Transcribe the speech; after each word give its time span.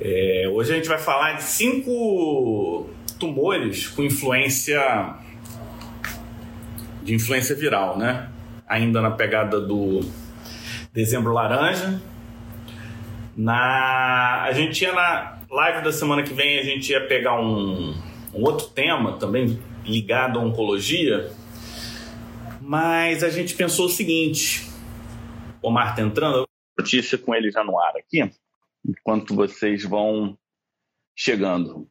É, 0.00 0.48
hoje 0.50 0.72
a 0.72 0.76
gente 0.76 0.88
vai 0.88 0.98
falar 0.98 1.34
de 1.34 1.42
cinco 1.42 2.88
tumores 3.18 3.88
com 3.88 4.02
influência 4.02 4.80
de 7.02 7.14
influência 7.14 7.54
viral, 7.54 7.98
né? 7.98 8.30
Ainda 8.66 9.00
na 9.00 9.10
pegada 9.10 9.60
do 9.60 10.00
dezembro 10.92 11.32
laranja. 11.32 12.00
Na 13.36 14.42
a 14.42 14.52
gente 14.52 14.82
ia 14.82 14.92
na 14.92 15.38
live 15.50 15.82
da 15.82 15.92
semana 15.92 16.22
que 16.22 16.32
vem 16.32 16.58
a 16.58 16.62
gente 16.62 16.90
ia 16.90 17.06
pegar 17.06 17.40
um, 17.40 17.94
um 18.34 18.42
outro 18.42 18.68
tema 18.68 19.18
também 19.18 19.58
ligado 19.84 20.38
à 20.38 20.42
oncologia, 20.42 21.30
mas 22.60 23.22
a 23.24 23.30
gente 23.30 23.54
pensou 23.54 23.86
o 23.86 23.90
seguinte: 23.90 24.68
o 25.62 25.68
Omar 25.68 25.94
tá 25.94 26.02
entrando, 26.02 26.46
notícia 26.78 27.18
com 27.18 27.34
ele 27.34 27.50
já 27.50 27.64
no 27.64 27.78
ar 27.78 27.94
aqui, 27.96 28.30
enquanto 28.86 29.34
vocês 29.34 29.84
vão 29.84 30.36
chegando. 31.16 31.88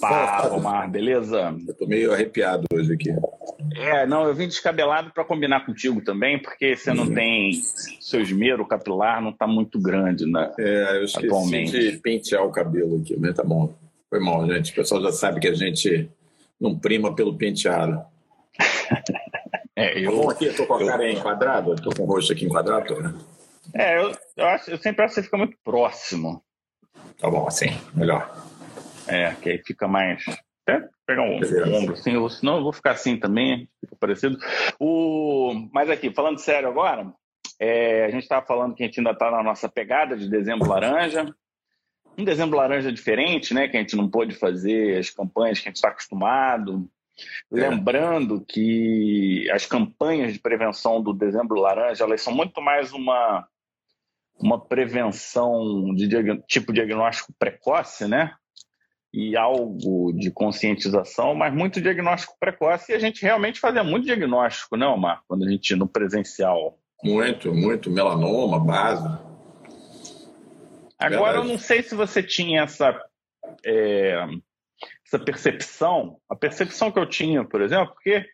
Fala, 0.00 0.54
Omar, 0.54 0.88
beleza? 0.88 1.56
Eu 1.66 1.74
tô 1.74 1.86
meio 1.86 2.12
arrepiado 2.12 2.64
hoje 2.72 2.92
aqui. 2.92 3.10
É, 3.74 4.06
não, 4.06 4.26
eu 4.26 4.34
vim 4.34 4.46
descabelado 4.46 5.10
para 5.12 5.24
combinar 5.24 5.66
contigo 5.66 6.00
também, 6.00 6.40
porque 6.40 6.76
você 6.76 6.94
não 6.94 7.04
uhum. 7.04 7.14
tem. 7.14 7.52
Seu 8.00 8.20
esmero 8.20 8.66
capilar 8.66 9.20
não 9.20 9.32
tá 9.32 9.46
muito 9.46 9.80
grande, 9.80 10.24
né? 10.24 10.52
É, 10.58 10.98
eu 10.98 11.04
esqueci 11.04 11.26
atualmente. 11.26 11.72
de 11.72 11.98
pentear 11.98 12.44
o 12.44 12.52
cabelo 12.52 13.00
aqui, 13.00 13.16
mas 13.18 13.34
tá 13.34 13.42
bom. 13.42 13.74
Foi 14.08 14.20
mal, 14.20 14.46
gente. 14.46 14.70
O 14.70 14.74
pessoal 14.76 15.02
já 15.02 15.12
sabe 15.12 15.40
que 15.40 15.48
a 15.48 15.54
gente 15.54 16.08
não 16.60 16.78
prima 16.78 17.14
pelo 17.14 17.36
penteado. 17.36 18.00
é, 19.74 19.98
eu. 19.98 20.26
Tá 20.26 20.32
aqui, 20.32 20.44
eu 20.46 20.56
tô 20.56 20.64
com 20.64 20.74
a 20.74 20.80
eu, 20.80 20.86
cara 20.86 21.10
enquadrada, 21.10 21.74
tô 21.76 21.90
com 21.90 22.04
o 22.04 22.06
rosto 22.06 22.32
aqui 22.32 22.44
enquadrado, 22.44 23.00
né? 23.02 23.14
É, 23.74 23.98
eu, 24.00 24.12
eu, 24.36 24.46
acho, 24.46 24.70
eu 24.70 24.78
sempre 24.78 25.04
acho 25.04 25.14
que 25.14 25.20
você 25.20 25.24
fica 25.24 25.36
muito 25.36 25.56
próximo. 25.62 26.42
Tá 27.18 27.30
bom, 27.30 27.46
assim, 27.46 27.68
melhor. 27.94 28.30
É, 29.06 29.34
que 29.34 29.50
aí 29.50 29.62
fica 29.64 29.88
mais. 29.88 30.24
Até 30.62 30.86
pegar 31.06 31.22
um, 31.22 31.40
um 31.40 31.74
ombro 31.74 31.94
assim, 31.94 32.12
eu, 32.12 32.28
senão 32.28 32.58
eu 32.58 32.62
vou 32.62 32.72
ficar 32.72 32.90
assim 32.90 33.16
também, 33.16 33.68
fica 33.80 33.96
parecido. 33.96 34.38
O, 34.78 35.68
mas 35.72 35.88
aqui, 35.88 36.12
falando 36.12 36.38
sério 36.38 36.68
agora, 36.68 37.10
é, 37.58 38.04
a 38.04 38.10
gente 38.10 38.22
estava 38.22 38.44
falando 38.44 38.74
que 38.74 38.82
a 38.82 38.86
gente 38.86 39.00
ainda 39.00 39.12
está 39.12 39.30
na 39.30 39.42
nossa 39.42 39.68
pegada 39.68 40.16
de 40.16 40.28
dezembro 40.28 40.68
laranja. 40.68 41.26
Um 42.16 42.24
dezembro 42.24 42.56
laranja 42.56 42.92
diferente, 42.92 43.54
né? 43.54 43.68
Que 43.68 43.76
a 43.76 43.80
gente 43.80 43.96
não 43.96 44.08
pôde 44.08 44.34
fazer 44.34 44.98
as 44.98 45.08
campanhas 45.08 45.58
que 45.58 45.68
a 45.68 45.70
gente 45.70 45.76
está 45.76 45.88
acostumado. 45.88 46.88
É. 47.52 47.68
Lembrando 47.68 48.44
que 48.46 49.48
as 49.50 49.66
campanhas 49.66 50.32
de 50.32 50.38
prevenção 50.38 51.02
do 51.02 51.12
dezembro 51.12 51.60
laranja, 51.60 52.04
elas 52.04 52.20
são 52.20 52.34
muito 52.34 52.60
mais 52.60 52.92
uma 52.92 53.46
uma 54.40 54.60
prevenção 54.60 55.94
de 55.94 56.08
tipo 56.46 56.72
diagnóstico 56.72 57.32
precoce, 57.38 58.06
né? 58.06 58.32
E 59.12 59.36
algo 59.36 60.12
de 60.12 60.30
conscientização, 60.30 61.34
mas 61.34 61.52
muito 61.52 61.80
diagnóstico 61.80 62.36
precoce. 62.38 62.92
E 62.92 62.94
a 62.94 62.98
gente 62.98 63.22
realmente 63.22 63.58
fazia 63.58 63.82
muito 63.82 64.04
diagnóstico, 64.04 64.76
não, 64.76 64.96
né, 64.96 65.02
Marco? 65.02 65.24
Quando 65.28 65.44
a 65.44 65.50
gente 65.50 65.74
no 65.74 65.88
presencial. 65.88 66.78
Muito, 67.02 67.54
muito. 67.54 67.90
Melanoma, 67.90 68.60
base. 68.60 69.08
Agora, 70.98 71.32
Verdade. 71.32 71.36
eu 71.36 71.44
não 71.44 71.58
sei 71.58 71.82
se 71.82 71.94
você 71.94 72.22
tinha 72.22 72.62
essa, 72.62 73.00
é, 73.64 74.26
essa 75.06 75.18
percepção. 75.18 76.18
A 76.28 76.36
percepção 76.36 76.90
que 76.90 76.98
eu 76.98 77.06
tinha, 77.06 77.44
por 77.44 77.62
exemplo, 77.62 77.94
porque 77.94 78.26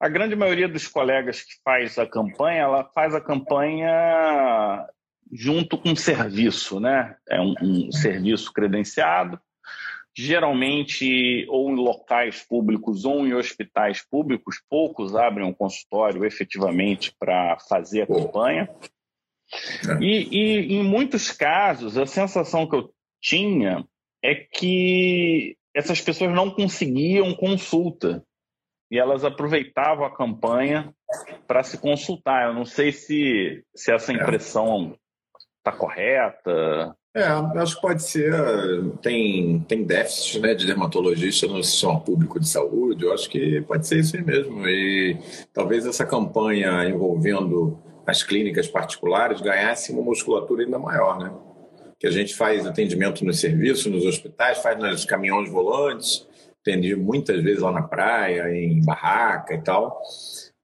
a 0.00 0.08
grande 0.08 0.34
maioria 0.34 0.68
dos 0.68 0.88
colegas 0.88 1.42
que 1.42 1.54
faz 1.64 1.98
a 1.98 2.06
campanha, 2.06 2.62
ela 2.62 2.84
faz 2.94 3.14
a 3.14 3.20
campanha 3.20 4.86
junto 5.32 5.76
com 5.78 5.94
serviço, 5.96 6.80
né? 6.80 7.16
É 7.28 7.40
um, 7.40 7.54
um 7.62 7.92
serviço 7.92 8.52
credenciado, 8.52 9.40
geralmente 10.16 11.46
ou 11.48 11.70
em 11.70 11.76
locais 11.76 12.42
públicos 12.42 13.04
ou 13.04 13.26
em 13.26 13.34
hospitais 13.34 14.02
públicos, 14.08 14.62
poucos 14.68 15.14
abrem 15.14 15.46
um 15.46 15.52
consultório 15.52 16.24
efetivamente 16.24 17.14
para 17.18 17.58
fazer 17.68 18.02
a 18.02 18.06
campanha. 18.06 18.70
É. 19.88 20.02
E, 20.02 20.28
e, 20.30 20.74
em 20.74 20.82
muitos 20.82 21.30
casos, 21.30 21.98
a 21.98 22.06
sensação 22.06 22.66
que 22.68 22.76
eu 22.76 22.92
tinha 23.20 23.84
é 24.22 24.34
que 24.34 25.56
essas 25.74 26.00
pessoas 26.00 26.32
não 26.32 26.50
conseguiam 26.50 27.34
consulta 27.34 28.24
e 28.90 28.98
elas 28.98 29.24
aproveitavam 29.24 30.06
a 30.06 30.16
campanha 30.16 30.94
para 31.46 31.62
se 31.62 31.76
consultar. 31.76 32.48
Eu 32.48 32.54
não 32.54 32.64
sei 32.64 32.92
se, 32.92 33.64
se 33.74 33.92
essa 33.92 34.12
é. 34.12 34.14
impressão 34.14 34.96
está 35.66 35.72
correta. 35.72 36.96
É, 37.14 37.24
acho 37.24 37.76
que 37.76 37.80
pode 37.80 38.02
ser. 38.02 38.32
Tem, 39.02 39.60
tem 39.60 39.84
déficit 39.84 40.38
né, 40.40 40.54
de 40.54 40.66
dermatologista 40.66 41.46
no 41.46 41.62
sistema 41.64 41.98
público 41.98 42.38
de 42.38 42.48
saúde. 42.48 43.04
Eu 43.04 43.12
acho 43.12 43.28
que 43.28 43.62
pode 43.62 43.86
ser 43.86 44.00
isso 44.00 44.16
aí 44.16 44.22
mesmo. 44.22 44.68
E 44.68 45.18
talvez 45.52 45.86
essa 45.86 46.04
campanha 46.04 46.84
envolvendo 46.88 47.78
as 48.06 48.22
clínicas 48.22 48.68
particulares 48.68 49.40
ganhasse 49.40 49.92
uma 49.92 50.02
musculatura 50.02 50.62
ainda 50.62 50.78
maior, 50.78 51.18
né? 51.18 51.32
Que 51.98 52.06
a 52.06 52.10
gente 52.10 52.36
faz 52.36 52.66
atendimento 52.66 53.24
nos 53.24 53.40
serviços, 53.40 53.86
nos 53.86 54.04
hospitais, 54.04 54.58
faz 54.58 54.78
nos 54.78 55.04
caminhões 55.04 55.50
volantes, 55.50 56.28
atendi 56.60 56.94
muitas 56.94 57.42
vezes 57.42 57.62
lá 57.62 57.72
na 57.72 57.82
praia, 57.82 58.54
em 58.54 58.84
barraca 58.84 59.54
e 59.54 59.62
tal. 59.62 60.00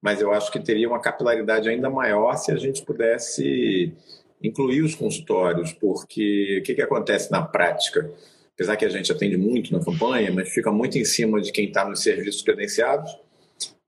Mas 0.02 0.20
eu 0.20 0.32
acho 0.32 0.52
que 0.52 0.60
teria 0.60 0.88
uma 0.88 1.00
capilaridade 1.00 1.68
ainda 1.68 1.88
maior 1.88 2.36
se 2.36 2.52
a 2.52 2.56
gente 2.56 2.84
pudesse 2.84 3.94
incluir 4.42 4.82
os 4.82 4.94
consultórios, 4.94 5.72
porque 5.72 6.58
o 6.60 6.62
que, 6.62 6.74
que 6.74 6.82
acontece 6.82 7.30
na 7.30 7.42
prática? 7.42 8.10
Apesar 8.54 8.76
que 8.76 8.84
a 8.84 8.88
gente 8.88 9.10
atende 9.10 9.36
muito 9.36 9.72
na 9.72 9.84
campanha, 9.84 10.30
mas 10.32 10.48
fica 10.50 10.70
muito 10.70 10.98
em 10.98 11.04
cima 11.04 11.40
de 11.40 11.52
quem 11.52 11.66
está 11.66 11.88
nos 11.88 12.02
serviços 12.02 12.42
credenciados, 12.42 13.16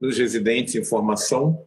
dos 0.01 0.19
residentes 0.19 0.75
em 0.75 0.85
formação, 0.85 1.65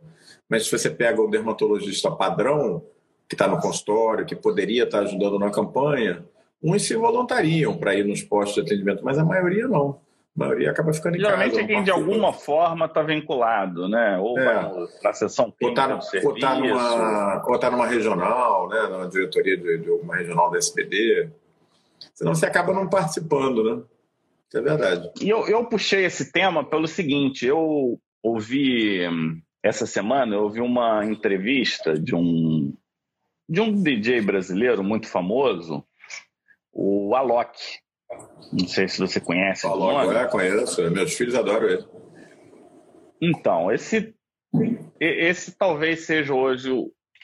mas 0.49 0.65
se 0.65 0.71
você 0.71 0.89
pega 0.89 1.21
o 1.21 1.29
dermatologista 1.29 2.09
padrão, 2.09 2.83
que 3.27 3.35
está 3.35 3.47
no 3.47 3.59
consultório, 3.59 4.25
que 4.25 4.35
poderia 4.35 4.83
estar 4.83 4.99
tá 4.99 5.03
ajudando 5.03 5.37
na 5.37 5.51
campanha, 5.51 6.23
uns 6.63 6.83
se 6.83 6.95
voluntariam 6.95 7.77
para 7.77 7.93
ir 7.93 8.05
nos 8.05 8.23
postos 8.23 8.55
de 8.55 8.61
atendimento, 8.61 9.03
mas 9.03 9.17
a 9.17 9.25
maioria 9.25 9.67
não. 9.67 9.99
A 10.37 10.45
maioria 10.45 10.69
acaba 10.69 10.93
ficando 10.93 11.15
em 11.15 11.19
Geralmente 11.19 11.49
casa. 11.49 11.61
Geralmente 11.61 11.71
é 11.71 11.75
quem 11.75 11.83
de 11.83 11.91
alguma 11.91 12.31
forma 12.31 12.85
está 12.85 13.01
vinculado, 13.01 13.89
né? 13.89 14.19
Ou 14.19 14.37
é. 14.37 14.87
para 15.01 15.09
a 15.09 15.13
sessão 15.13 15.51
clínica 15.51 15.95
ou 16.23 16.35
está 16.35 16.53
tá 16.53 16.59
numa, 16.59 17.57
tá 17.59 17.71
numa 17.71 17.87
regional, 17.87 18.69
né? 18.69 18.87
Na 18.87 19.07
diretoria 19.07 19.57
de, 19.57 19.79
de 19.79 19.89
alguma 19.89 20.15
regional 20.15 20.51
da 20.51 20.59
SPD. 20.59 21.29
Senão 22.13 22.35
você 22.35 22.45
acaba 22.45 22.71
não 22.71 22.87
participando, 22.87 23.63
né? 23.63 23.83
Isso 24.47 24.57
é 24.59 24.61
verdade. 24.61 25.11
E 25.19 25.27
eu, 25.27 25.47
eu 25.47 25.65
puxei 25.65 26.05
esse 26.05 26.31
tema 26.31 26.63
pelo 26.63 26.87
seguinte, 26.87 27.45
eu 27.45 27.99
ouvi 28.21 29.01
essa 29.63 29.87
semana, 29.87 30.35
eu 30.35 30.43
ouvi 30.43 30.61
uma 30.61 31.03
entrevista 31.03 31.97
de 31.97 32.13
um 32.13 32.73
de 33.49 33.61
um 33.61 33.81
DJ 33.81 34.21
brasileiro 34.21 34.83
muito 34.83 35.07
famoso, 35.07 35.83
o 36.71 37.15
Alok. 37.15 37.57
Não 38.51 38.67
sei 38.67 38.87
se 38.87 38.99
você 38.99 39.19
conhece. 39.19 39.63
Falou 39.63 39.97
agora, 39.97 40.27
conheço. 40.27 40.89
Meus 40.89 41.13
filhos 41.13 41.35
adoram 41.35 41.67
ele. 41.67 41.85
Então, 43.21 43.71
esse, 43.71 44.13
esse 44.99 45.57
talvez 45.57 46.05
seja 46.05 46.33
hoje 46.33 46.71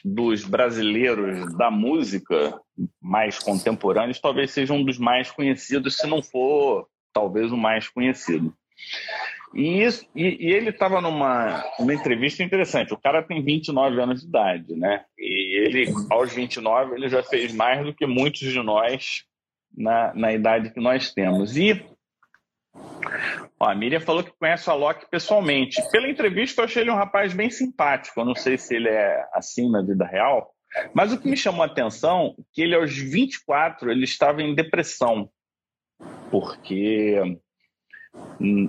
dos 0.04 0.44
brasileiros 0.44 1.56
da 1.56 1.70
música 1.70 2.60
mais 3.00 3.38
contemporâneos, 3.38 4.20
talvez 4.20 4.50
seja 4.50 4.74
um 4.74 4.84
dos 4.84 4.98
mais 4.98 5.30
conhecidos, 5.30 5.96
se 5.96 6.06
não 6.06 6.22
for 6.22 6.86
talvez 7.12 7.50
o 7.50 7.56
mais 7.56 7.88
conhecido. 7.88 8.52
E, 9.54 9.82
isso, 9.82 10.04
e, 10.14 10.48
e 10.48 10.52
ele 10.52 10.70
estava 10.70 11.00
numa 11.00 11.64
uma 11.78 11.94
entrevista 11.94 12.42
interessante. 12.42 12.92
O 12.92 13.00
cara 13.00 13.22
tem 13.22 13.42
29 13.42 14.00
anos 14.00 14.20
de 14.20 14.26
idade, 14.26 14.74
né? 14.74 15.04
E 15.16 15.60
ele, 15.60 15.94
aos 16.10 16.34
29, 16.34 16.96
ele 16.96 17.08
já 17.08 17.22
fez 17.22 17.54
mais 17.54 17.84
do 17.86 17.94
que 17.94 18.04
muitos 18.04 18.40
de 18.40 18.60
nós 18.60 19.24
na, 19.76 20.12
na 20.14 20.32
idade 20.32 20.70
que 20.70 20.80
nós 20.80 21.12
temos. 21.12 21.56
E 21.56 21.84
ó, 23.58 23.68
a 23.68 23.74
Miriam 23.74 24.00
falou 24.00 24.22
que 24.22 24.32
conhece 24.38 24.68
o 24.68 24.72
Alok 24.72 25.06
pessoalmente. 25.10 25.82
Pela 25.90 26.08
entrevista, 26.08 26.60
eu 26.60 26.64
achei 26.64 26.82
ele 26.82 26.90
um 26.90 26.96
rapaz 26.96 27.32
bem 27.32 27.50
simpático. 27.50 28.20
Eu 28.20 28.24
não 28.24 28.34
sei 28.34 28.56
se 28.56 28.74
ele 28.74 28.88
é 28.88 29.26
assim 29.32 29.70
na 29.70 29.82
vida 29.82 30.04
real, 30.04 30.54
mas 30.92 31.12
o 31.12 31.20
que 31.20 31.28
me 31.28 31.36
chamou 31.36 31.62
a 31.62 31.66
atenção 31.66 32.34
é 32.38 32.42
que 32.52 32.62
ele, 32.62 32.74
aos 32.74 32.96
24, 32.96 33.90
ele 33.90 34.04
estava 34.04 34.42
em 34.42 34.54
depressão, 34.54 35.28
porque 36.30 37.38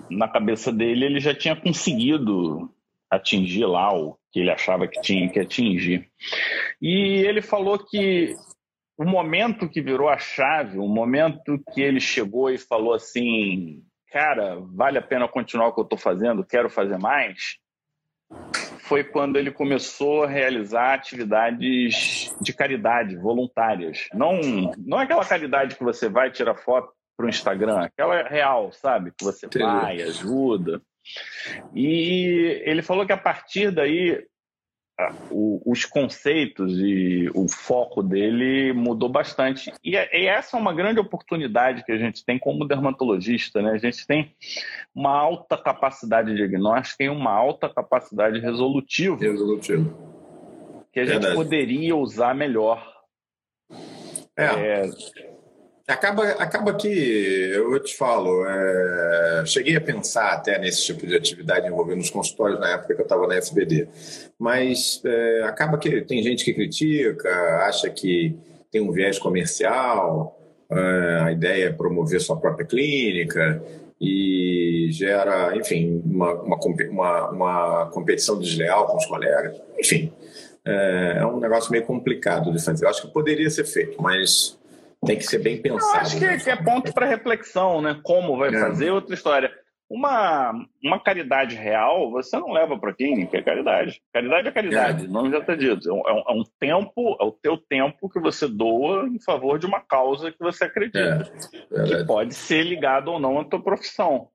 na 0.10 0.28
cabeça 0.28 0.72
dele 0.72 1.06
ele 1.06 1.19
já 1.19 1.34
tinha 1.34 1.56
conseguido 1.56 2.72
atingir 3.10 3.66
lá 3.66 3.94
o 3.94 4.18
que 4.31 4.40
ele 4.40 4.51
achava 4.51 4.88
que 4.88 5.01
tinha 5.01 5.30
que 5.30 5.40
atingir. 5.40 6.10
E 6.81 7.24
ele 7.25 7.42
falou 7.42 7.78
que 7.80 8.36
o 8.97 9.06
momento 9.06 9.69
que 9.69 9.81
virou 9.81 10.09
a 10.09 10.18
chave, 10.18 10.77
o 10.77 10.88
momento 10.88 11.62
que 11.74 11.81
ele 11.81 12.00
chegou 12.00 12.50
e 12.50 12.57
falou 12.57 12.94
assim, 12.94 13.83
cara, 14.12 14.57
vale 14.74 14.97
a 14.97 15.01
pena 15.01 15.27
continuar 15.27 15.68
o 15.68 15.74
que 15.74 15.80
eu 15.80 15.83
estou 15.83 15.97
fazendo, 15.97 16.45
quero 16.45 16.69
fazer 16.69 16.97
mais, 16.97 17.57
foi 18.80 19.03
quando 19.03 19.38
ele 19.38 19.51
começou 19.51 20.24
a 20.24 20.27
realizar 20.27 20.94
atividades 20.94 22.33
de 22.42 22.53
caridade 22.53 23.15
voluntárias. 23.18 24.07
Não, 24.13 24.39
não 24.77 25.00
é 25.00 25.03
aquela 25.03 25.25
caridade 25.25 25.75
que 25.75 25.83
você 25.83 26.07
vai 26.07 26.31
tirar 26.31 26.56
foto 26.56 26.94
para 27.18 27.25
o 27.25 27.30
Instagram, 27.30 27.80
aquela 27.80 28.24
real, 28.24 28.71
sabe? 28.71 29.12
Que 29.18 29.24
você 29.24 29.45
Entendi. 29.45 29.65
vai, 29.65 30.01
ajuda. 30.01 30.81
E 31.74 32.62
ele 32.65 32.81
falou 32.81 33.06
que 33.06 33.13
a 33.13 33.18
partir 33.18 33.71
daí 33.71 34.25
o, 35.30 35.62
os 35.65 35.83
conceitos 35.86 36.74
e 36.80 37.30
o 37.33 37.47
foco 37.50 38.01
dele 38.01 38.71
mudou 38.74 39.09
bastante. 39.09 39.71
E, 39.83 39.97
é, 39.97 40.09
e, 40.18 40.25
essa 40.25 40.56
é 40.56 40.59
uma 40.59 40.74
grande 40.74 41.00
oportunidade 41.00 41.83
que 41.83 41.92
a 41.92 41.97
gente 41.97 42.24
tem 42.24 42.39
como 42.39 42.65
dermatologista. 42.65 43.62
Né? 43.62 43.71
A 43.71 43.77
gente 43.77 44.07
tem 44.07 44.33
uma 44.94 45.12
alta 45.12 45.57
capacidade 45.57 46.33
diagnóstica 46.36 47.03
e 47.03 47.09
uma 47.09 47.31
alta 47.31 47.68
capacidade 47.68 48.39
resolutiva. 48.39 49.18
Resolutiva. 49.18 49.94
Que 50.92 51.01
a 51.01 51.06
gente 51.06 51.13
Verdade. 51.13 51.36
poderia 51.36 51.95
usar 51.95 52.33
melhor. 52.33 52.94
É. 54.38 54.45
é 54.45 55.35
Acaba, 55.88 56.24
acaba 56.32 56.74
que, 56.74 56.88
eu 56.88 57.80
te 57.80 57.96
falo, 57.96 58.44
é, 58.48 59.44
cheguei 59.46 59.76
a 59.76 59.82
pensar 59.82 60.34
até 60.34 60.58
nesse 60.58 60.84
tipo 60.84 61.06
de 61.06 61.16
atividade 61.16 61.68
envolvendo 61.68 62.02
os 62.02 62.10
consultórios 62.10 62.60
na 62.60 62.72
época 62.72 62.96
que 62.96 63.02
eu 63.02 63.04
estava 63.04 63.28
na 63.28 63.36
SBD, 63.36 63.88
mas 64.40 65.00
é, 65.06 65.44
acaba 65.44 65.78
que 65.78 66.02
tem 66.02 66.24
gente 66.24 66.44
que 66.44 66.56
critica, 66.56 67.30
acha 67.68 67.88
que 67.92 68.36
tem 68.72 68.82
um 68.82 68.92
viés 68.92 69.20
comercial, 69.20 70.40
é, 70.72 71.20
a 71.22 71.32
ideia 71.32 71.66
é 71.66 71.72
promover 71.72 72.20
sua 72.20 72.36
própria 72.36 72.66
clínica 72.66 73.62
e 74.02 74.88
gera, 74.90 75.56
enfim, 75.56 76.02
uma, 76.04 76.34
uma, 76.34 76.58
uma, 76.90 77.30
uma 77.30 77.86
competição 77.92 78.40
desleal 78.40 78.88
com 78.88 78.98
os 78.98 79.06
colegas, 79.06 79.56
enfim, 79.78 80.12
é, 80.66 81.18
é 81.20 81.26
um 81.28 81.40
negócio 81.40 81.72
meio 81.72 81.86
complicado 81.86 82.52
de 82.52 82.60
fazer. 82.60 82.86
Eu 82.86 82.90
acho 82.90 83.04
que 83.04 83.14
poderia 83.14 83.52
ser 83.52 83.66
feito, 83.66 84.02
mas 84.02 84.58
tem 85.06 85.18
que 85.18 85.24
ser 85.24 85.39
bem 85.39 85.62
pensado. 85.62 85.95
Eu 85.95 86.01
acho 86.01 86.19
que, 86.19 86.25
né? 86.25 86.38
que 86.38 86.50
é 86.50 86.56
ponto 86.56 86.94
para 86.94 87.06
reflexão, 87.06 87.81
né? 87.81 88.00
Como 88.03 88.38
vai 88.38 88.50
é. 88.50 88.59
fazer 88.59 88.92
outra 88.92 89.13
história. 89.13 89.51
Uma, 89.88 90.51
uma 90.83 91.00
caridade 91.00 91.56
real, 91.56 92.09
você 92.09 92.36
não 92.39 92.51
leva 92.51 92.77
para 92.77 92.94
clínica, 92.94 93.38
é 93.38 93.42
caridade. 93.42 94.01
Caridade 94.12 94.47
é 94.47 94.51
caridade, 94.51 95.06
é. 95.06 95.07
o 95.07 95.12
nome 95.12 95.30
já 95.30 95.38
está 95.38 95.56
dito. 95.56 95.88
É 95.88 95.94
um, 95.94 96.01
é 96.07 96.33
um, 96.33 96.44
tempo, 96.59 97.18
é 97.21 97.24
o 97.24 97.31
teu 97.31 97.56
tempo 97.56 98.09
que 98.09 98.19
você 98.19 98.47
doa 98.47 99.07
em 99.07 99.19
favor 99.19 99.59
de 99.59 99.68
uma 99.68 99.80
causa 99.80 100.31
que 100.31 100.39
você 100.39 100.63
acredita. 100.63 101.31
É. 101.71 101.83
Que 101.83 102.03
pode 102.03 102.33
ser 102.33 102.63
ligado 102.63 103.09
ou 103.09 103.19
não 103.19 103.39
à 103.39 103.45
tua 103.45 103.62
profissão. 103.62 104.30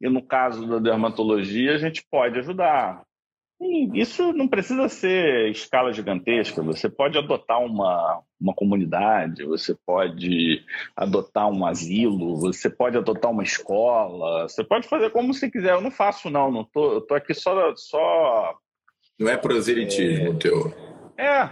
E 0.00 0.08
no 0.08 0.22
caso 0.22 0.66
da 0.66 0.78
dermatologia, 0.78 1.74
a 1.74 1.78
gente 1.78 2.04
pode 2.08 2.38
ajudar. 2.38 3.02
Isso 3.60 4.32
não 4.32 4.48
precisa 4.48 4.88
ser 4.88 5.50
escala 5.50 5.92
gigantesca. 5.92 6.62
Você 6.62 6.88
pode 6.88 7.16
adotar 7.16 7.60
uma, 7.60 8.20
uma 8.40 8.52
comunidade, 8.52 9.44
você 9.44 9.76
pode 9.86 10.62
adotar 10.96 11.48
um 11.48 11.64
asilo, 11.64 12.36
você 12.36 12.68
pode 12.68 12.98
adotar 12.98 13.30
uma 13.30 13.42
escola, 13.42 14.48
você 14.48 14.64
pode 14.64 14.88
fazer 14.88 15.10
como 15.10 15.32
você 15.32 15.50
quiser. 15.50 15.72
Eu 15.72 15.80
não 15.80 15.90
faço, 15.90 16.28
não. 16.28 16.50
não 16.50 16.64
tô, 16.64 16.94
eu 16.94 17.00
tô 17.00 17.14
aqui 17.14 17.32
só. 17.32 17.74
só 17.76 18.58
não 19.18 19.30
é 19.30 19.36
proselitismo 19.36 20.32
é, 20.32 20.38
teu. 20.38 20.74
É, 21.16 21.50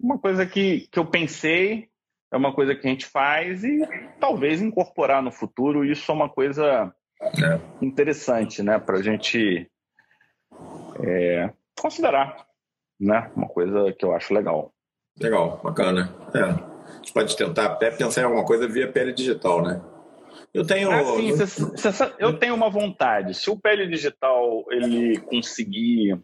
uma 0.00 0.18
coisa 0.18 0.44
que, 0.44 0.88
que 0.90 0.98
eu 0.98 1.06
pensei, 1.06 1.88
é 2.32 2.36
uma 2.36 2.52
coisa 2.52 2.74
que 2.74 2.86
a 2.86 2.90
gente 2.90 3.06
faz 3.06 3.62
e 3.62 3.80
talvez 4.20 4.60
incorporar 4.60 5.22
no 5.22 5.30
futuro. 5.30 5.84
Isso 5.84 6.10
é 6.10 6.14
uma 6.14 6.28
coisa 6.28 6.92
é. 7.22 7.60
interessante, 7.80 8.62
né? 8.62 8.78
Para 8.78 8.98
a 8.98 9.02
gente 9.02 9.70
é, 11.02 11.52
considerar, 11.78 12.46
né? 13.00 13.30
Uma 13.36 13.48
coisa 13.48 13.92
que 13.92 14.04
eu 14.04 14.14
acho 14.14 14.34
legal. 14.34 14.72
Legal, 15.20 15.60
bacana. 15.62 16.14
É. 16.34 16.40
A 16.42 16.96
gente 16.96 17.12
pode 17.12 17.36
tentar 17.36 17.66
até 17.66 17.90
pensar 17.90 18.22
em 18.22 18.24
alguma 18.24 18.44
coisa 18.44 18.68
via 18.68 18.90
pele 18.90 19.12
digital, 19.12 19.62
né? 19.62 19.82
Eu 20.52 20.66
tenho. 20.66 20.90
Ah, 20.90 21.02
eu 22.18 22.38
tenho 22.38 22.54
uma 22.54 22.70
vontade. 22.70 23.34
Se 23.34 23.50
o 23.50 23.58
pele 23.58 23.86
digital 23.86 24.64
ele 24.70 25.18
conseguir 25.20 26.18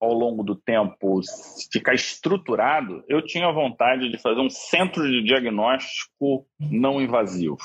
ao 0.00 0.12
longo 0.12 0.42
do 0.42 0.56
tempo 0.56 1.20
ficar 1.70 1.94
estruturado, 1.94 3.04
eu 3.06 3.22
tinha 3.24 3.52
vontade 3.52 4.10
de 4.10 4.18
fazer 4.18 4.40
um 4.40 4.48
centro 4.48 5.06
de 5.06 5.22
diagnóstico 5.22 6.46
não 6.58 7.00
invasivo 7.00 7.58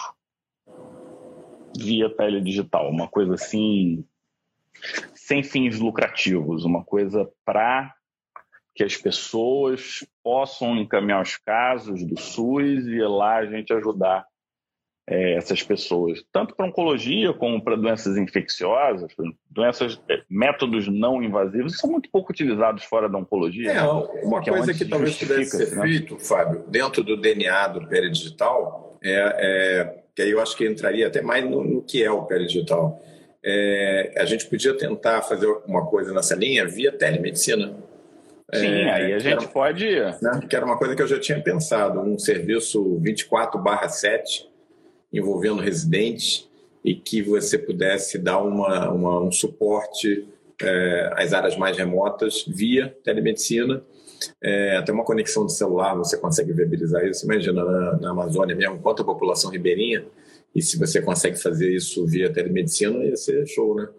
via 1.77 2.09
pele 2.09 2.41
digital, 2.41 2.89
uma 2.89 3.07
coisa 3.07 3.33
assim 3.33 4.05
sem 5.13 5.43
fins 5.43 5.79
lucrativos, 5.79 6.65
uma 6.65 6.83
coisa 6.83 7.29
para 7.43 7.93
que 8.73 8.83
as 8.83 8.97
pessoas 8.97 10.05
possam 10.21 10.75
encaminhar 10.77 11.21
os 11.21 11.37
casos 11.37 12.03
do 12.03 12.19
SUS 12.19 12.85
e 12.85 12.99
lá 13.01 13.37
a 13.37 13.45
gente 13.45 13.71
ajudar 13.71 14.25
é, 15.07 15.35
essas 15.35 15.61
pessoas, 15.61 16.23
tanto 16.31 16.55
para 16.55 16.65
oncologia 16.65 17.31
como 17.31 17.63
para 17.63 17.75
doenças 17.75 18.17
infecciosas, 18.17 19.13
doenças, 19.49 20.01
é, 20.09 20.21
métodos 20.29 20.87
não 20.87 21.21
invasivos, 21.21 21.77
são 21.77 21.91
muito 21.91 22.09
pouco 22.09 22.31
utilizados 22.31 22.83
fora 22.83 23.07
da 23.07 23.17
oncologia. 23.17 23.71
É, 23.71 23.81
uma 24.23 24.41
que 24.41 24.49
é 24.49 24.53
coisa 24.53 24.71
é 24.71 24.73
que 24.73 24.85
talvez 24.85 25.17
tivesse 25.17 25.57
ser 25.57 25.75
né? 25.75 25.83
feito, 25.83 26.17
Fábio, 26.17 26.65
dentro 26.67 27.03
do 27.03 27.15
DNA 27.15 27.67
do 27.67 27.87
peridigital, 27.87 28.97
é, 29.03 29.13
é, 29.13 30.03
que 30.15 30.23
aí 30.23 30.31
eu 30.31 30.41
acho 30.41 30.57
que 30.57 30.67
entraria 30.67 31.07
até 31.07 31.21
mais 31.21 31.47
no, 31.47 31.63
no 31.63 31.83
que 31.83 32.03
é 32.03 32.09
o 32.09 32.23
peridigital. 32.23 32.99
É, 33.47 34.13
a 34.17 34.25
gente 34.25 34.47
podia 34.47 34.75
tentar 34.75 35.21
fazer 35.21 35.45
uma 35.67 35.85
coisa 35.85 36.11
nessa 36.11 36.33
linha 36.35 36.67
via 36.67 36.91
telemedicina. 36.91 37.75
Sim, 38.53 38.65
é, 38.65 38.91
aí 38.91 39.13
a 39.13 39.19
gente 39.19 39.43
era, 39.43 39.47
pode. 39.47 39.85
Né, 39.85 40.39
que 40.49 40.55
era 40.55 40.65
uma 40.65 40.77
coisa 40.77 40.95
que 40.95 41.01
eu 41.01 41.07
já 41.07 41.19
tinha 41.19 41.39
pensado, 41.39 41.99
um 41.99 42.17
serviço 42.17 42.99
24/7 43.01 44.47
envolvendo 45.13 45.61
residentes 45.61 46.49
e 46.83 46.95
que 46.95 47.21
você 47.21 47.57
pudesse 47.57 48.17
dar 48.17 48.39
uma, 48.39 48.91
uma 48.91 49.21
um 49.21 49.31
suporte 49.31 50.27
é, 50.61 51.11
às 51.15 51.33
áreas 51.33 51.55
mais 51.55 51.77
remotas 51.77 52.45
via 52.47 52.95
telemedicina. 53.03 53.83
É, 54.41 54.77
até 54.77 54.91
uma 54.91 55.03
conexão 55.03 55.45
de 55.45 55.53
celular 55.53 55.93
você 55.95 56.17
consegue 56.17 56.51
viabilizar 56.51 57.05
isso. 57.05 57.25
Imagina 57.25 57.63
na, 57.63 57.97
na 57.97 58.09
Amazônia 58.11 58.55
mesmo, 58.55 58.79
quanto 58.79 59.03
a 59.03 59.05
população 59.05 59.51
ribeirinha, 59.51 60.05
e 60.55 60.61
se 60.61 60.79
você 60.79 61.01
consegue 61.01 61.35
fazer 61.35 61.69
isso 61.69 62.05
via 62.07 62.31
telemedicina, 62.31 63.03
ia 63.03 63.17
ser 63.17 63.45
show, 63.45 63.75
né? 63.75 63.89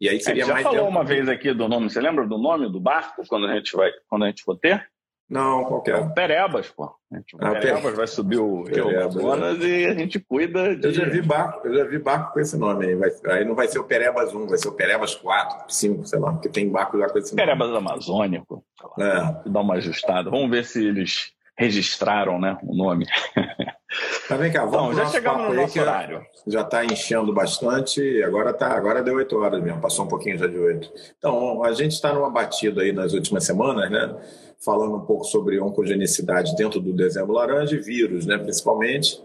E 0.00 0.08
aí 0.08 0.20
seria 0.20 0.44
a 0.44 0.46
gente 0.46 0.48
já 0.48 0.52
mais 0.54 0.62
falou 0.62 0.78
tempo. 0.80 0.90
uma 0.90 1.04
vez 1.04 1.28
aqui 1.28 1.52
do 1.52 1.68
nome, 1.68 1.90
você 1.90 2.00
lembra 2.00 2.26
do 2.26 2.38
nome 2.38 2.70
do 2.70 2.78
barco 2.78 3.22
quando 3.26 3.46
a 3.46 3.54
gente 3.54 3.74
vai, 3.74 3.90
quando 4.08 4.24
a 4.24 4.28
gente 4.28 4.44
for 4.44 4.56
ter? 4.56 4.86
Não, 5.28 5.64
qualquer. 5.64 5.96
É 5.96 5.98
o 5.98 6.14
Perebas, 6.14 6.68
pô. 6.68 6.84
O 6.84 6.90
ah, 7.40 7.52
Perebas 7.54 7.96
vai 7.96 8.06
subir 8.06 8.38
o 8.38 8.62
Rio 8.62 8.88
Amazonas 8.88 9.60
é. 9.60 9.66
e 9.66 9.86
a 9.86 9.94
gente 9.94 10.20
cuida 10.20 10.76
de... 10.76 10.86
Eu 10.86 10.92
já 10.92 11.04
vi 11.08 11.20
barco, 11.20 11.66
eu 11.66 11.74
já 11.74 11.84
vi 11.84 11.98
barco 11.98 12.32
com 12.32 12.40
esse 12.40 12.56
nome 12.56 12.86
aí. 12.86 12.94
Vai, 12.94 13.10
aí 13.30 13.44
não 13.44 13.56
vai 13.56 13.66
ser 13.66 13.80
o 13.80 13.84
Perebas 13.84 14.32
1, 14.32 14.46
vai 14.46 14.58
ser 14.58 14.68
o 14.68 14.72
Perebas 14.72 15.16
4, 15.16 15.64
5, 15.68 16.06
sei 16.06 16.20
lá, 16.20 16.32
porque 16.32 16.48
tem 16.48 16.70
barco 16.70 16.96
já 16.96 17.08
com 17.08 17.18
esse 17.18 17.34
nome. 17.34 17.42
Perebas 17.42 17.74
Amazônico. 17.74 18.64
É. 19.00 19.50
Dá 19.50 19.60
uma 19.60 19.74
ajustada. 19.74 20.30
Vamos 20.30 20.50
ver 20.50 20.64
se 20.64 20.86
eles 20.86 21.32
registraram 21.58 22.38
né, 22.38 22.56
o 22.62 22.76
nome. 22.76 23.06
Tá 24.28 24.36
bem 24.36 24.52
cá, 24.52 24.64
vamos 24.64 24.96
Bom, 24.96 25.02
já 25.02 25.06
chegamos 25.06 25.48
no 25.48 25.54
nosso 25.54 25.80
horário. 25.80 26.26
Já 26.46 26.62
está 26.62 26.84
enchendo 26.84 27.32
bastante, 27.32 28.22
agora 28.22 28.52
tá, 28.52 28.68
agora 28.68 29.02
deu 29.02 29.14
8 29.14 29.36
horas 29.36 29.62
mesmo, 29.62 29.80
passou 29.80 30.04
um 30.04 30.08
pouquinho 30.08 30.36
já 30.36 30.46
de 30.46 30.58
8. 30.58 30.92
Então, 31.18 31.62
a 31.62 31.72
gente 31.72 31.92
está 31.92 32.12
numa 32.12 32.30
batida 32.30 32.82
aí 32.82 32.92
nas 32.92 33.12
últimas 33.12 33.44
semanas, 33.44 33.90
né? 33.90 34.16
Falando 34.58 34.96
um 34.96 35.00
pouco 35.00 35.24
sobre 35.24 35.60
oncogenicidade 35.60 36.56
dentro 36.56 36.80
do 36.80 36.92
dezembro 36.92 37.32
laranja 37.32 37.76
e 37.76 37.80
vírus, 37.80 38.26
né, 38.26 38.36
principalmente. 38.38 39.22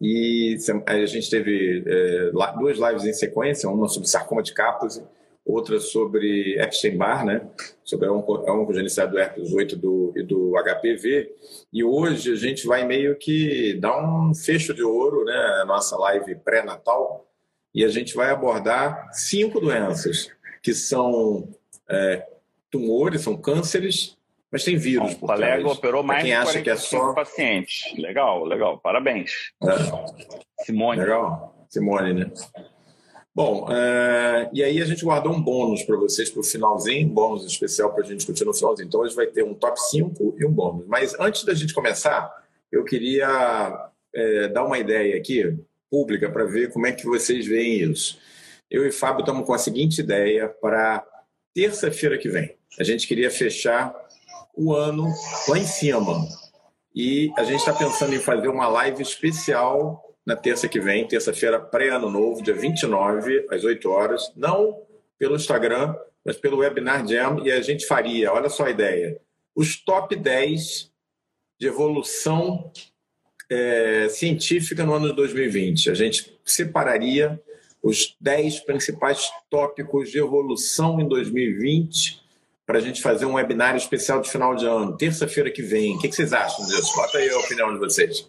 E 0.00 0.56
a 0.86 1.06
gente 1.06 1.28
teve 1.28 1.84
é, 1.86 2.30
duas 2.58 2.78
lives 2.78 3.04
em 3.04 3.12
sequência, 3.12 3.68
uma 3.68 3.88
sobre 3.88 4.08
sarcoma 4.08 4.42
de 4.42 4.54
Kaposi 4.54 5.02
outra 5.48 5.80
sobre 5.80 6.60
Epstein-Barr, 6.60 7.24
né? 7.24 7.48
sobre 7.82 8.06
a 8.06 8.12
oncogenicidade 8.12 9.12
do 9.12 9.18
herpes 9.18 9.50
8 9.50 9.76
do, 9.76 10.12
e 10.14 10.22
do 10.22 10.52
HPV. 10.62 11.34
E 11.72 11.82
hoje 11.82 12.32
a 12.32 12.36
gente 12.36 12.66
vai 12.66 12.86
meio 12.86 13.16
que 13.16 13.72
dar 13.80 13.98
um 13.98 14.34
fecho 14.34 14.74
de 14.74 14.82
ouro, 14.82 15.24
né? 15.24 15.60
a 15.62 15.64
nossa 15.64 15.96
live 15.96 16.34
pré-natal, 16.36 17.26
e 17.74 17.82
a 17.82 17.88
gente 17.88 18.14
vai 18.14 18.30
abordar 18.30 19.08
cinco 19.12 19.58
doenças, 19.58 20.30
que 20.62 20.74
são 20.74 21.48
é, 21.88 22.26
tumores, 22.70 23.22
são 23.22 23.36
cânceres, 23.36 24.18
mas 24.50 24.64
tem 24.64 24.76
vírus. 24.76 25.14
Bom, 25.14 25.26
o 25.26 25.28
colega 25.28 25.68
operou 25.68 26.02
mais 26.02 26.22
quem 26.22 26.32
de 26.32 26.36
acha 26.36 26.62
que 26.62 26.70
é 26.70 26.76
só 26.76 27.14
pacientes. 27.14 27.84
Legal, 27.96 28.44
legal, 28.44 28.78
parabéns. 28.78 29.52
É. 29.62 30.64
Simone. 30.64 31.00
Legal, 31.00 31.66
Simone, 31.68 32.12
né? 32.14 32.30
Bom, 33.38 33.66
uh, 33.66 34.50
e 34.52 34.64
aí 34.64 34.82
a 34.82 34.84
gente 34.84 35.04
guardou 35.04 35.32
um 35.32 35.40
bônus 35.40 35.84
para 35.84 35.96
vocês 35.96 36.28
para 36.28 36.40
o 36.40 36.42
finalzinho, 36.42 37.06
um 37.06 37.14
bônus 37.14 37.46
especial 37.46 37.94
para 37.94 38.02
a 38.02 38.04
gente 38.04 38.16
discutir 38.16 38.44
no 38.44 38.52
finalzinho. 38.52 38.88
Então 38.88 39.00
hoje 39.00 39.14
vai 39.14 39.28
ter 39.28 39.44
um 39.44 39.54
top 39.54 39.80
5 39.80 40.34
e 40.40 40.44
um 40.44 40.50
bônus. 40.50 40.84
Mas 40.88 41.14
antes 41.20 41.44
da 41.44 41.54
gente 41.54 41.72
começar, 41.72 42.28
eu 42.72 42.82
queria 42.82 43.92
é, 44.12 44.48
dar 44.48 44.64
uma 44.64 44.76
ideia 44.76 45.16
aqui, 45.16 45.56
pública, 45.88 46.28
para 46.28 46.46
ver 46.46 46.72
como 46.72 46.88
é 46.88 46.90
que 46.90 47.06
vocês 47.06 47.46
veem 47.46 47.80
isso. 47.88 48.18
Eu 48.68 48.84
e 48.84 48.90
Fábio 48.90 49.20
estamos 49.20 49.46
com 49.46 49.54
a 49.54 49.58
seguinte 49.58 50.00
ideia 50.00 50.48
para 50.48 51.06
terça-feira 51.54 52.18
que 52.18 52.28
vem. 52.28 52.56
A 52.76 52.82
gente 52.82 53.06
queria 53.06 53.30
fechar 53.30 53.94
o 54.52 54.74
ano 54.74 55.06
lá 55.46 55.56
em 55.56 55.64
cima. 55.64 56.26
E 56.92 57.30
a 57.36 57.44
gente 57.44 57.60
está 57.60 57.72
pensando 57.72 58.12
em 58.16 58.18
fazer 58.18 58.48
uma 58.48 58.66
live 58.66 59.00
especial 59.00 60.07
na 60.28 60.36
terça 60.36 60.68
que 60.68 60.78
vem, 60.78 61.08
terça-feira 61.08 61.58
pré-ano 61.58 62.10
novo, 62.10 62.42
dia 62.42 62.52
29, 62.52 63.46
às 63.50 63.64
8 63.64 63.88
horas. 63.88 64.30
Não 64.36 64.78
pelo 65.18 65.36
Instagram, 65.36 65.96
mas 66.22 66.36
pelo 66.36 66.58
Webinar 66.58 67.08
Jam. 67.08 67.42
E 67.46 67.50
a 67.50 67.62
gente 67.62 67.86
faria, 67.86 68.30
olha 68.30 68.50
só 68.50 68.66
a 68.66 68.70
ideia, 68.70 69.18
os 69.56 69.82
top 69.82 70.14
10 70.14 70.92
de 71.58 71.66
evolução 71.66 72.70
é, 73.48 74.10
científica 74.10 74.84
no 74.84 74.92
ano 74.92 75.08
de 75.08 75.16
2020. 75.16 75.90
A 75.90 75.94
gente 75.94 76.38
separaria 76.44 77.40
os 77.82 78.14
10 78.20 78.60
principais 78.60 79.30
tópicos 79.48 80.10
de 80.10 80.18
evolução 80.18 81.00
em 81.00 81.08
2020 81.08 82.20
para 82.66 82.76
a 82.76 82.82
gente 82.82 83.00
fazer 83.00 83.24
um 83.24 83.36
webinário 83.36 83.78
especial 83.78 84.20
de 84.20 84.30
final 84.30 84.54
de 84.54 84.66
ano, 84.66 84.94
terça-feira 84.94 85.50
que 85.50 85.62
vem. 85.62 85.96
O 85.96 85.98
que, 85.98 86.12
vocês 86.12 86.34
acham 86.34 86.66
disso? 86.66 86.94
Bota 86.94 87.16
aí 87.16 87.30
a 87.30 87.38
opinião 87.38 87.72
de 87.72 87.78
vocês. 87.78 88.28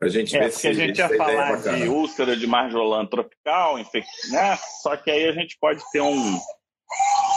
A 0.00 0.08
gente 0.08 0.36
é, 0.36 0.40
ver 0.40 0.52
se 0.52 0.68
a 0.68 0.72
gente 0.72 0.98
ia 0.98 1.06
é 1.06 1.16
falar 1.16 1.56
de 1.56 1.88
úlcera 1.88 2.36
de 2.36 2.46
marjolã 2.46 3.04
tropical, 3.04 3.76
né? 4.30 4.58
só 4.82 4.96
que 4.96 5.10
aí 5.10 5.28
a 5.28 5.32
gente 5.32 5.58
pode 5.60 5.82
ter 5.90 6.00
um, 6.00 6.38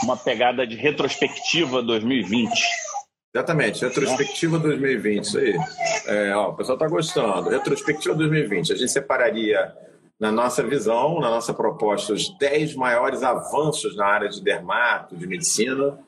uma 0.04 0.16
pegada 0.16 0.66
de 0.66 0.76
retrospectiva 0.76 1.82
2020. 1.82 2.50
Exatamente, 3.34 3.84
retrospectiva 3.84 4.58
2020, 4.58 5.24
isso 5.24 5.38
aí. 5.38 5.56
É, 6.06 6.36
ó, 6.36 6.50
o 6.50 6.54
pessoal 6.54 6.76
está 6.76 6.86
gostando. 6.86 7.48
Retrospectiva 7.48 8.14
2020, 8.14 8.72
a 8.72 8.76
gente 8.76 8.92
separaria 8.92 9.74
na 10.20 10.30
nossa 10.30 10.62
visão, 10.62 11.18
na 11.18 11.30
nossa 11.30 11.52
proposta, 11.52 12.12
os 12.12 12.36
10 12.38 12.76
maiores 12.76 13.24
avanços 13.24 13.96
na 13.96 14.06
área 14.06 14.28
de 14.28 14.40
dermato, 14.40 15.16
de 15.16 15.26
medicina, 15.26 15.98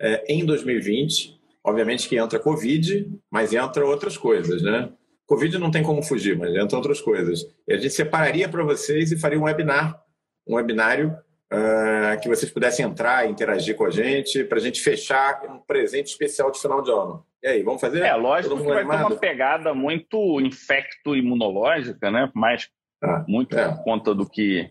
é, 0.00 0.32
em 0.32 0.44
2020. 0.44 1.40
Obviamente 1.64 2.08
que 2.08 2.16
entra 2.16 2.38
Covid, 2.38 3.10
mas 3.32 3.52
entra 3.52 3.84
outras 3.84 4.16
coisas, 4.16 4.62
né? 4.62 4.90
Covid 5.26 5.58
não 5.58 5.70
tem 5.70 5.82
como 5.82 6.02
fugir, 6.02 6.36
mas 6.36 6.54
entra 6.54 6.76
outras 6.76 7.00
coisas. 7.00 7.44
E 7.66 7.72
a 7.72 7.76
gente 7.76 7.94
separaria 7.94 8.48
para 8.48 8.62
vocês 8.62 9.10
e 9.10 9.18
faria 9.18 9.38
um 9.38 9.44
webinar, 9.44 10.02
um 10.46 10.56
webinário 10.56 11.16
uh, 11.52 12.20
que 12.20 12.28
vocês 12.28 12.50
pudessem 12.50 12.84
entrar 12.84 13.26
e 13.26 13.30
interagir 13.30 13.76
com 13.76 13.86
a 13.86 13.90
gente, 13.90 14.44
para 14.44 14.58
a 14.58 14.60
gente 14.60 14.80
fechar 14.80 15.42
um 15.48 15.58
presente 15.58 16.08
especial 16.08 16.50
de 16.50 16.60
final 16.60 16.82
de 16.82 16.90
ano. 16.90 17.24
E 17.42 17.46
aí, 17.46 17.62
vamos 17.62 17.80
fazer? 17.80 18.02
É, 18.02 18.14
lógico 18.14 18.56
que 18.56 18.62
vai 18.62 18.78
animado? 18.78 18.98
ter 18.98 19.12
uma 19.12 19.20
pegada 19.20 19.74
muito 19.74 20.40
infecto-imunológica, 20.40 22.10
né? 22.10 22.30
Mas 22.34 22.68
ah, 23.02 23.24
muito 23.28 23.58
é. 23.58 23.68
por 23.68 23.84
conta 23.84 24.14
do 24.14 24.28
que 24.28 24.70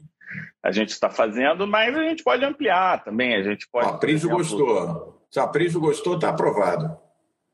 a 0.63 0.72
gente 0.72 0.89
está 0.89 1.10
fazendo, 1.10 1.67
mas 1.67 1.95
a 1.95 2.01
gente 2.03 2.24
pode 2.24 2.43
ampliar 2.43 3.03
também. 3.03 3.36
A 3.36 3.43
gente 3.43 3.67
pode. 3.72 3.88
A 3.88 3.93
Priso 3.93 4.29
gostou. 4.29 5.22
Se 5.29 5.39
a 5.39 5.48
Priso 5.48 5.79
gostou, 5.79 6.15
está 6.15 6.29
aprovado. 6.29 6.98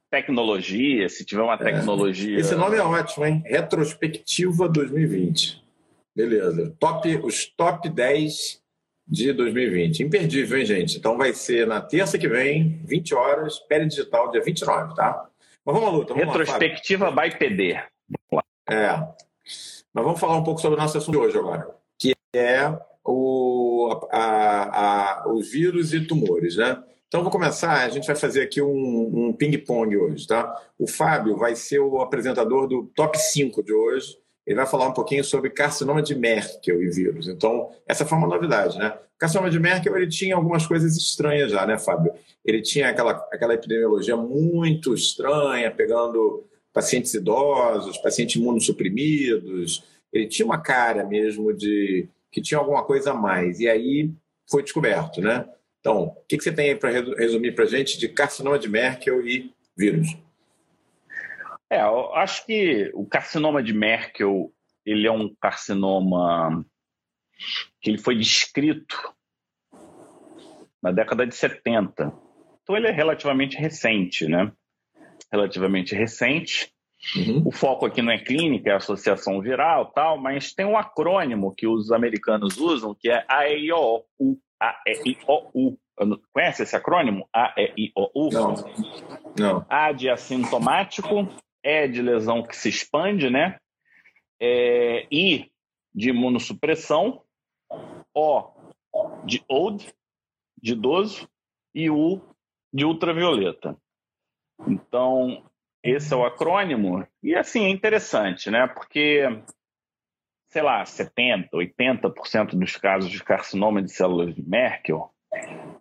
Tecnologia, 0.10 1.08
se 1.08 1.24
tiver 1.24 1.44
uma 1.44 1.54
é. 1.54 1.58
tecnologia. 1.58 2.38
É. 2.38 2.40
Esse 2.42 2.56
nome 2.56 2.78
é 2.78 2.82
ótimo, 2.82 3.26
hein? 3.26 3.44
Retrospectiva 3.46 4.68
2020. 4.68 5.64
Beleza. 6.16 6.76
Top, 6.80 7.08
os 7.24 7.46
top 7.46 7.88
10 7.90 8.62
de 9.08 9.34
2020. 9.34 10.04
Imperdível, 10.04 10.60
hein, 10.60 10.66
gente? 10.66 10.98
Então 10.98 11.18
vai 11.18 11.34
ser 11.34 11.68
na 11.68 11.80
terça 11.80 12.18
que 12.18 12.28
vem, 12.28 12.82
20 12.86 13.14
horas, 13.16 13.60
pele 13.60 13.86
digital, 13.86 14.32
dia 14.32 14.42
29, 14.42 14.96
tá? 14.96 15.28
Mas 15.66 15.76
vamos 15.76 15.90
à 15.90 15.92
luta. 15.92 16.14
Vamos 16.14 16.36
Retrospectiva 16.36 17.10
lá, 17.10 17.24
by 17.24 17.38
PD. 17.38 17.80
É. 18.70 18.92
Mas 19.94 20.06
vamos 20.06 20.20
falar 20.20 20.38
um 20.38 20.44
pouco 20.44 20.62
sobre 20.62 20.78
o 20.78 20.82
nosso 20.82 20.98
assunto 20.98 21.20
de 21.20 21.26
hoje 21.26 21.38
agora, 21.38 21.68
que 21.98 22.14
é 22.36 22.78
o, 23.04 24.08
a, 24.12 25.24
a, 25.24 25.28
os 25.32 25.52
vírus 25.52 25.94
e 25.94 26.02
tumores, 26.06 26.58
né? 26.58 26.82
Então, 27.10 27.24
vou 27.24 27.32
começar. 27.32 27.84
A 27.84 27.90
gente 27.90 28.06
vai 28.06 28.16
fazer 28.16 28.44
aqui 28.44 28.62
um, 28.62 29.30
um 29.30 29.34
ping-pong 29.34 29.98
hoje, 29.98 30.28
tá? 30.28 30.56
O 30.78 30.88
Fábio 30.88 31.36
vai 31.36 31.56
ser 31.56 31.80
o 31.80 32.00
apresentador 32.02 32.68
do 32.68 32.84
top 32.96 33.18
5 33.18 33.64
de 33.64 33.74
hoje. 33.74 34.16
Ele 34.46 34.56
vai 34.56 34.68
falar 34.68 34.88
um 34.88 34.94
pouquinho 34.94 35.24
sobre 35.24 35.50
carcinoma 35.50 36.04
de 36.04 36.14
Merkel 36.14 36.84
e 36.84 36.90
vírus. 36.92 37.28
Então, 37.28 37.72
essa 37.88 38.06
foi 38.06 38.16
uma 38.16 38.28
novidade, 38.28 38.78
né? 38.78 38.96
O 39.16 39.18
carcinoma 39.18 39.50
de 39.50 39.60
Merkel 39.60 39.98
ele 39.98 40.08
tinha 40.08 40.36
algumas 40.36 40.68
coisas 40.68 40.96
estranhas 40.96 41.52
já, 41.52 41.66
né, 41.66 41.80
Fábio? 41.80 42.14
Ele 42.46 42.62
tinha 42.62 42.90
aquela, 42.90 43.14
aquela 43.32 43.56
epidemiologia 43.56 44.16
muito 44.16 44.94
estranha, 44.94 45.72
pegando 45.72 46.46
pacientes 46.72 47.16
idosos, 47.16 47.98
pacientes 47.98 48.36
imunossuprimidos. 48.36 49.84
Ele 50.14 50.28
tinha 50.28 50.46
uma 50.46 50.62
cara 50.62 51.04
mesmo 51.04 51.52
de 51.56 52.08
que 52.32 52.40
tinha 52.40 52.60
alguma 52.60 52.84
coisa 52.84 53.12
a 53.12 53.16
mais. 53.16 53.60
E 53.60 53.68
aí 53.68 54.12
foi 54.48 54.62
descoberto, 54.62 55.22
né? 55.22 55.48
Então, 55.80 56.04
o 56.04 56.26
que, 56.28 56.38
que 56.38 56.44
você 56.44 56.52
tem 56.52 56.72
aí 56.72 56.76
para 56.76 56.92
resumir 56.92 57.54
para 57.54 57.64
a 57.64 57.68
gente 57.68 57.98
de 57.98 58.10
carcinoma 58.10 58.60
de 58.60 58.70
Merkel 58.70 59.26
e 59.26 59.54
vírus? 59.78 60.18
É, 61.70 61.82
eu 61.82 62.14
acho 62.16 62.46
que 62.46 62.92
o 62.94 63.06
carcinoma 63.06 63.64
de 63.64 63.74
Merkel 63.74 64.52
ele 64.86 65.08
é 65.08 65.12
um 65.12 65.34
carcinoma 65.40 66.66
que 67.82 67.92
ele 67.92 68.00
foi 68.00 68.16
descrito 68.16 68.98
na 70.82 70.92
década 70.92 71.26
de 71.26 71.36
70. 71.36 72.12
Então 72.64 72.76
ele 72.76 72.88
é 72.88 72.92
relativamente 72.92 73.56
recente, 73.58 74.28
né? 74.28 74.52
relativamente 75.32 75.96
recente. 75.96 76.72
Uhum. 77.16 77.44
O 77.46 77.52
foco 77.52 77.86
aqui 77.86 78.02
não 78.02 78.12
é 78.12 78.20
clínica, 78.20 78.72
é 78.72 78.74
associação 78.74 79.42
viral 79.42 79.92
tal, 79.94 80.18
mas 80.18 80.54
tem 80.54 80.66
um 80.66 80.78
acrônimo 80.78 81.54
que 81.56 81.66
os 81.66 81.92
americanos 81.92 82.58
usam 82.58 82.94
que 82.94 83.10
é 83.10 83.24
AEIOU. 83.28 84.06
AEIOU. 84.60 85.78
Conhece 86.34 86.64
esse 86.64 86.76
acrônimo? 86.76 87.28
AEIOU? 87.34 88.30
Não. 88.32 88.56
não. 89.38 89.66
A 89.70 89.92
de 89.92 90.10
assintomático, 90.10 91.28
E 91.64 91.88
de 91.88 92.02
lesão 92.02 92.44
que 92.44 92.56
se 92.56 92.70
expande, 92.70 93.30
né? 93.30 93.60
É, 94.40 95.08
I 95.12 95.52
de 95.94 96.10
imunossupressão, 96.10 97.22
O 98.14 98.52
de 99.26 99.44
old, 99.48 99.94
de 100.62 100.74
idoso, 100.74 101.30
e 101.74 101.90
U 101.90 102.22
de 102.74 102.86
ultravioleta. 102.86 103.78
Então, 104.68 105.44
esse 105.84 106.14
é 106.14 106.18
o 106.18 106.26
acrônimo. 106.26 107.06
E 107.24 107.36
assim, 107.36 107.66
é 107.66 107.70
interessante, 107.70 108.50
né? 108.50 108.68
Porque, 108.68 109.24
sei 110.50 110.62
lá, 110.62 110.84
70%, 110.84 111.50
80% 111.54 112.58
dos 112.58 112.76
casos 112.76 113.10
de 113.10 113.24
carcinoma 113.24 113.82
de 113.82 113.92
células 113.92 114.34
de 114.34 114.42
Merkel, 114.48 115.10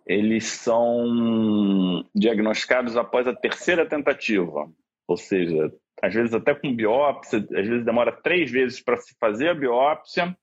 eles 0.05 0.45
são 0.45 2.05
diagnosticados 2.13 2.95
após 2.95 3.27
a 3.27 3.35
terceira 3.35 3.87
tentativa. 3.87 4.69
Ou 5.07 5.17
seja, 5.17 5.71
às 6.01 6.13
vezes 6.13 6.33
até 6.33 6.53
com 6.53 6.75
biópsia, 6.75 7.39
às 7.39 7.67
vezes 7.67 7.83
demora 7.83 8.11
três 8.11 8.51
vezes 8.51 8.79
para 8.79 8.97
se 8.97 9.15
fazer 9.19 9.49
a 9.49 9.55
biópsia 9.55 10.37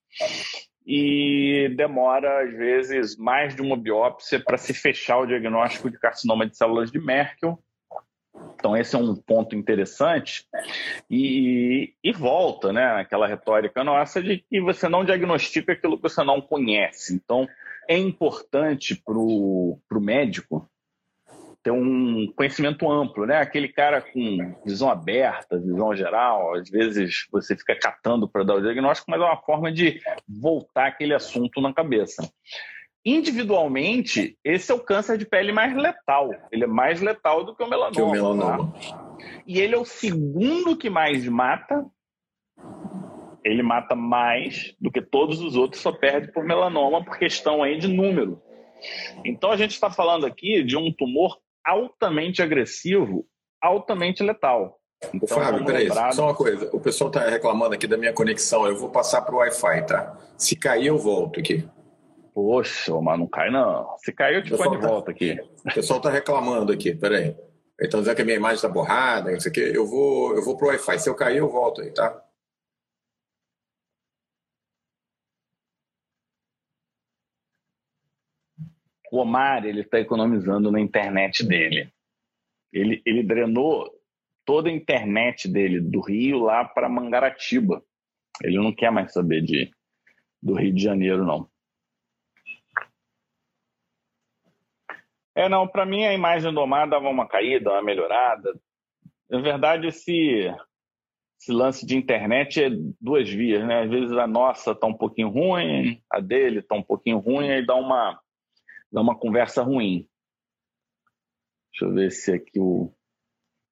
e 0.85 1.73
demora, 1.75 2.43
às 2.43 2.53
vezes, 2.53 3.17
mais 3.17 3.55
de 3.55 3.61
uma 3.61 3.75
biópsia 3.75 4.41
para 4.41 4.57
se 4.57 4.73
fechar 4.73 5.19
o 5.19 5.25
diagnóstico 5.25 5.89
de 5.89 5.99
carcinoma 5.99 6.47
de 6.47 6.55
células 6.55 6.91
de 6.91 6.99
Merkel 6.99 7.61
então, 8.59 8.75
esse 8.75 8.95
é 8.95 8.99
um 8.99 9.15
ponto 9.15 9.55
interessante. 9.55 10.45
E, 11.09 11.93
e 12.03 12.11
volta, 12.11 12.73
né? 12.73 12.99
Aquela 12.99 13.27
retórica 13.27 13.83
nossa 13.83 14.21
de 14.21 14.39
que 14.49 14.59
você 14.59 14.89
não 14.89 15.05
diagnostica 15.05 15.73
aquilo 15.73 15.95
que 15.97 16.03
você 16.03 16.23
não 16.23 16.41
conhece. 16.41 17.13
Então, 17.13 17.47
é 17.87 17.97
importante 17.97 18.95
para 18.95 19.13
o 19.17 19.79
médico 19.91 20.67
ter 21.63 21.71
um 21.71 22.31
conhecimento 22.35 22.89
amplo, 22.89 23.25
né? 23.25 23.37
Aquele 23.37 23.67
cara 23.67 24.01
com 24.01 24.55
visão 24.65 24.89
aberta, 24.89 25.59
visão 25.59 25.95
geral, 25.95 26.55
às 26.55 26.69
vezes 26.69 27.27
você 27.31 27.55
fica 27.55 27.75
catando 27.75 28.27
para 28.27 28.43
dar 28.43 28.55
o 28.55 28.61
diagnóstico, 28.61 29.11
mas 29.11 29.21
é 29.21 29.23
uma 29.23 29.41
forma 29.41 29.71
de 29.71 30.01
voltar 30.27 30.87
aquele 30.87 31.13
assunto 31.13 31.61
na 31.61 31.73
cabeça. 31.73 32.23
Individualmente, 33.09 34.37
esse 34.43 34.69
é 34.69 34.75
o 34.75 34.81
câncer 34.81 35.17
de 35.17 35.25
pele 35.25 35.53
mais 35.53 35.73
letal. 35.73 36.29
Ele 36.51 36.65
é 36.65 36.67
mais 36.67 36.99
letal 36.99 37.45
do 37.45 37.55
que 37.55 37.63
o 37.63 37.69
melanoma. 37.69 37.95
Que 37.95 38.01
o 38.01 38.11
melanoma. 38.11 38.73
Tá? 38.73 39.17
E 39.47 39.61
ele 39.61 39.73
é 39.73 39.77
o 39.77 39.85
segundo 39.85 40.75
que 40.75 40.89
mais 40.89 41.25
mata. 41.25 41.85
Ele 43.45 43.63
mata 43.63 43.95
mais 43.95 44.75
do 44.77 44.91
que 44.91 45.01
todos 45.01 45.39
os 45.39 45.55
outros, 45.55 45.81
só 45.81 45.93
perde 45.93 46.33
por 46.33 46.43
melanoma 46.43 47.01
por 47.01 47.17
questão 47.17 47.63
aí 47.63 47.77
de 47.77 47.87
número. 47.87 48.41
Então 49.23 49.51
a 49.51 49.55
gente 49.55 49.71
está 49.71 49.89
falando 49.89 50.25
aqui 50.25 50.61
de 50.61 50.75
um 50.75 50.91
tumor 50.91 51.37
altamente 51.65 52.41
agressivo, 52.41 53.25
altamente 53.61 54.21
letal. 54.21 54.81
Então, 55.13 55.29
Fábio, 55.29 55.63
peraí, 55.63 55.89
só 56.11 56.25
uma 56.25 56.35
coisa. 56.35 56.69
O 56.73 56.79
pessoal 56.81 57.09
está 57.09 57.21
reclamando 57.29 57.73
aqui 57.73 57.87
da 57.87 57.95
minha 57.95 58.11
conexão. 58.11 58.67
Eu 58.67 58.75
vou 58.75 58.89
passar 58.89 59.21
para 59.21 59.33
o 59.33 59.37
Wi-Fi, 59.37 59.85
tá? 59.85 60.17
Se 60.37 60.57
cair, 60.57 60.87
eu 60.87 60.97
volto 60.97 61.39
aqui. 61.39 61.65
Poxa, 62.37 62.93
mas 63.01 63.17
não 63.17 63.25
cai 63.25 63.49
não. 63.49 63.97
Se 63.97 64.13
cair, 64.13 64.35
eu 64.35 64.43
te 64.43 64.55
põe 64.55 64.69
de 64.69 64.79
tá, 64.79 64.87
volta 64.87 65.09
aqui. 65.09 65.41
O 65.65 65.73
pessoal 65.73 65.97
está 65.97 66.11
reclamando 66.11 66.71
aqui, 66.71 66.93
peraí. 66.93 67.35
Então 67.81 67.99
dizendo 67.99 68.15
que 68.15 68.21
a 68.21 68.25
minha 68.25 68.37
imagem 68.37 68.57
está 68.57 68.69
borrada, 68.69 69.35
isso 69.35 69.47
aqui. 69.47 69.59
Eu 69.59 69.87
vou, 69.87 70.35
eu 70.35 70.45
vou 70.45 70.55
pro 70.55 70.67
Wi-Fi. 70.67 70.99
Se 70.99 71.09
eu 71.09 71.15
cair, 71.15 71.37
eu 71.37 71.49
volto 71.49 71.81
aí, 71.81 71.91
tá? 71.91 72.23
o 79.11 79.17
Omar 79.17 79.65
ele 79.65 79.81
está 79.81 79.99
economizando 79.99 80.71
na 80.71 80.79
internet 80.79 81.43
dele. 81.43 81.91
Ele, 82.71 83.01
ele 83.03 83.23
drenou 83.23 83.89
toda 84.45 84.69
a 84.69 84.71
internet 84.71 85.47
dele 85.47 85.81
do 85.81 86.01
Rio 86.01 86.37
lá 86.37 86.63
para 86.63 86.87
Mangaratiba. 86.87 87.83
Ele 88.43 88.57
não 88.57 88.71
quer 88.71 88.91
mais 88.91 89.11
saber 89.11 89.41
de, 89.41 89.71
do 90.39 90.53
Rio 90.53 90.71
de 90.71 90.83
Janeiro, 90.83 91.25
não. 91.25 91.49
É, 95.37 95.47
não, 95.47 95.67
para 95.67 95.85
mim 95.85 96.03
a 96.03 96.15
imagem 96.15 96.51
do 96.51 96.59
Omar 96.59 96.89
dava 96.89 97.07
uma 97.07 97.27
caída, 97.27 97.69
uma 97.69 97.83
melhorada. 97.83 98.59
Na 99.29 99.39
verdade, 99.39 99.85
esse, 99.85 100.51
esse 101.39 101.51
lance 101.51 101.85
de 101.85 101.95
internet 101.95 102.63
é 102.63 102.71
duas 102.99 103.29
vias, 103.29 103.63
né? 103.63 103.83
Às 103.83 103.89
vezes 103.91 104.17
a 104.17 104.25
nossa 104.25 104.73
tá 104.73 104.87
um 104.87 104.97
pouquinho 104.97 105.29
ruim, 105.29 106.03
a 106.11 106.19
dele 106.19 106.63
tá 106.63 106.73
um 106.73 106.81
pouquinho 106.81 107.19
ruim, 107.19 107.51
aí 107.51 107.63
dá 107.63 107.75
uma, 107.75 108.19
dá 108.91 108.99
uma 108.99 109.15
conversa 109.15 109.61
ruim. 109.61 110.09
Deixa 111.71 111.85
eu 111.85 111.93
ver 111.93 112.11
se 112.11 112.33
aqui 112.33 112.59
o, 112.59 112.91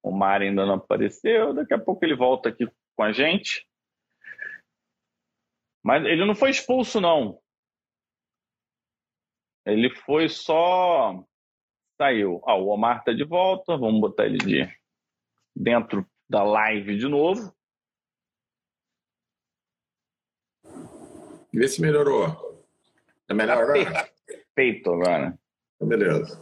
o 0.03 0.11
Mar 0.11 0.43
ainda 0.43 0.67
não 0.67 0.75
apareceu. 0.75 1.51
Daqui 1.51 1.73
a 1.73 1.79
pouco 1.79 2.05
ele 2.05 2.15
volta 2.15 2.49
aqui 2.49 2.67
com 2.95 3.01
a 3.01 3.11
gente. 3.11 3.67
Mas 5.83 6.05
ele 6.05 6.25
não 6.25 6.35
foi 6.35 6.51
expulso, 6.51 7.01
não. 7.01 7.41
Ele 9.65 9.89
foi 9.89 10.29
só. 10.29 11.25
Saiu. 11.97 12.41
Ah, 12.45 12.55
o 12.55 12.67
Omar 12.67 12.99
está 12.99 13.13
de 13.13 13.23
volta. 13.23 13.77
Vamos 13.77 14.01
botar 14.01 14.25
ele 14.25 14.37
de 14.37 14.69
dentro 15.55 16.05
da 16.29 16.43
live 16.43 16.97
de 16.97 17.07
novo. 17.07 17.53
Vê 21.53 21.67
se 21.67 21.81
melhorou. 21.81 22.65
É 23.29 23.33
melhor 23.33 23.63
agora? 23.63 24.09
Perfeito 24.25 24.91
agora. 24.91 25.39
Beleza. 25.81 26.39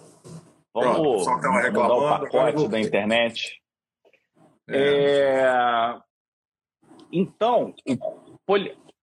Vamos 0.74 1.24
Pronto, 1.24 1.72
mudar 1.72 1.93
o 1.93 2.19
pacote 2.19 2.67
da 2.67 2.79
internet. 2.79 3.62
É. 4.67 5.41
É... 5.41 6.01
Então, 7.12 7.75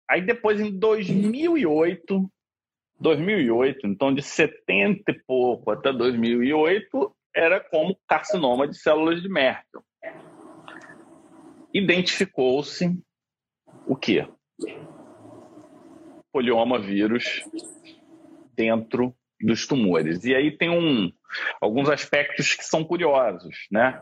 aí 0.10 0.22
depois 0.26 0.60
em 0.60 0.78
2008, 0.80 2.32
2008, 3.00 3.88
então 3.88 4.14
de 4.14 4.22
70 4.22 5.12
e 5.12 5.14
pouco 5.26 5.72
até 5.72 5.92
2008, 5.92 7.16
era 7.36 7.60
como 7.60 7.98
carcinoma 8.08 8.68
de 8.68 8.78
células 8.78 9.22
de 9.22 9.30
Merkel. 9.30 9.84
Identificou-se 11.74 12.98
o 13.88 13.96
quê? 13.96 14.28
Polioma 16.32 16.80
vírus 16.80 17.44
dentro 18.56 19.16
dos 19.42 19.66
tumores. 19.66 20.26
E 20.26 20.36
aí 20.36 20.52
tem 20.52 20.70
um, 20.70 21.12
alguns 21.62 21.90
aspectos 21.90 22.54
que 22.56 22.64
são 22.64 22.84
curiosos, 22.84 23.56
né? 23.72 24.02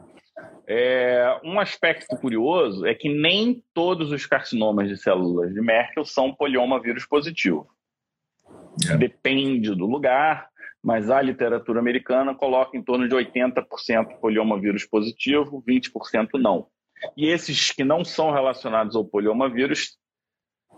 É, 0.68 1.39
um 1.44 1.60
aspecto 1.60 2.16
curioso 2.18 2.86
é 2.86 2.94
que 2.94 3.10
nem 3.10 3.63
todos 3.74 4.12
os 4.12 4.25
carcinomas 4.25 4.88
de 4.88 4.98
células 4.98 5.54
de 5.54 5.62
Merkel 5.62 6.06
são 6.06 6.34
polioma 6.34 6.80
vírus 6.80 7.06
positivo. 7.06 7.68
É. 8.90 8.98
Depende 8.98 9.74
do 9.74 9.86
lugar, 9.86 10.48
mas 10.84 11.10
a 11.10 11.22
literatura 11.22 11.80
americana 11.80 12.36
coloca 12.36 12.78
em 12.78 12.84
torno 12.84 13.08
de 13.08 13.16
80% 13.16 14.20
polioma 14.20 14.60
vírus 14.60 14.86
positivo, 14.86 15.64
20% 15.68 16.30
não. 16.36 16.68
E 17.16 17.28
esses 17.28 17.72
que 17.72 17.84
não 17.84 18.04
são 18.04 18.32
relacionados 18.32 18.96
ao 18.96 19.06
polioma 19.06 19.50
vírus 19.50 19.98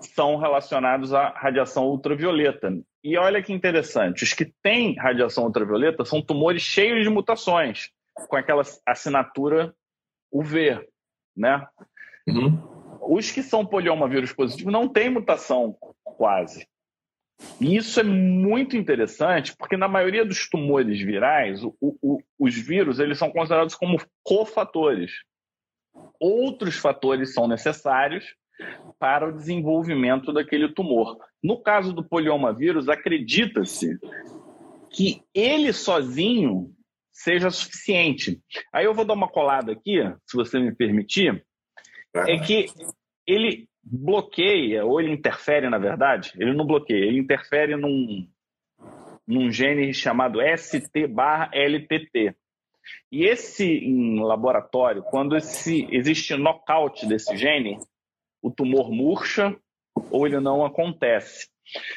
são 0.01 0.37
relacionados 0.37 1.13
à 1.13 1.29
radiação 1.29 1.87
ultravioleta. 1.87 2.71
E 3.03 3.17
olha 3.17 3.41
que 3.41 3.53
interessante, 3.53 4.23
os 4.23 4.33
que 4.33 4.51
têm 4.61 4.95
radiação 4.95 5.45
ultravioleta 5.45 6.05
são 6.05 6.21
tumores 6.21 6.61
cheios 6.61 7.03
de 7.03 7.09
mutações, 7.09 7.89
com 8.27 8.35
aquela 8.35 8.63
assinatura 8.85 9.73
UV, 10.31 10.85
né? 11.35 11.65
Uhum. 12.27 12.61
Os 13.01 13.31
que 13.31 13.41
são 13.41 13.65
polioma 13.65 14.07
vírus 14.07 14.33
positivo 14.33 14.69
não 14.69 14.87
têm 14.87 15.09
mutação 15.09 15.75
quase. 16.03 16.67
E 17.59 17.75
isso 17.75 17.99
é 17.99 18.03
muito 18.03 18.75
interessante, 18.75 19.55
porque 19.55 19.77
na 19.77 19.87
maioria 19.87 20.25
dos 20.25 20.49
tumores 20.49 20.99
virais, 20.99 21.63
o, 21.63 21.75
o, 21.79 22.21
os 22.37 22.55
vírus 22.55 22.99
eles 22.99 23.17
são 23.17 23.31
considerados 23.31 23.75
como 23.75 23.97
cofatores. 24.23 25.11
Outros 26.19 26.77
fatores 26.77 27.33
são 27.33 27.47
necessários 27.47 28.25
para 28.97 29.27
o 29.27 29.31
desenvolvimento 29.31 30.33
daquele 30.33 30.73
tumor. 30.73 31.17
No 31.41 31.61
caso 31.61 31.93
do 31.93 32.03
polioma 32.03 32.53
vírus, 32.53 32.89
acredita-se 32.89 33.97
que 34.91 35.21
ele 35.33 35.71
sozinho 35.71 36.73
seja 37.11 37.49
suficiente. 37.49 38.41
Aí 38.73 38.85
eu 38.85 38.93
vou 38.93 39.05
dar 39.05 39.13
uma 39.13 39.29
colada 39.29 39.71
aqui, 39.71 40.01
se 40.25 40.35
você 40.35 40.59
me 40.59 40.73
permitir, 40.73 41.45
é 42.13 42.37
que 42.39 42.67
ele 43.27 43.67
bloqueia, 43.91 44.85
ou 44.85 45.01
ele 45.01 45.11
interfere, 45.11 45.69
na 45.69 45.77
verdade, 45.77 46.31
ele 46.37 46.53
não 46.53 46.65
bloqueia, 46.65 47.05
ele 47.05 47.19
interfere 47.19 47.75
num, 47.75 48.27
num 49.27 49.51
gene 49.51 49.93
chamado 49.93 50.39
ST-LTT. 50.41 52.35
E 53.11 53.25
esse, 53.25 53.65
em 53.65 54.19
laboratório, 54.19 55.03
quando 55.03 55.35
esse, 55.35 55.87
existe 55.91 56.35
knockout 56.35 57.07
desse 57.07 57.35
gene, 57.35 57.79
o 58.41 58.49
tumor 58.49 58.91
murcha 58.91 59.55
ou 60.11 60.25
ele 60.25 60.39
não 60.39 60.65
acontece. 60.65 61.49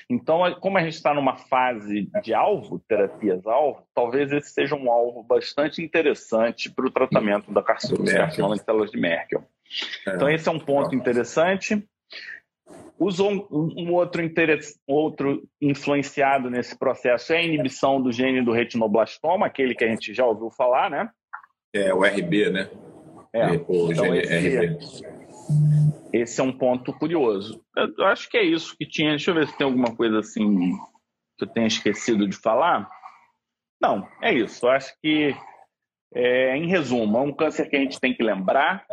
Então, 0.09 0.41
como 0.61 0.77
a 0.77 0.83
gente 0.83 0.95
está 0.95 1.15
numa 1.15 1.37
fase 1.37 2.11
de 2.23 2.35
alvo, 2.35 2.79
terapias-alvo, 2.87 3.87
talvez 3.95 4.31
esse 4.33 4.51
seja 4.51 4.75
um 4.75 4.91
alvo 4.91 5.23
bastante 5.23 5.83
interessante 5.83 6.71
para 6.71 6.87
o 6.87 6.91
tratamento 6.91 7.51
da 7.51 7.63
carcinoma 7.63 8.57
de 8.57 8.65
células 8.65 8.91
de 8.91 9.01
Merkel. 9.01 9.43
É. 10.07 10.15
Então, 10.15 10.29
esse 10.29 10.49
é 10.49 10.53
um 10.53 10.59
ponto 10.59 10.95
interessante. 10.95 11.87
Usou 12.99 13.33
um, 13.33 13.75
um 13.77 13.93
outro, 13.93 14.23
outro 14.87 15.49
influenciado 15.61 16.49
nesse 16.49 16.79
processo 16.79 17.33
é 17.33 17.39
a 17.39 17.43
inibição 17.43 18.01
do 18.01 18.13
gene 18.13 18.43
do 18.43 18.53
retinoblastoma, 18.53 19.47
aquele 19.47 19.75
que 19.75 19.85
a 19.85 19.89
gente 19.89 20.15
já 20.15 20.25
ouviu 20.25 20.51
falar, 20.51 20.91
né? 20.91 21.11
É, 21.75 21.93
o 21.93 22.05
RB, 22.05 22.51
né? 22.51 22.71
É, 23.33 23.47
o 23.51 23.91
então 23.91 24.05
gene 24.05 24.19
esse, 24.19 24.59
RB. 24.59 24.79
Esse 26.13 26.41
é 26.41 26.45
um 26.45 26.53
ponto 26.53 26.93
curioso. 26.93 27.65
Eu 27.77 28.05
acho 28.07 28.29
que 28.29 28.37
é 28.37 28.45
isso 28.45 28.77
que 28.77 28.87
tinha. 28.87 29.11
Deixa 29.11 29.31
eu 29.31 29.35
ver 29.35 29.49
se 29.49 29.57
tem 29.57 29.65
alguma 29.65 29.97
coisa 29.97 30.19
assim 30.19 30.77
que 31.39 31.45
eu 31.45 31.49
tenha 31.49 31.67
esquecido 31.67 32.29
de 32.29 32.37
falar. 32.37 32.89
Não, 33.81 34.07
é 34.21 34.33
isso. 34.33 34.65
Eu 34.65 34.71
acho 34.71 34.95
que, 35.03 35.35
é, 36.15 36.57
em 36.57 36.69
resumo, 36.69 37.19
é 37.19 37.21
um 37.23 37.33
câncer 37.33 37.69
que 37.69 37.77
a 37.77 37.81
gente 37.81 37.99
tem 37.99 38.15
que 38.15 38.23
lembrar, 38.23 38.87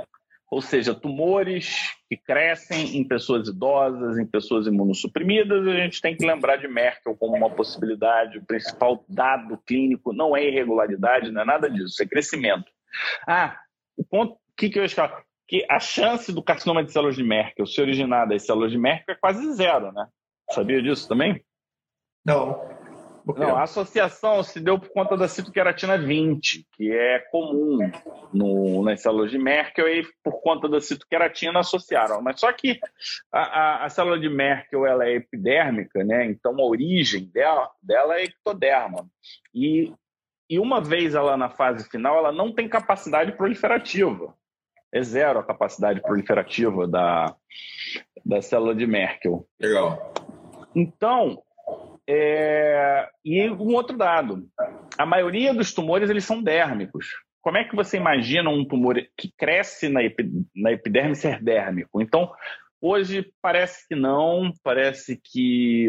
ou 0.51 0.62
seja, 0.62 0.95
tumores 0.95 1.93
que 2.09 2.17
crescem 2.17 2.97
em 2.97 3.07
pessoas 3.07 3.47
idosas, 3.47 4.17
em 4.17 4.25
pessoas 4.25 4.65
imunossuprimidas, 4.65 5.67
a 5.67 5.75
gente 5.75 6.01
tem 6.01 6.15
que 6.15 6.25
lembrar 6.25 6.57
de 6.57 6.67
Merkel 6.67 7.15
como 7.15 7.38
uma 7.38 7.51
possibilidade. 7.51 8.39
O 8.39 8.45
principal 8.45 9.05
dado 9.07 9.59
clínico 9.59 10.12
não 10.12 10.35
é 10.35 10.43
irregularidade, 10.43 11.31
não 11.31 11.41
é 11.41 11.45
nada 11.45 11.69
disso, 11.69 12.01
é 12.01 12.07
crescimento. 12.07 12.65
Ah, 13.27 13.59
o 13.95 14.03
ponto 14.03 14.38
que, 14.57 14.69
que 14.69 14.79
eu 14.79 14.83
acho 14.83 14.95
que 15.47 15.65
a 15.69 15.79
chance 15.79 16.33
do 16.33 16.41
carcinoma 16.41 16.83
de 16.83 16.91
células 16.91 17.15
de 17.15 17.23
Merkel 17.23 17.65
se 17.67 17.79
originar 17.79 18.25
das 18.25 18.45
células 18.45 18.71
de 18.71 18.77
Merkel 18.77 19.15
é 19.15 19.17
quase 19.19 19.53
zero, 19.53 19.91
né? 19.91 20.07
Sabia 20.51 20.81
disso 20.81 21.07
também? 21.07 21.43
Não. 22.25 22.79
Não, 23.25 23.55
a 23.55 23.63
associação 23.63 24.41
se 24.43 24.60
deu 24.60 24.79
por 24.79 24.89
conta 24.89 25.15
da 25.15 25.27
citoqueratina 25.27 25.97
20, 25.97 26.65
que 26.73 26.91
é 26.91 27.19
comum 27.32 27.79
no, 28.34 28.84
nas 28.84 29.01
células 29.01 29.32
de 29.32 29.38
Merkel, 29.38 29.88
e 29.88 30.08
por 30.23 30.41
conta 30.41 30.67
da 30.67 30.82
citoqueratina 30.82 31.60
associaram. 31.60 32.21
Mas 32.21 32.39
só 32.39 32.51
que 32.51 32.79
a, 33.32 33.39
a, 33.39 33.86
a, 33.86 33.89
célula 33.89 34.19
de 34.19 34.29
Merkel 34.29 34.86
ela 34.86 35.05
é 35.05 35.15
epidérmica, 35.15 36.03
né? 36.03 36.25
então 36.25 36.53
a 36.60 36.65
origem 36.65 37.25
dela, 37.25 37.69
dela 37.82 38.19
é 38.19 38.23
ectoderma. 38.23 39.08
E, 39.53 39.93
e 40.49 40.60
uma 40.60 40.82
vez 40.82 41.15
ela 41.15 41.38
na 41.38 41.49
fase 41.49 41.89
final, 41.89 42.17
ela 42.17 42.32
não 42.32 42.53
tem 42.53 42.67
capacidade 42.67 43.32
proliferativa 43.34 44.34
é 44.91 45.01
zero 45.03 45.39
a 45.39 45.43
capacidade 45.43 46.01
proliferativa 46.01 46.88
da, 46.88 47.36
da 48.25 48.41
célula 48.41 48.75
de 48.75 48.88
Merkel. 48.88 49.47
Legal. 49.60 50.13
Então, 50.75 51.41
é... 52.12 53.08
e 53.24 53.50
um 53.50 53.74
outro 53.74 53.95
dado, 53.95 54.48
a 54.98 55.06
maioria 55.06 55.54
dos 55.54 55.74
tumores 55.74 56.10
eles 56.10 56.26
são 56.26 56.41
dérmicos. 56.41 57.08
Como 57.41 57.58
é 57.58 57.63
que 57.63 57.76
você 57.76 57.98
imagina 57.98 58.50
um 58.50 58.65
tumor 58.65 58.95
que 59.17 59.32
cresce 59.38 59.88
na, 59.88 60.02
na 60.56 60.72
epiderme 60.72 61.15
ser 61.15 61.41
dérmico? 61.41 62.02
Então, 62.02 62.32
hoje 62.82 63.32
parece 63.41 63.88
que 63.88 63.95
não, 63.95 64.52
parece 64.63 65.19
que 65.24 65.88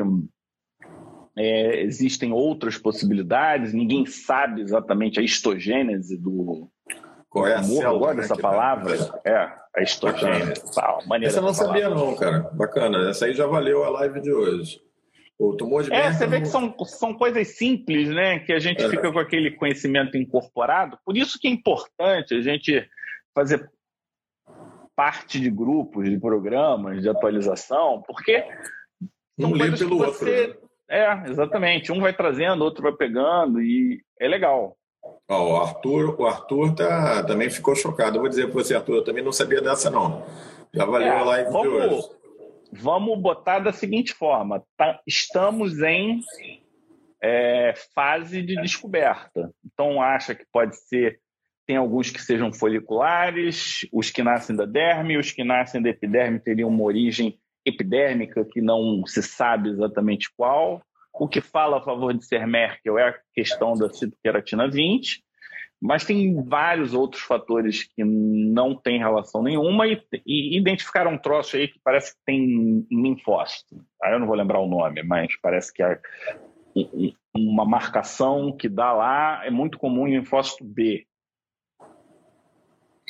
é, 1.37 1.83
existem 1.83 2.33
outras 2.33 2.77
possibilidades, 2.77 3.73
ninguém 3.73 4.05
sabe 4.07 4.61
exatamente 4.61 5.19
a 5.19 5.23
histogênese 5.23 6.17
do, 6.17 6.71
qual 7.31 7.47
é 7.47 7.55
a 7.55 7.63
célula? 7.63 7.85
Eu 7.85 7.99
gosto 7.99 8.17
dessa 8.17 8.37
palavra. 8.37 8.97
É, 9.25 9.37
a 9.77 9.83
histogênese. 9.83 10.63
Essa 11.23 11.39
eu 11.39 11.43
não 11.43 11.55
sabia 11.55 11.89
não, 11.89 12.15
cara. 12.17 12.51
Bacana. 12.53 13.09
Essa 13.09 13.27
aí 13.27 13.35
já 13.35 13.47
valeu 13.47 13.85
a 13.85 13.89
live 13.91 14.21
de 14.21 14.33
hoje. 14.33 14.83
O 15.41 15.57
tumor 15.57 15.83
de 15.83 15.91
É, 15.91 16.13
você 16.13 16.27
vê 16.27 16.39
que 16.43 16.49
são, 16.49 16.77
são 16.85 17.15
coisas 17.15 17.57
simples, 17.57 18.11
né? 18.11 18.41
Que 18.41 18.53
a 18.53 18.59
gente 18.59 18.85
é. 18.85 18.91
fica 18.91 19.11
com 19.11 19.19
aquele 19.19 19.51
conhecimento 19.53 20.15
incorporado. 20.19 20.99
Por 21.03 21.17
isso 21.17 21.39
que 21.41 21.49
é 21.49 21.51
importante 21.51 22.35
a 22.35 22.43
gente 22.43 22.87
fazer 23.35 23.71
parte 24.95 25.41
de 25.41 25.51
grupos, 25.51 26.11
de 26.11 26.21
programas, 26.21 27.01
de 27.01 27.09
atualização, 27.09 28.03
porque 28.07 28.45
um 29.39 29.55
livro 29.55 29.79
pelo 29.79 29.97
você... 29.97 30.05
outro. 30.05 30.27
Né? 30.27 30.69
É, 30.91 31.31
exatamente. 31.31 31.91
Um 31.91 32.01
vai 32.03 32.13
trazendo, 32.13 32.63
outro 32.63 32.83
vai 32.83 32.93
pegando 32.93 33.63
e 33.63 34.03
é 34.21 34.29
legal. 34.29 34.77
Ó, 35.27 35.53
o 35.53 35.57
Arthur, 35.57 36.21
o 36.21 36.27
Arthur 36.27 36.75
tá, 36.75 37.25
também 37.25 37.49
ficou 37.49 37.75
chocado. 37.75 38.19
Eu 38.19 38.21
vou 38.21 38.29
dizer 38.29 38.45
para 38.49 38.63
você, 38.63 38.75
Arthur, 38.75 38.97
eu 38.97 39.05
também 39.05 39.25
não 39.25 39.33
sabia 39.33 39.63
dessa 39.63 39.89
não. 39.89 40.23
Já 40.75 40.85
valeu 40.85 41.09
é, 41.09 41.19
a 41.19 41.25
live 41.25 41.51
vamos, 41.51 41.63
de 41.63 41.95
hoje. 41.95 42.20
Vamos 42.73 43.19
botar 43.21 43.59
da 43.59 43.73
seguinte 43.73 44.13
forma: 44.13 44.63
tá, 44.77 45.01
estamos 45.07 45.81
em 45.81 46.21
é, 47.23 47.75
fase 47.95 48.43
de 48.43 48.55
descoberta. 48.61 49.53
Então 49.65 50.01
acha 50.01 50.35
que 50.35 50.45
pode 50.53 50.77
ser 50.77 51.21
tem 51.67 51.77
alguns 51.77 52.11
que 52.11 52.21
sejam 52.21 52.53
foliculares, 52.53 53.87
os 53.93 54.11
que 54.11 54.25
nascem 54.25 54.57
da 54.57 54.65
derme, 54.65 55.17
os 55.17 55.31
que 55.31 55.45
nascem 55.45 55.81
da 55.81 55.89
epiderme 55.89 56.41
teriam 56.41 56.69
uma 56.69 56.83
origem 56.83 57.39
epidérmica 57.65 58.45
que 58.45 58.61
não 58.61 59.07
se 59.07 59.23
sabe 59.23 59.69
exatamente 59.69 60.29
qual. 60.37 60.83
O 61.15 61.29
que 61.29 61.41
fala 61.41 61.79
a 61.79 61.83
favor 61.83 62.13
de 62.13 62.25
ser 62.25 62.45
Merkel 62.45 62.99
é 62.99 63.11
a 63.11 63.19
questão 63.33 63.75
da 63.75 63.89
citoqueratina 63.89 64.69
20, 64.69 65.23
mas 65.81 66.05
tem 66.05 66.43
vários 66.45 66.93
outros 66.93 67.23
fatores 67.23 67.85
que 67.85 68.05
não 68.05 68.75
têm 68.75 68.99
relação 68.99 69.43
nenhuma 69.43 69.87
e, 69.87 70.03
e 70.27 70.59
identificaram 70.59 71.13
um 71.13 71.19
troço 71.19 71.57
aí 71.57 71.69
que 71.69 71.81
parece 71.83 72.13
que 72.13 72.21
tem 72.27 72.87
linfócito. 72.91 73.83
Aí 74.03 74.13
eu 74.13 74.19
não 74.19 74.27
vou 74.27 74.37
lembrar 74.37 74.61
o 74.61 74.69
nome, 74.69 75.03
mas 75.03 75.29
parece 75.41 75.73
que 75.73 75.83
é 75.83 75.99
uma 77.35 77.65
marcação 77.65 78.55
que 78.55 78.69
dá 78.69 78.93
lá 78.93 79.41
é 79.45 79.51
muito 79.51 79.79
comum 79.79 80.07
em 80.07 80.19
linfócito 80.19 80.63
B. 80.63 81.07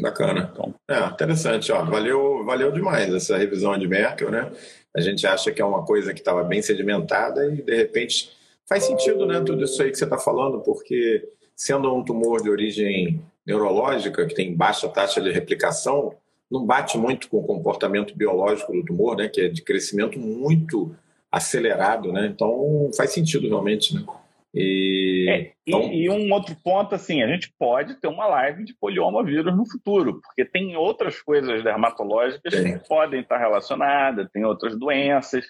Bacana. 0.00 0.50
Então, 0.52 0.74
é, 0.88 1.04
interessante. 1.06 1.70
Ó, 1.72 1.84
valeu, 1.84 2.44
valeu 2.44 2.72
demais 2.72 3.12
essa 3.12 3.36
revisão 3.36 3.76
de 3.76 3.86
Merkel, 3.86 4.30
né? 4.30 4.50
A 4.96 5.00
gente 5.00 5.26
acha 5.26 5.52
que 5.52 5.60
é 5.60 5.64
uma 5.64 5.84
coisa 5.84 6.14
que 6.14 6.20
estava 6.20 6.42
bem 6.42 6.62
sedimentada 6.62 7.46
e, 7.52 7.62
de 7.62 7.76
repente, 7.76 8.30
faz 8.66 8.84
sentido, 8.84 9.26
né? 9.26 9.40
Tudo 9.40 9.64
isso 9.64 9.82
aí 9.82 9.90
que 9.90 9.98
você 9.98 10.04
está 10.04 10.16
falando, 10.16 10.60
porque 10.60 11.28
sendo 11.60 11.94
um 11.94 12.02
tumor 12.02 12.42
de 12.42 12.48
origem 12.48 13.22
neurológica, 13.46 14.24
que 14.24 14.34
tem 14.34 14.56
baixa 14.56 14.88
taxa 14.88 15.20
de 15.20 15.30
replicação, 15.30 16.14
não 16.50 16.64
bate 16.64 16.96
muito 16.96 17.28
com 17.28 17.36
o 17.36 17.46
comportamento 17.46 18.16
biológico 18.16 18.72
do 18.72 18.82
tumor, 18.82 19.14
né? 19.14 19.28
Que 19.28 19.42
é 19.42 19.48
de 19.48 19.60
crescimento 19.60 20.18
muito 20.18 20.96
acelerado, 21.30 22.10
né? 22.14 22.28
Então, 22.28 22.90
faz 22.96 23.12
sentido 23.12 23.46
realmente, 23.46 23.94
né? 23.94 24.02
E, 24.54 25.26
é, 25.28 25.52
então... 25.66 25.82
e, 25.82 26.06
e, 26.06 26.10
um 26.10 26.32
outro 26.32 26.56
ponto, 26.64 26.94
assim, 26.94 27.22
a 27.22 27.28
gente 27.28 27.52
pode 27.58 27.94
ter 28.00 28.08
uma 28.08 28.26
live 28.26 28.64
de 28.64 28.74
polioma 28.74 29.22
vírus 29.22 29.54
no 29.54 29.68
futuro, 29.68 30.18
porque 30.22 30.46
tem 30.46 30.74
outras 30.76 31.20
coisas 31.20 31.62
dermatológicas 31.62 32.54
que 32.54 32.88
podem 32.88 33.20
estar 33.20 33.36
relacionadas, 33.36 34.30
tem 34.32 34.46
outras 34.46 34.78
doenças, 34.78 35.44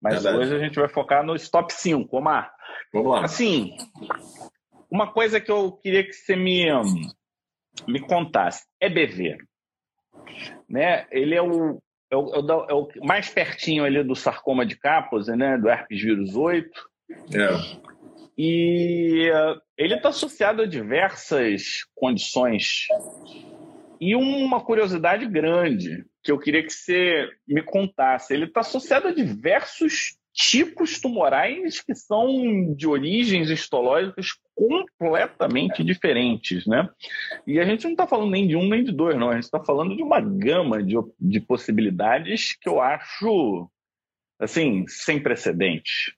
mas 0.00 0.22
Verdade. 0.22 0.38
hoje 0.38 0.54
a 0.54 0.58
gente 0.60 0.78
vai 0.78 0.88
focar 0.88 1.24
no 1.24 1.34
top 1.50 1.74
5, 1.74 2.16
Omar. 2.16 2.54
Vamos 2.92 3.10
lá. 3.10 3.24
Assim, 3.24 3.76
uma 4.90 5.12
coisa 5.12 5.40
que 5.40 5.50
eu 5.50 5.72
queria 5.72 6.04
que 6.04 6.12
você 6.12 6.36
me, 6.36 6.66
me 7.86 8.00
contasse, 8.00 8.64
EBV, 8.80 9.38
né? 10.68 11.06
Ele 11.10 11.34
é 11.34 11.42
o, 11.42 11.80
é 12.10 12.16
o, 12.16 12.66
é 12.68 12.74
o 12.74 12.88
mais 13.02 13.28
pertinho 13.28 13.84
ali 13.84 14.02
do 14.02 14.14
sarcoma 14.14 14.64
de 14.64 14.76
Kaposi, 14.76 15.34
né? 15.36 15.58
Do 15.58 15.68
herpes 15.68 16.00
vírus 16.00 16.34
8. 16.34 16.68
É. 17.34 17.86
E 18.38 19.30
uh, 19.30 19.60
ele 19.78 19.94
está 19.94 20.10
associado 20.10 20.62
a 20.62 20.66
diversas 20.66 21.84
condições. 21.94 22.86
E 24.00 24.14
uma 24.14 24.62
curiosidade 24.62 25.26
grande 25.26 26.04
que 26.22 26.30
eu 26.30 26.38
queria 26.38 26.62
que 26.62 26.72
você 26.72 27.28
me 27.48 27.62
contasse: 27.62 28.34
ele 28.34 28.44
está 28.44 28.60
associado 28.60 29.08
a 29.08 29.14
diversos 29.14 30.16
tipos 30.36 31.00
tumorais 31.00 31.80
que 31.80 31.94
são 31.94 32.74
de 32.74 32.86
origens 32.86 33.48
histológicas 33.48 34.28
completamente 34.54 35.82
diferentes, 35.82 36.66
né? 36.66 36.86
E 37.46 37.58
a 37.58 37.64
gente 37.64 37.84
não 37.84 37.92
está 37.92 38.06
falando 38.06 38.30
nem 38.30 38.46
de 38.46 38.54
um 38.54 38.68
nem 38.68 38.84
de 38.84 38.92
dois, 38.92 39.18
não. 39.18 39.30
A 39.30 39.34
gente 39.34 39.44
está 39.44 39.64
falando 39.64 39.96
de 39.96 40.02
uma 40.02 40.20
gama 40.20 40.82
de, 40.82 40.94
de 41.18 41.40
possibilidades 41.40 42.54
que 42.60 42.68
eu 42.68 42.82
acho, 42.82 43.66
assim, 44.38 44.84
sem 44.86 45.22
precedentes. 45.22 46.12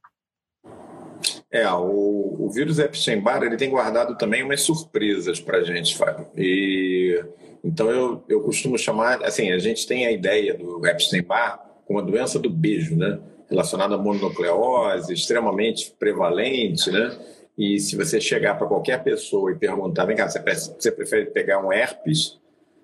É, 1.51 1.71
o, 1.71 2.37
o 2.41 2.51
vírus 2.51 2.81
Epstein-Barr 2.81 3.45
ele 3.45 3.57
tem 3.57 3.71
guardado 3.71 4.19
também 4.19 4.43
umas 4.43 4.63
surpresas 4.63 5.41
para 5.41 5.59
a 5.59 5.65
gente, 5.65 5.97
Fábio. 5.97 6.27
E 6.37 7.25
então 7.63 7.89
eu, 7.89 8.25
eu 8.29 8.41
costumo 8.41 8.77
chamar, 8.77 9.23
assim, 9.23 9.53
a 9.53 9.59
gente 9.59 9.87
tem 9.87 10.07
a 10.07 10.13
ideia 10.13 10.55
do 10.55 10.85
Epstein-Barr 10.85 11.59
como 11.87 12.01
a 12.01 12.03
doença 12.03 12.39
do 12.39 12.51
beijo, 12.51 12.97
né? 12.97 13.19
Relacionada 13.51 13.95
à 13.95 13.99
mononucleose, 13.99 15.13
extremamente 15.13 15.95
prevalente, 15.99 16.91
né? 16.91 17.17
E 17.57 17.81
se 17.81 17.97
você 17.97 18.21
chegar 18.21 18.57
para 18.57 18.69
qualquer 18.69 19.03
pessoa 19.03 19.51
e 19.51 19.57
perguntar, 19.57 20.05
vem 20.05 20.17
cá, 20.17 20.29
você 20.29 20.93
prefere 20.93 21.27
pegar 21.27 21.65
um 21.65 21.73
herpes 21.73 22.39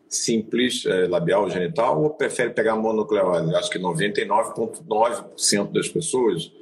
simples, 0.08 0.84
é, 0.86 1.06
labial 1.06 1.48
genital, 1.50 2.02
ou 2.02 2.10
prefere 2.10 2.50
pegar 2.50 2.74
mononucleose? 2.76 3.54
Acho 3.54 3.70
que 3.70 3.78
99,9% 3.78 5.72
das 5.72 5.88
pessoas 5.88 6.52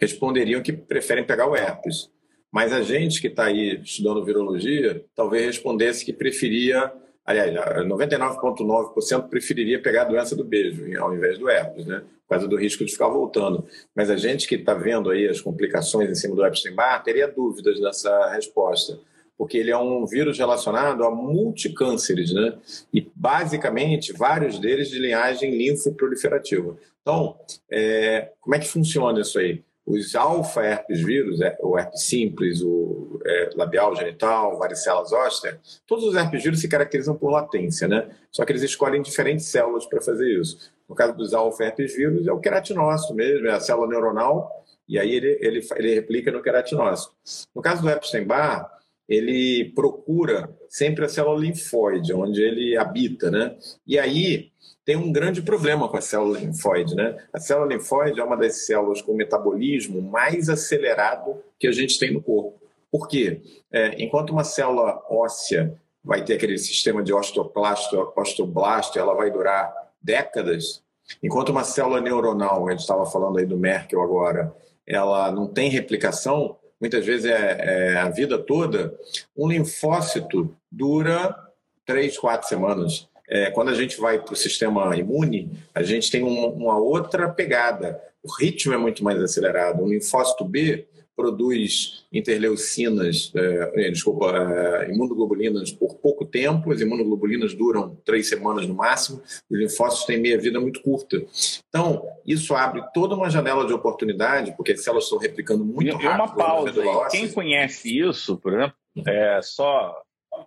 responderiam 0.00 0.62
que 0.62 0.72
preferem 0.72 1.24
pegar 1.24 1.48
o 1.48 1.54
herpes. 1.54 2.10
Mas 2.50 2.72
a 2.72 2.82
gente 2.82 3.20
que 3.20 3.28
está 3.28 3.44
aí 3.44 3.80
estudando 3.82 4.24
virologia, 4.24 5.04
talvez 5.14 5.46
respondesse 5.46 6.04
que 6.04 6.12
preferia, 6.12 6.92
aliás, 7.24 7.54
99,9% 7.86 9.28
preferiria 9.28 9.80
pegar 9.80 10.02
a 10.02 10.06
doença 10.06 10.34
do 10.34 10.42
beijo 10.44 10.82
ao 11.00 11.14
invés 11.14 11.38
do 11.38 11.48
herpes, 11.48 11.86
né? 11.86 12.02
Causa 12.30 12.46
do 12.46 12.56
risco 12.56 12.84
de 12.84 12.92
ficar 12.92 13.08
voltando. 13.08 13.66
Mas 13.94 14.08
a 14.08 14.16
gente 14.16 14.46
que 14.46 14.54
está 14.54 14.72
vendo 14.72 15.10
aí 15.10 15.26
as 15.26 15.40
complicações 15.40 16.08
em 16.08 16.14
cima 16.14 16.36
do 16.36 16.46
Epstein-Barr 16.46 17.02
teria 17.02 17.26
dúvidas 17.26 17.80
nessa 17.80 18.30
resposta 18.30 18.98
porque 19.40 19.56
ele 19.56 19.70
é 19.70 19.78
um 19.78 20.04
vírus 20.04 20.38
relacionado 20.38 21.02
a 21.02 21.10
multicânceres, 21.10 22.30
né? 22.30 22.58
E 22.92 23.10
basicamente 23.16 24.12
vários 24.12 24.58
deles 24.58 24.90
de 24.90 24.98
linhagem 24.98 25.56
linfoproliferativa. 25.56 26.76
Então, 27.00 27.38
é, 27.70 28.32
como 28.38 28.54
é 28.54 28.58
que 28.58 28.68
funciona 28.68 29.18
isso 29.18 29.38
aí? 29.38 29.64
Os 29.86 30.14
alfa-herpes 30.14 31.00
vírus, 31.00 31.40
é, 31.40 31.56
o 31.62 31.78
herpes 31.78 32.02
simples, 32.02 32.60
o 32.60 33.18
é, 33.24 33.50
labial 33.56 33.96
genital, 33.96 34.58
varicela 34.58 35.02
zoster, 35.06 35.58
todos 35.86 36.04
os 36.04 36.14
herpes 36.14 36.42
vírus 36.42 36.60
se 36.60 36.68
caracterizam 36.68 37.16
por 37.16 37.30
latência, 37.30 37.88
né? 37.88 38.10
Só 38.30 38.44
que 38.44 38.52
eles 38.52 38.62
escolhem 38.62 39.00
diferentes 39.00 39.46
células 39.46 39.86
para 39.86 40.02
fazer 40.02 40.38
isso. 40.38 40.70
No 40.90 40.96
caso 40.96 41.16
dos 41.16 41.32
alfa-herpes 41.32 41.94
vírus, 41.94 42.26
é 42.26 42.32
o 42.32 42.40
queratinócito 42.40 43.14
mesmo, 43.14 43.46
é 43.46 43.52
a 43.52 43.60
célula 43.60 43.86
neuronal, 43.86 44.50
e 44.88 44.98
aí 44.98 45.14
ele, 45.14 45.38
ele, 45.40 45.60
ele 45.76 45.94
replica 45.94 46.32
no 46.32 46.42
queratinócito. 46.42 47.14
No 47.54 47.62
caso 47.62 47.80
do 47.80 47.88
Epstein-Barr, 47.88 48.68
ele 49.08 49.72
procura 49.72 50.50
sempre 50.68 51.04
a 51.04 51.08
célula 51.08 51.38
linfóide, 51.38 52.12
onde 52.12 52.42
ele 52.42 52.76
habita, 52.76 53.30
né? 53.30 53.56
E 53.86 54.00
aí 54.00 54.50
tem 54.84 54.96
um 54.96 55.12
grande 55.12 55.42
problema 55.42 55.88
com 55.88 55.96
a 55.96 56.00
célula 56.00 56.40
linfóide, 56.40 56.96
né? 56.96 57.16
A 57.32 57.38
célula 57.38 57.72
linfóide 57.72 58.18
é 58.18 58.24
uma 58.24 58.36
das 58.36 58.66
células 58.66 59.00
com 59.00 59.14
metabolismo 59.14 60.02
mais 60.02 60.48
acelerado 60.48 61.40
que 61.56 61.68
a 61.68 61.72
gente 61.72 62.00
tem 62.00 62.12
no 62.12 62.20
corpo. 62.20 62.60
Por 62.90 63.06
quê? 63.06 63.42
É, 63.70 63.94
enquanto 64.02 64.30
uma 64.30 64.42
célula 64.42 65.00
óssea 65.08 65.72
vai 66.02 66.24
ter 66.24 66.34
aquele 66.34 66.58
sistema 66.58 67.00
de 67.00 67.12
osteoclasto, 67.12 68.12
osteoblasto, 68.16 68.98
ela 68.98 69.14
vai 69.14 69.30
durar 69.30 69.72
décadas, 70.02 70.82
enquanto 71.22 71.50
uma 71.50 71.64
célula 71.64 72.00
neuronal, 72.00 72.66
a 72.66 72.70
gente 72.70 72.80
estava 72.80 73.06
falando 73.06 73.38
aí 73.38 73.46
do 73.46 73.56
Merkel 73.56 74.02
agora, 74.02 74.54
ela 74.86 75.30
não 75.30 75.46
tem 75.46 75.68
replicação, 75.68 76.56
muitas 76.80 77.04
vezes 77.04 77.26
é, 77.30 77.92
é 77.94 77.96
a 77.98 78.08
vida 78.08 78.38
toda, 78.38 78.98
um 79.36 79.48
linfócito 79.48 80.54
dura 80.70 81.36
três, 81.84 82.16
quatro 82.18 82.48
semanas 82.48 83.10
é, 83.30 83.48
quando 83.48 83.68
a 83.68 83.74
gente 83.74 83.98
vai 84.00 84.18
para 84.18 84.32
o 84.32 84.36
sistema 84.36 84.96
imune, 84.96 85.52
a 85.72 85.84
gente 85.84 86.10
tem 86.10 86.24
um, 86.24 86.46
uma 86.48 86.76
outra 86.76 87.28
pegada. 87.28 88.02
O 88.24 88.28
ritmo 88.34 88.74
é 88.74 88.76
muito 88.76 89.04
mais 89.04 89.22
acelerado. 89.22 89.84
O 89.84 89.88
linfócito 89.88 90.44
B 90.44 90.84
produz 91.20 92.06
interleucinas, 92.10 93.30
é, 93.36 93.86
é, 93.86 93.90
desculpa, 93.90 94.32
é, 94.34 94.90
imunoglobulinas 94.90 95.70
por 95.70 95.96
pouco 95.96 96.24
tempo, 96.24 96.72
as 96.72 96.80
imunoglobulinas 96.80 97.52
duram 97.52 97.94
três 98.06 98.26
semanas 98.26 98.66
no 98.66 98.74
máximo, 98.74 99.20
os 99.50 99.58
linfócitos 99.58 100.06
têm 100.06 100.18
meia-vida 100.18 100.58
muito 100.58 100.80
curta. 100.80 101.22
Então, 101.68 102.02
isso 102.26 102.54
abre 102.54 102.82
toda 102.94 103.14
uma 103.14 103.28
janela 103.28 103.66
de 103.66 103.74
oportunidade, 103.74 104.54
porque 104.56 104.72
as 104.72 104.82
células 104.82 105.04
estão 105.04 105.18
replicando 105.18 105.62
muito 105.62 105.88
e, 105.88 105.90
rápido. 105.90 106.06
E 106.06 106.14
uma 106.14 106.34
pausa, 106.34 106.82
quem 107.10 107.30
conhece 107.30 108.00
isso, 108.00 108.38
por 108.38 108.54
exemplo, 108.54 108.74
é 109.06 109.40
só 109.42 109.94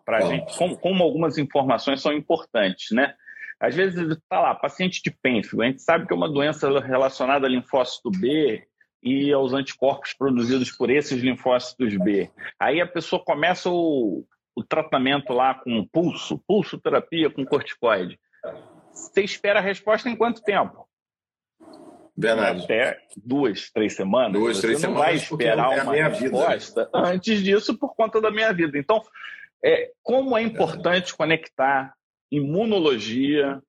para 0.03 0.17
a 0.17 0.21
gente, 0.21 0.57
como, 0.57 0.75
como, 0.77 1.03
algumas 1.03 1.37
informações 1.37 2.01
são 2.01 2.11
importantes, 2.11 2.89
né? 2.91 3.13
Às 3.59 3.75
vezes 3.75 4.09
está 4.09 4.39
lá, 4.41 4.55
paciente 4.55 5.01
de 5.03 5.11
pênfigo, 5.11 5.61
a 5.61 5.65
gente 5.67 5.83
sabe 5.83 6.07
que 6.07 6.13
é 6.13 6.15
uma 6.15 6.27
doença 6.27 6.67
relacionada 6.79 7.45
a 7.45 7.49
linfócito 7.49 8.09
B 8.09 8.65
e 9.03 9.31
aos 9.33 9.53
anticorpos 9.53 10.13
produzidos 10.13 10.71
por 10.71 10.89
esses 10.89 11.21
linfócitos 11.21 11.95
B. 11.97 12.31
Aí 12.59 12.79
a 12.79 12.87
pessoa 12.87 13.23
começa 13.23 13.69
o, 13.69 14.25
o 14.55 14.63
tratamento 14.63 15.33
lá 15.33 15.53
com 15.53 15.85
pulso, 15.85 16.41
pulso 16.47 16.79
terapia 16.79 17.29
com 17.29 17.45
corticoide. 17.45 18.19
Você 18.93 19.21
espera 19.21 19.59
a 19.59 19.61
resposta 19.61 20.09
em 20.09 20.15
quanto 20.15 20.43
tempo? 20.43 20.87
Verdade. 22.15 22.63
Até 22.63 22.99
duas, 23.17 23.71
três 23.71 23.93
semanas. 23.95 24.33
Duas, 24.33 24.57
Você 24.57 24.61
três 24.61 24.81
não 24.81 24.89
semanas, 24.91 25.05
vai 25.05 25.15
esperar 25.15 25.77
é 25.77 25.83
uma 25.83 26.09
vida. 26.09 26.09
resposta 26.09 26.89
antes 26.93 27.43
disso 27.43 27.77
por 27.77 27.95
conta 27.95 28.21
da 28.21 28.29
minha 28.31 28.53
vida. 28.53 28.77
Então, 28.77 29.01
é, 29.63 29.91
como 30.03 30.37
é 30.37 30.41
importante 30.41 31.15
conectar 31.15 31.93
imunologia 32.31 33.61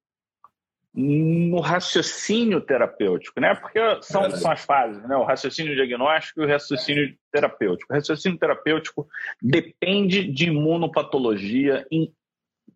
no 0.95 1.59
raciocínio 1.59 2.61
terapêutico, 2.61 3.41
né? 3.41 3.55
Porque 3.57 3.81
são, 4.03 4.31
são 4.31 4.51
as 4.53 4.65
fases, 4.65 5.03
né? 5.09 5.17
O 5.17 5.25
raciocínio 5.25 5.75
diagnóstico 5.75 6.41
e 6.41 6.45
o 6.45 6.49
raciocínio 6.49 7.17
terapêutico. 7.33 7.93
O 7.93 7.97
raciocínio 7.97 8.39
terapêutico 8.39 9.09
depende 9.43 10.25
de 10.25 10.47
imunopatologia 10.47 11.85
em 11.91 12.13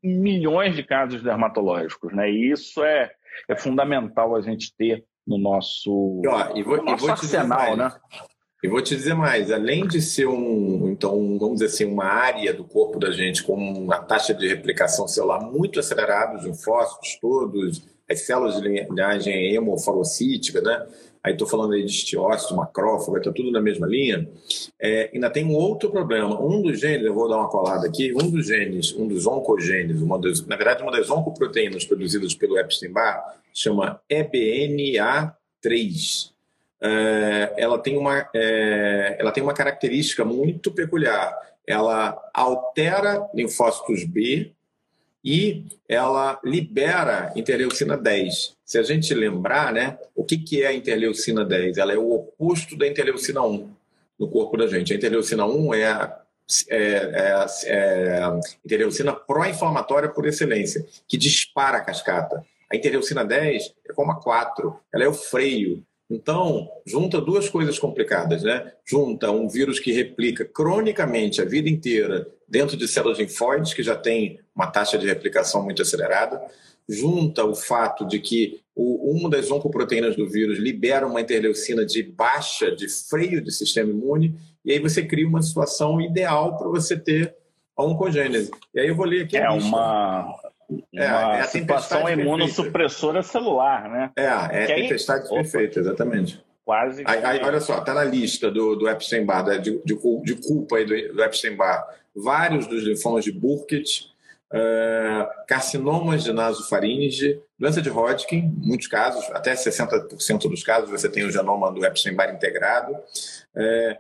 milhões 0.03 0.75
de 0.75 0.83
casos 0.83 1.23
dermatológicos, 1.23 2.13
né? 2.13 2.29
E 2.29 2.51
isso 2.51 2.83
é, 2.83 3.13
é 3.49 3.55
fundamental 3.55 4.35
a 4.35 4.41
gente 4.41 4.75
ter 4.77 5.05
no 5.25 5.39
nosso, 5.39 6.21
e, 6.25 6.29
ó, 6.29 6.57
e 6.57 6.63
vou, 6.63 6.79
no 6.79 6.85
nosso 6.85 7.07
e 7.07 7.11
arsenal, 7.11 7.77
né? 7.77 7.93
E 8.63 8.67
vou 8.67 8.83
te 8.83 8.97
dizer 8.97 9.15
mais, 9.15 9.53
além 9.53 9.87
de 9.87 10.03
ser 10.03 10.27
um, 10.27 10.89
então, 10.91 11.39
vamos 11.39 11.61
dizer 11.61 11.67
assim, 11.67 11.85
uma 11.85 12.07
área 12.07 12.53
do 12.53 12.65
corpo 12.65 12.99
da 12.99 13.13
gente 13.13 13.45
com 13.45 13.55
uma 13.55 14.01
taxa 14.03 14.35
de 14.35 14.49
replicação 14.49 15.07
celular 15.07 15.41
muito 15.41 15.79
acelerada, 15.79 16.37
os 16.37 16.45
linfócitos 16.45 17.17
todos, 17.21 17.87
as 18.09 18.21
células 18.23 18.61
de 18.61 18.69
linhagem 18.69 19.55
hemofagocítica, 19.55 20.61
né? 20.61 20.87
Aí 21.23 21.33
estou 21.33 21.49
falando 21.49 21.75
aí 21.75 21.85
de 21.85 21.91
estiócito, 21.91 22.55
macrófago, 22.55 23.19
está 23.19 23.33
tudo 23.33 23.51
na 23.51 23.61
mesma 23.61 23.87
linha. 23.87 24.29
É, 24.81 25.11
ainda 25.13 25.29
tem 25.29 25.45
um 25.45 25.55
outro 25.55 25.91
problema. 25.91 26.41
Um 26.41 26.63
dos 26.63 26.81
genes, 26.81 27.05
eu 27.05 27.13
vou 27.13 27.29
dar 27.29 27.39
uma 27.39 27.49
colada 27.49 27.87
aqui, 27.87 28.13
um 28.15 28.31
dos 28.31 28.47
genes, 28.47 28.95
um 28.95 29.07
dos 29.07 29.27
oncogenes, 29.27 30.01
uma 30.01 30.19
das, 30.19 30.47
na 30.47 30.57
verdade, 30.57 30.83
uma 30.83 30.93
das 30.93 31.11
oncoproteínas 31.11 31.85
produzidas 31.85 32.35
pelo 32.35 32.57
Epstein-Barr, 32.59 33.35
chama 33.53 34.01
EBNA3 34.11 35.33
é, 36.81 37.55
ela, 37.57 37.79
tem 37.79 37.97
uma, 37.97 38.29
é, 38.35 39.17
ela 39.19 39.33
tem 39.33 39.43
uma 39.43 39.55
característica 39.55 40.25
muito 40.25 40.71
peculiar. 40.71 41.37
Ela 41.67 42.17
altera 42.33 43.29
linfócitos 43.35 44.05
B 44.05 44.53
e 45.25 45.65
ela 45.89 46.39
libera 46.45 47.33
interleucina 47.35 47.97
10. 47.97 48.57
Se 48.65 48.79
a 48.79 48.83
gente 48.83 49.13
lembrar, 49.15 49.73
né, 49.73 49.99
o 50.15 50.25
que, 50.25 50.39
que 50.39 50.63
é 50.63 50.69
a 50.69 50.73
interleucina 50.73 51.45
10? 51.45 51.79
Ela 51.79 51.93
é 51.93 51.99
o 51.99 52.13
oposto 52.13 52.77
da 52.77 52.87
interleucina 52.87 53.43
1 53.43 53.71
no 54.19 54.29
corpo 54.29 54.57
da 54.57 54.67
gente. 54.67 54.93
A 54.93 54.97
interleucina 54.97 55.45
1 55.47 55.75
é 55.75 55.87
a, 55.87 56.21
é, 56.71 56.77
é, 56.77 57.47
é 57.67 58.41
interleucina 58.65 59.13
pró-inflamatória 59.13 60.09
por 60.09 60.27
excelência, 60.27 60.87
que 61.07 61.17
dispara 61.17 61.79
a 61.79 61.85
cascata. 61.85 62.45
A 62.71 62.77
interleucina 62.77 63.25
10 63.25 63.75
é 63.89 63.93
como 63.93 64.13
a 64.13 64.21
4, 64.21 64.79
ela 64.93 65.05
é 65.05 65.09
o 65.09 65.15
freio, 65.15 65.83
então, 66.11 66.71
junta 66.87 67.21
duas 67.21 67.51
coisas 67.51 67.79
complicadas, 67.79 68.43
né? 68.43 68.73
Junta 68.85 69.31
um 69.31 69.47
vírus 69.47 69.79
que 69.79 69.93
replica 69.93 70.45
cronicamente 70.45 71.43
a 71.43 71.45
vida 71.45 71.69
inteira 71.69 72.27
dentro 72.49 72.77
de 72.77 72.89
células 72.89 73.19
linfóides, 73.19 73.75
que 73.75 73.83
já 73.83 73.95
tem 73.95 74.41
uma 74.55 74.67
taxa 74.67 74.97
de 74.97 75.07
replicação 75.07 75.63
muito 75.63 75.83
acelerada, 75.83 76.41
junta 76.89 77.45
o 77.45 77.55
fato 77.55 78.07
de 78.07 78.19
que 78.19 78.61
o, 78.75 79.13
uma 79.13 79.29
das 79.29 79.51
oncoproteínas 79.51 80.17
do 80.17 80.29
vírus 80.29 80.59
libera 80.59 81.07
uma 81.07 81.21
interleucina 81.21 81.85
de 81.85 82.03
baixa, 82.03 82.75
de 82.75 82.89
freio 82.89 83.45
do 83.45 83.51
sistema 83.51 83.91
imune, 83.91 84.35
e 84.65 84.73
aí 84.73 84.79
você 84.79 85.05
cria 85.05 85.29
uma 85.29 85.43
situação 85.43 86.01
ideal 86.01 86.57
para 86.57 86.69
você 86.69 86.99
ter 86.99 87.35
a 87.77 87.85
oncogênese. 87.85 88.51
E 88.75 88.81
aí 88.81 88.89
eu 88.89 88.97
vou 88.97 89.07
ler 89.07 89.25
aqui. 89.25 89.37
É 89.37 89.49
uma, 89.51 90.35
é, 90.95 91.07
uma 91.07 91.37
é, 91.37 91.41
é 91.41 91.43
situação 91.45 92.09
imunossupressora 92.09 93.23
celular, 93.23 93.89
né? 93.89 94.11
É, 94.17 94.25
é 94.25 94.65
a 94.65 94.67
tempestade 94.67 95.25
aí, 95.25 95.35
perfeita, 95.35 95.81
exatamente. 95.81 96.43
Quase. 96.65 97.03
Aí, 97.07 97.25
aí, 97.25 97.41
olha 97.43 97.61
só, 97.61 97.79
está 97.79 97.95
na 97.95 98.05
lista 98.05 98.51
do, 98.51 98.77
do 98.77 98.89
Epstein-Barr, 98.89 99.59
de, 99.61 99.83
de, 99.83 99.99
de, 100.23 100.35
culpa 100.35 100.77
aí 100.77 100.85
do, 100.85 101.15
do 101.15 101.23
Epstein-Barr, 101.23 101.98
vários 102.23 102.67
dos 102.67 102.83
linfomas 102.83 103.25
de 103.25 103.33
Burkitt, 103.33 104.11
uh, 104.53 105.47
carcinomas 105.47 106.25
de 106.25 106.33
nasofaringe, 106.33 107.41
doença 107.59 107.83
de 107.83 107.91
Hodgkin, 107.91 108.53
muitos 108.59 108.87
casos, 108.87 109.25
até 109.31 109.55
60% 109.55 110.49
dos 110.49 110.63
casos 110.63 110.91
você 110.91 111.09
tem 111.09 111.25
o 111.25 111.31
genoma 111.31 111.73
do 111.73 111.85
Epstein-Barr 111.85 112.35
integrado, 112.35 112.93
uh, 112.93 113.99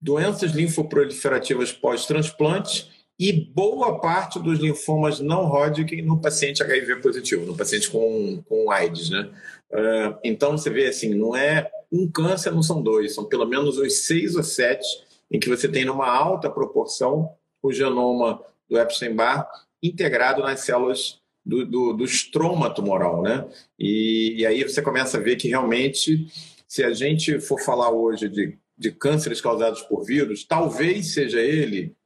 doenças 0.00 0.52
linfoproliferativas 0.52 1.72
pós-transplante 1.72 2.90
e 3.18 3.32
boa 3.32 4.00
parte 4.00 4.38
dos 4.38 4.60
linfomas 4.60 5.18
não 5.18 5.46
Hodgkin 5.46 6.02
no 6.02 6.20
paciente 6.20 6.62
HIV 6.62 6.96
positivo, 6.96 7.44
no 7.44 7.56
paciente 7.56 7.90
com, 7.90 8.42
com 8.48 8.70
AIDS, 8.70 9.10
né? 9.10 9.28
Uh, 9.70 10.18
então 10.22 10.52
você 10.52 10.70
vê 10.70 10.86
assim, 10.86 11.14
não 11.14 11.36
é 11.36 11.68
um 11.92 12.08
câncer, 12.08 12.52
não 12.52 12.62
são 12.62 12.80
dois, 12.80 13.14
são 13.14 13.24
pelo 13.24 13.44
menos 13.44 13.76
uns 13.76 14.06
seis 14.06 14.36
ou 14.36 14.42
sete 14.42 14.86
em 15.30 15.38
que 15.38 15.48
você 15.48 15.68
tem 15.68 15.84
numa 15.84 16.08
alta 16.08 16.50
proporção 16.50 17.30
o 17.62 17.72
genoma 17.72 18.40
do 18.68 18.78
Epstein-Barr 18.78 19.48
integrado 19.82 20.42
nas 20.42 20.60
células 20.60 21.20
do, 21.44 21.64
do, 21.64 21.92
do 21.94 22.04
estroma 22.04 22.68
tumoral, 22.68 23.22
né? 23.22 23.46
E, 23.78 24.36
e 24.38 24.46
aí 24.46 24.62
você 24.62 24.82
começa 24.82 25.16
a 25.16 25.20
ver 25.20 25.36
que 25.36 25.48
realmente, 25.48 26.26
se 26.66 26.84
a 26.84 26.92
gente 26.92 27.40
for 27.40 27.60
falar 27.60 27.90
hoje 27.90 28.28
de, 28.28 28.58
de 28.76 28.92
cânceres 28.92 29.40
causados 29.40 29.82
por 29.82 30.04
vírus, 30.04 30.44
talvez 30.44 31.14
seja 31.14 31.40
ele 31.40 31.96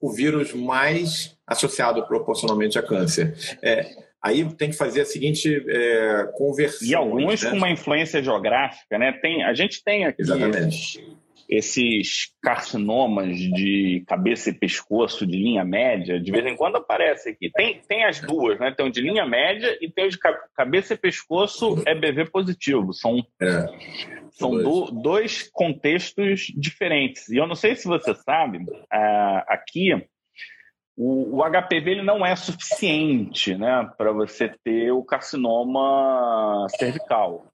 o 0.00 0.10
vírus 0.12 0.52
mais 0.52 1.36
associado 1.46 2.04
proporcionalmente 2.06 2.78
a 2.78 2.82
câncer. 2.82 3.34
É, 3.62 3.88
aí 4.20 4.44
tem 4.54 4.70
que 4.70 4.76
fazer 4.76 5.02
a 5.02 5.04
seguinte 5.04 5.64
é, 5.68 6.28
conversão. 6.34 6.86
E 6.86 6.94
alguns 6.94 7.42
né? 7.42 7.50
com 7.50 7.56
uma 7.56 7.70
influência 7.70 8.22
geográfica, 8.22 8.98
né? 8.98 9.12
Tem, 9.12 9.44
a 9.44 9.54
gente 9.54 9.82
tem 9.82 10.04
aqui 10.04 10.22
Exatamente. 10.22 11.00
Esses 11.48 12.32
carcinomas 12.42 13.36
de 13.36 14.04
cabeça 14.06 14.50
e 14.50 14.54
pescoço 14.54 15.26
de 15.26 15.36
linha 15.36 15.64
média, 15.64 16.20
de 16.20 16.30
vez 16.30 16.46
em 16.46 16.56
quando 16.56 16.76
aparece 16.76 17.30
aqui. 17.30 17.50
Tem, 17.52 17.80
tem 17.86 18.04
as 18.04 18.20
duas, 18.20 18.58
né? 18.58 18.72
Tem 18.72 18.86
o 18.86 18.90
de 18.90 19.00
linha 19.00 19.26
média 19.26 19.76
e 19.80 19.90
tem 19.90 20.06
o 20.06 20.10
de 20.10 20.18
cabeça 20.54 20.94
e 20.94 20.98
pescoço 20.98 21.82
EBV 21.86 22.30
positivo. 22.30 22.92
São, 22.92 23.24
é. 23.40 23.66
são 24.30 24.50
dois. 24.50 24.64
Do, 24.64 24.90
dois 25.02 25.50
contextos 25.52 26.46
diferentes. 26.56 27.28
E 27.28 27.36
eu 27.36 27.46
não 27.46 27.54
sei 27.54 27.76
se 27.76 27.86
você 27.86 28.14
sabe, 28.14 28.58
uh, 28.58 29.42
aqui 29.46 29.94
o, 30.96 31.38
o, 31.38 31.42
HPV 31.42 31.90
ele 31.90 32.02
não 32.02 32.24
é 32.24 32.36
suficiente 32.36 33.54
né, 33.56 33.90
para 33.96 34.12
você 34.12 34.52
ter 34.62 34.92
o 34.92 35.02
carcinoma 35.02 36.66
cervical. 36.78 37.46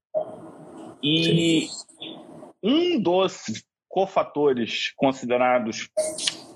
E 1.02 1.68
Sim. 1.68 2.16
um 2.62 3.00
dos 3.00 3.62
cofatores 3.88 4.92
considerados 4.96 5.88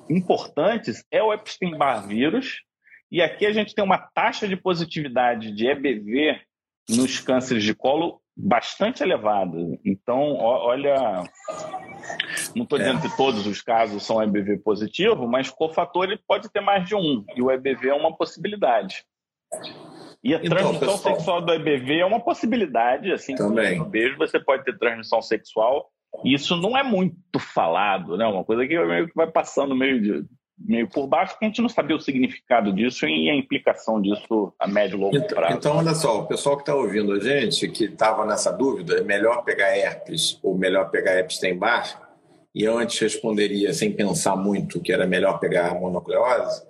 importantes 0.08 1.04
é 1.10 1.22
o 1.22 1.32
Epstein-Barr 1.32 2.06
vírus. 2.06 2.62
E 3.10 3.20
aqui 3.20 3.46
a 3.46 3.52
gente 3.52 3.74
tem 3.74 3.84
uma 3.84 3.98
taxa 3.98 4.48
de 4.48 4.56
positividade 4.56 5.52
de 5.52 5.66
EBV 5.66 6.40
nos 6.88 7.20
cânceres 7.20 7.62
de 7.62 7.74
colo 7.74 8.20
bastante 8.36 9.02
elevada. 9.02 9.58
Então, 9.84 10.36
olha, 10.36 11.22
não 12.56 12.64
estou 12.64 12.78
dizendo 12.78 12.98
é. 12.98 13.02
que 13.02 13.16
todos 13.16 13.46
os 13.46 13.60
casos 13.60 14.02
são 14.02 14.22
EBV 14.22 14.58
positivo, 14.58 15.28
mas 15.28 15.50
cofator 15.50 16.04
ele 16.04 16.18
pode 16.26 16.50
ter 16.50 16.60
mais 16.60 16.86
de 16.86 16.94
um, 16.94 17.24
e 17.36 17.42
o 17.42 17.50
EBV 17.50 17.88
é 17.88 17.94
uma 17.94 18.16
possibilidade. 18.16 19.04
E 20.24 20.34
a 20.34 20.38
então, 20.38 20.56
transmissão 20.56 20.94
pessoal, 20.94 21.16
sexual 21.16 21.40
do 21.42 21.52
EBV 21.52 21.98
é 21.98 22.06
uma 22.06 22.20
possibilidade, 22.20 23.12
assim 23.12 23.34
também. 23.34 23.78
no 23.78 23.84
beijo 23.84 24.16
você 24.16 24.40
pode 24.40 24.64
ter 24.64 24.78
transmissão 24.78 25.20
sexual. 25.20 25.90
Isso 26.24 26.56
não 26.56 26.76
é 26.76 26.82
muito 26.82 27.38
falado, 27.38 28.16
né? 28.16 28.26
Uma 28.26 28.44
coisa 28.44 28.66
que 28.66 28.78
meio 28.78 29.08
que 29.08 29.14
vai 29.14 29.30
passando 29.30 29.74
meio 29.74 30.00
de, 30.00 30.24
meio 30.58 30.88
por 30.88 31.06
baixo, 31.06 31.38
que 31.38 31.44
a 31.44 31.48
gente 31.48 31.60
não 31.60 31.68
sabia 31.68 31.96
o 31.96 32.00
significado 32.00 32.72
disso 32.72 33.06
e 33.06 33.30
a 33.30 33.34
implicação 33.34 34.00
disso 34.00 34.52
a 34.58 34.66
médio 34.66 34.96
e 34.96 35.00
longo 35.00 35.16
então, 35.16 35.28
prazo. 35.28 35.56
Então, 35.56 35.76
olha 35.76 35.94
só, 35.94 36.20
o 36.20 36.26
pessoal 36.26 36.56
que 36.56 36.62
está 36.62 36.74
ouvindo 36.74 37.12
a 37.12 37.20
gente, 37.20 37.68
que 37.68 37.84
estava 37.84 38.24
nessa 38.24 38.52
dúvida, 38.52 38.98
é 38.98 39.02
melhor 39.02 39.42
pegar 39.42 39.76
herpes 39.76 40.38
ou 40.42 40.56
melhor 40.56 40.90
pegar 40.90 41.18
Epstein-Barr? 41.18 42.00
E 42.54 42.64
eu 42.64 42.78
antes 42.78 42.98
responderia, 42.98 43.72
sem 43.72 43.92
pensar 43.92 44.36
muito, 44.36 44.80
que 44.80 44.92
era 44.92 45.06
melhor 45.06 45.38
pegar 45.38 45.70
a 45.70 45.74
mononucleose. 45.74 46.62
O 46.62 46.64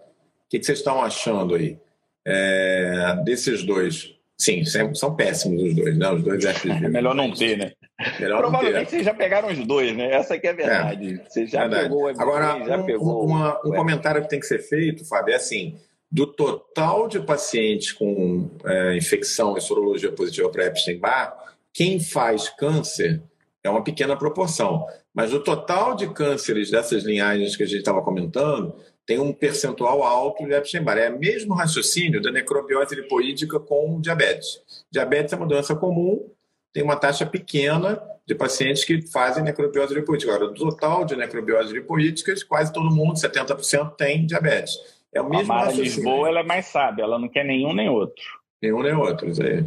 que, 0.49 0.59
que 0.59 0.65
vocês 0.65 0.79
estão 0.79 1.03
achando 1.03 1.57
aí? 1.57 1.77
É, 2.25 3.17
desses 3.25 3.65
dois, 3.65 4.15
sim, 4.39 4.63
são 4.65 5.17
péssimos 5.17 5.61
os 5.61 5.75
dois, 5.75 5.99
né? 5.99 6.09
Os 6.11 6.23
dois 6.23 6.45
herpes 6.45 6.71
É 6.71 6.89
melhor 6.89 7.15
não 7.15 7.33
ter, 7.33 7.59
né? 7.59 7.73
Provavelmente 8.19 8.91
vocês 8.91 9.05
já 9.05 9.15
pegaram 9.15 9.49
os 9.49 9.59
dois, 9.67 9.97
né? 9.97 10.13
Essa 10.13 10.35
aqui 10.35 10.47
é 10.47 10.51
a 10.51 10.55
verdade. 10.55 11.21
É, 11.21 11.29
Você 11.29 11.47
já 11.47 11.61
verdade. 11.61 11.83
pegou 11.85 12.05
o 12.05 12.09
Agora, 12.09 12.65
já 12.65 12.79
um, 12.79 12.87
pegou. 12.87 13.25
Uma, 13.25 13.61
um 13.65 13.73
comentário 13.73 14.23
que 14.23 14.29
tem 14.29 14.41
que 14.41 14.47
ser 14.47 14.59
feito, 14.59 15.05
Fábio, 15.05 15.33
é 15.33 15.37
assim: 15.37 15.79
do 16.11 16.27
total 16.27 17.09
de 17.09 17.21
pacientes 17.21 17.93
com 17.93 18.51
é, 18.65 18.97
infecção 18.97 19.57
e 19.57 19.61
sorologia 19.61 20.11
positiva 20.13 20.51
para 20.51 20.67
Epstein-Barr, 20.67 21.35
quem 21.73 22.01
faz 22.01 22.49
câncer 22.49 23.23
é 23.63 23.71
uma 23.71 23.85
pequena 23.85 24.17
proporção. 24.17 24.87
Mas 25.15 25.33
o 25.33 25.41
total 25.41 25.95
de 25.95 26.09
cânceres 26.13 26.71
dessas 26.71 27.05
linhagens 27.05 27.57
que 27.57 27.63
a 27.63 27.67
gente 27.67 27.79
estava 27.79 28.03
comentando 28.03 28.75
tem 29.07 29.19
um 29.19 29.33
percentual 29.33 30.03
alto 30.03 30.45
de 30.45 30.53
Epstein-Barr. 30.53 30.99
É 30.99 31.11
o 31.11 31.19
mesmo 31.19 31.55
raciocínio 31.55 32.21
da 32.21 32.31
necrobiose 32.31 32.95
lipoídica 32.95 33.59
com 33.61 34.01
diabetes. 34.01 34.61
Diabetes 34.91 35.33
é 35.33 35.37
uma 35.37 35.47
doença 35.47 35.75
comum, 35.75 36.31
tem 36.73 36.83
uma 36.83 36.97
taxa 36.97 37.27
pequena 37.27 38.01
de 38.27 38.35
pacientes 38.35 38.85
que 38.85 39.03
fazem 39.03 39.45
necrobiose 39.45 39.95
lipoídica. 39.95 40.35
Agora, 40.35 40.51
do 40.51 40.71
total 40.71 41.05
de 41.05 41.17
necrobiose 41.17 41.73
lipoídicas, 41.73 42.43
quase 42.43 42.73
todo 42.73 42.95
mundo, 42.95 43.15
70%, 43.15 43.95
tem 43.97 44.25
diabetes. 44.25 44.75
É 45.15 45.21
o 45.21 45.29
mesmo 45.29 45.53
a 45.53 45.57
Mara 45.57 45.73
Lisboa 45.73 46.29
ela 46.29 46.41
é 46.41 46.45
mais 46.45 46.67
sábia, 46.67 47.03
ela 47.03 47.19
não 47.19 47.29
quer 47.29 47.45
nenhum 47.45 47.75
nem 47.75 47.89
outro. 47.89 48.25
Nenhum 48.63 48.83
nem 48.83 48.95
outro, 48.95 49.29
isso 49.29 49.43
aí. 49.43 49.63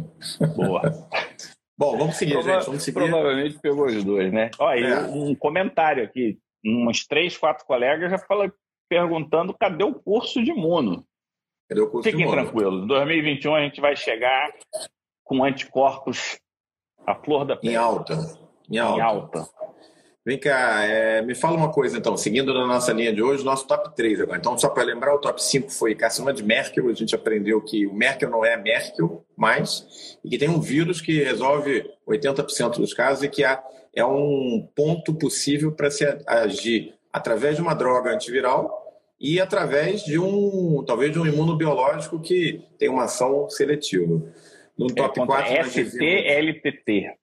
Boa. 0.56 0.82
Bom, 1.78 1.98
vamos 1.98 2.16
seguir, 2.16 2.32
Prova 2.32 2.52
gente. 2.54 2.66
Vamos 2.66 2.82
seguir. 2.82 2.98
Provavelmente 2.98 3.58
pegou 3.60 3.86
os 3.86 4.02
dois, 4.02 4.32
né? 4.32 4.50
Olha, 4.58 4.86
é. 4.86 5.00
um 5.02 5.34
comentário 5.34 6.02
aqui. 6.02 6.38
Uns 6.64 7.06
três, 7.06 7.36
quatro 7.36 7.66
colegas 7.66 8.10
já 8.10 8.18
falam, 8.18 8.50
perguntando 8.88 9.54
cadê 9.54 9.84
o 9.84 9.94
curso 9.94 10.42
de 10.42 10.50
imuno. 10.50 11.04
Cadê 11.68 11.82
o 11.82 11.90
curso 11.90 12.08
Fiquem 12.08 12.26
de 12.26 12.32
tranquilos. 12.32 12.84
Em 12.84 12.86
2021 12.86 13.54
a 13.54 13.60
gente 13.60 13.80
vai 13.80 13.94
chegar 13.94 14.52
com 15.22 15.44
anticorpos 15.44 16.38
à 17.06 17.14
flor 17.14 17.44
da 17.44 17.56
pele. 17.56 17.74
Em 17.74 17.76
alta. 17.76 18.14
Em 18.70 18.78
alta. 18.78 18.98
Em 18.98 19.00
alta. 19.00 19.48
Vem 20.26 20.40
cá, 20.40 20.82
é, 20.82 21.22
me 21.22 21.36
fala 21.36 21.56
uma 21.56 21.70
coisa 21.70 21.96
então, 21.96 22.16
seguindo 22.16 22.52
na 22.52 22.66
nossa 22.66 22.92
linha 22.92 23.12
de 23.12 23.22
hoje, 23.22 23.44
nosso 23.44 23.64
top 23.64 23.94
3 23.94 24.22
agora. 24.22 24.36
Então, 24.36 24.58
só 24.58 24.68
para 24.68 24.82
lembrar, 24.82 25.14
o 25.14 25.20
top 25.20 25.40
5 25.40 25.70
foi 25.70 25.94
carcinoma 25.94 26.32
de 26.32 26.42
Merkel, 26.42 26.88
a 26.88 26.92
gente 26.92 27.14
aprendeu 27.14 27.60
que 27.60 27.86
o 27.86 27.94
Merkel 27.94 28.28
não 28.28 28.44
é 28.44 28.56
Merkel 28.56 29.24
mais, 29.36 30.18
e 30.24 30.28
que 30.28 30.36
tem 30.36 30.48
um 30.48 30.60
vírus 30.60 31.00
que 31.00 31.22
resolve 31.22 31.88
80% 32.08 32.78
dos 32.78 32.92
casos 32.92 33.22
e 33.22 33.28
que 33.28 33.44
há, 33.44 33.62
é 33.94 34.04
um 34.04 34.68
ponto 34.74 35.14
possível 35.14 35.70
para 35.70 35.92
se 35.92 36.04
agir 36.26 36.92
através 37.12 37.54
de 37.54 37.62
uma 37.62 37.72
droga 37.72 38.10
antiviral 38.10 38.84
e 39.20 39.40
através 39.40 40.02
de 40.02 40.18
um, 40.18 40.82
talvez 40.84 41.12
de 41.12 41.20
um 41.20 41.26
imunobiológico 41.26 42.18
que 42.18 42.64
tem 42.80 42.88
uma 42.88 43.04
ação 43.04 43.48
seletiva. 43.48 44.20
No 44.78 44.88
top 44.88 45.20
é 45.20 45.26
4 45.26 45.70
ST-LTT. 45.70 47.14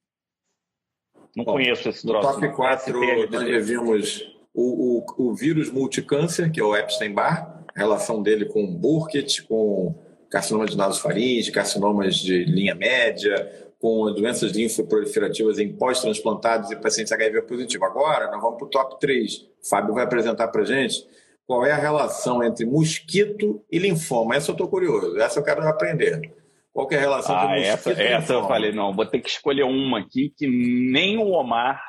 Não 1.36 1.46
Bom, 1.46 1.54
conheço 1.54 1.90
esse 1.90 2.06
troço. 2.06 2.28
No 2.28 2.34
top 2.34 2.56
4 2.56 3.30
nós 3.30 3.50
já 3.50 3.60
vimos 3.60 4.34
o, 4.54 5.00
o, 5.00 5.30
o 5.30 5.34
vírus 5.34 5.72
multicâncer, 5.72 6.52
que 6.52 6.60
é 6.60 6.64
o 6.64 6.76
Epstein-Barr, 6.76 7.64
a 7.76 7.80
relação 7.80 8.22
dele 8.22 8.46
com 8.46 8.66
Burkitt, 8.66 9.44
com 9.44 9.96
carcinoma 10.30 10.66
de 10.66 10.78
nasofaringe, 10.78 11.52
carcinomas 11.52 12.16
de 12.16 12.44
linha 12.44 12.74
média, 12.74 13.52
com 13.80 14.12
doenças 14.14 14.52
linfoproliferativas 14.52 15.60
em 15.60 15.74
pós-transplantados 15.74 16.72
e 16.72 16.76
pacientes 16.76 17.12
HIV 17.12 17.44
positivo. 17.44 17.86
Agora, 17.86 18.32
nós 18.32 18.42
vamos 18.42 18.58
para 18.58 18.66
o 18.66 18.70
top 18.70 19.00
3. 19.00 19.38
O 19.62 19.68
Fábio 19.70 19.94
vai 19.94 20.04
apresentar 20.04 20.48
para 20.48 20.62
a 20.62 20.66
gente 20.66 21.08
qual 21.46 21.66
é 21.66 21.72
a 21.72 21.78
relação 21.78 22.44
entre 22.44 22.66
mosquito 22.66 23.64
e 23.72 23.78
linfoma. 23.78 24.36
Essa 24.36 24.52
eu 24.52 24.54
estou 24.54 24.68
curioso, 24.68 25.20
essa 25.20 25.40
eu 25.40 25.44
quero 25.44 25.62
aprender. 25.68 26.34
Qual 26.74 26.90
é 26.92 26.96
a 26.96 27.00
relação 27.00 27.38
ah, 27.38 27.56
essa, 27.56 27.92
essa 27.92 28.34
eu 28.34 28.48
falei, 28.48 28.72
não, 28.72 28.92
vou 28.92 29.06
ter 29.06 29.20
que 29.20 29.30
escolher 29.30 29.64
uma 29.64 30.00
aqui 30.00 30.34
que 30.36 30.48
nem 30.48 31.18
o 31.20 31.30
Omar, 31.30 31.80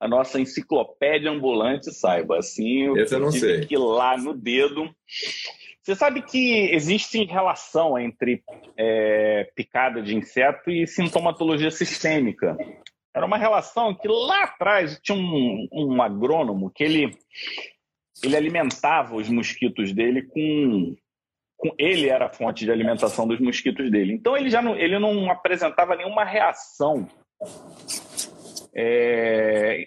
a 0.00 0.08
nossa 0.08 0.40
enciclopédia 0.40 1.30
ambulante, 1.30 1.92
saiba. 1.94 2.38
Assim, 2.38 2.86
eu, 2.86 2.96
eu 2.96 3.20
não 3.20 3.30
sei. 3.30 3.64
que 3.64 3.74
ir 3.74 3.78
lá 3.78 4.16
no 4.16 4.34
dedo. 4.34 4.90
Você 5.80 5.94
sabe 5.94 6.22
que 6.22 6.70
existe 6.72 7.24
relação 7.24 7.96
entre 7.96 8.42
é, 8.76 9.48
picada 9.54 10.02
de 10.02 10.16
inseto 10.16 10.70
e 10.70 10.88
sintomatologia 10.88 11.70
sistêmica. 11.70 12.56
Era 13.14 13.26
uma 13.26 13.36
relação 13.36 13.94
que 13.94 14.08
lá 14.08 14.44
atrás 14.44 14.98
tinha 15.00 15.16
um, 15.16 15.68
um 15.72 16.02
agrônomo 16.02 16.70
que 16.74 16.82
ele, 16.82 17.16
ele 18.24 18.36
alimentava 18.36 19.14
os 19.14 19.28
mosquitos 19.28 19.92
dele 19.92 20.22
com 20.22 20.96
ele 21.78 22.08
era 22.08 22.26
a 22.26 22.32
fonte 22.32 22.64
de 22.64 22.72
alimentação 22.72 23.26
dos 23.26 23.40
mosquitos 23.40 23.90
dele. 23.90 24.12
Então 24.12 24.36
ele 24.36 24.50
já 24.50 24.60
não, 24.60 24.76
ele 24.76 24.98
não 24.98 25.30
apresentava 25.30 25.96
nenhuma 25.96 26.24
reação 26.24 27.08
é, 28.74 29.86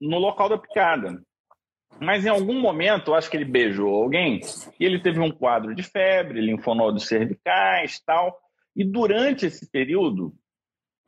no 0.00 0.18
local 0.18 0.48
da 0.48 0.58
picada. 0.58 1.22
Mas 1.98 2.26
em 2.26 2.28
algum 2.28 2.60
momento, 2.60 3.10
eu 3.10 3.14
acho 3.14 3.30
que 3.30 3.36
ele 3.36 3.44
beijou 3.44 4.02
alguém 4.02 4.40
e 4.78 4.84
ele 4.84 5.00
teve 5.00 5.18
um 5.18 5.30
quadro 5.30 5.74
de 5.74 5.82
febre, 5.82 6.40
linfonodos 6.40 7.06
cervicais 7.06 8.00
tal. 8.04 8.38
E 8.74 8.84
durante 8.84 9.46
esse 9.46 9.70
período, 9.70 10.34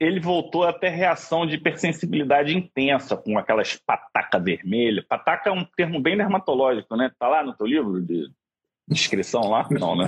ele 0.00 0.20
voltou 0.20 0.64
a 0.64 0.72
ter 0.72 0.90
reação 0.90 1.46
de 1.46 1.56
hipersensibilidade 1.56 2.56
intensa, 2.56 3.16
com 3.16 3.36
aquelas 3.36 3.76
pataca 3.76 4.38
vermelha. 4.38 5.04
Pataca 5.06 5.50
é 5.50 5.52
um 5.52 5.64
termo 5.76 6.00
bem 6.00 6.16
dermatológico, 6.16 6.96
né? 6.96 7.10
Tá 7.18 7.28
lá 7.28 7.42
no 7.42 7.54
teu 7.54 7.66
livro 7.66 8.00
de 8.00 8.30
inscrição 8.90 9.48
lá? 9.48 9.66
Não, 9.70 9.96
né? 9.96 10.06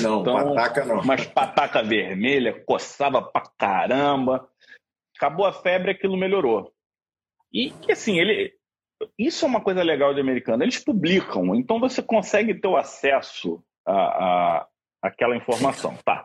Não, 0.00 0.20
então, 0.20 0.54
pataca 0.54 0.84
não. 0.84 1.04
Mas 1.04 1.26
pataca 1.26 1.82
vermelha, 1.82 2.62
coçava 2.64 3.22
pra 3.22 3.42
caramba. 3.58 4.48
Acabou 5.16 5.46
a 5.46 5.52
febre, 5.52 5.90
aquilo 5.90 6.16
melhorou. 6.16 6.72
E 7.52 7.72
assim, 7.90 8.18
ele. 8.18 8.52
Isso 9.18 9.44
é 9.44 9.48
uma 9.48 9.60
coisa 9.60 9.82
legal 9.82 10.14
de 10.14 10.20
americano. 10.20 10.62
Eles 10.62 10.78
publicam, 10.78 11.54
então 11.56 11.80
você 11.80 12.00
consegue 12.00 12.54
ter 12.54 12.68
o 12.68 12.76
acesso 12.76 13.62
a, 13.84 13.92
a 13.92 14.66
aquela 15.02 15.36
informação, 15.36 15.98
tá? 16.04 16.24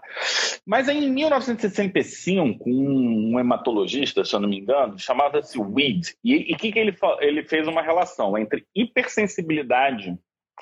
Mas 0.63 0.87
em 0.87 1.09
1965, 1.09 2.69
um 2.69 3.39
hematologista, 3.39 4.23
se 4.23 4.35
eu 4.35 4.39
não 4.39 4.47
me 4.47 4.59
engano, 4.59 4.99
chamava-se 4.99 5.57
Weed, 5.59 6.13
e 6.23 6.53
o 6.53 6.57
que, 6.57 6.71
que 6.71 6.77
ele, 6.77 6.95
ele 7.21 7.43
fez 7.43 7.67
uma 7.67 7.81
relação 7.81 8.37
entre 8.37 8.67
hipersensibilidade 8.75 10.15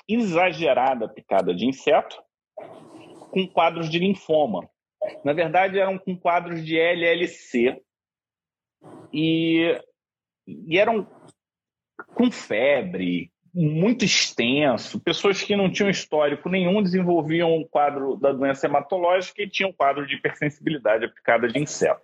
exagerada 0.08 1.08
picada 1.08 1.54
de 1.54 1.66
inseto 1.66 2.16
com 3.30 3.46
quadros 3.46 3.90
de 3.90 3.98
linfoma. 3.98 4.68
Na 5.24 5.32
verdade, 5.32 5.78
eram 5.78 5.98
com 5.98 6.16
quadros 6.16 6.64
de 6.64 6.78
LLC 6.78 7.80
e, 9.12 9.78
e 10.46 10.78
eram 10.78 11.06
com 12.14 12.30
febre, 12.30 13.30
muito 13.54 14.04
extenso. 14.04 15.00
Pessoas 15.00 15.42
que 15.42 15.56
não 15.56 15.70
tinham 15.70 15.90
histórico 15.90 16.48
nenhum 16.48 16.82
desenvolviam 16.82 17.54
um 17.56 17.64
quadro 17.64 18.16
da 18.16 18.32
doença 18.32 18.66
hematológica 18.66 19.42
e 19.42 19.48
tinham 19.48 19.70
um 19.70 19.72
quadro 19.72 20.06
de 20.06 20.14
hipersensibilidade 20.14 21.08
picada 21.08 21.48
de 21.48 21.58
inseto. 21.58 22.02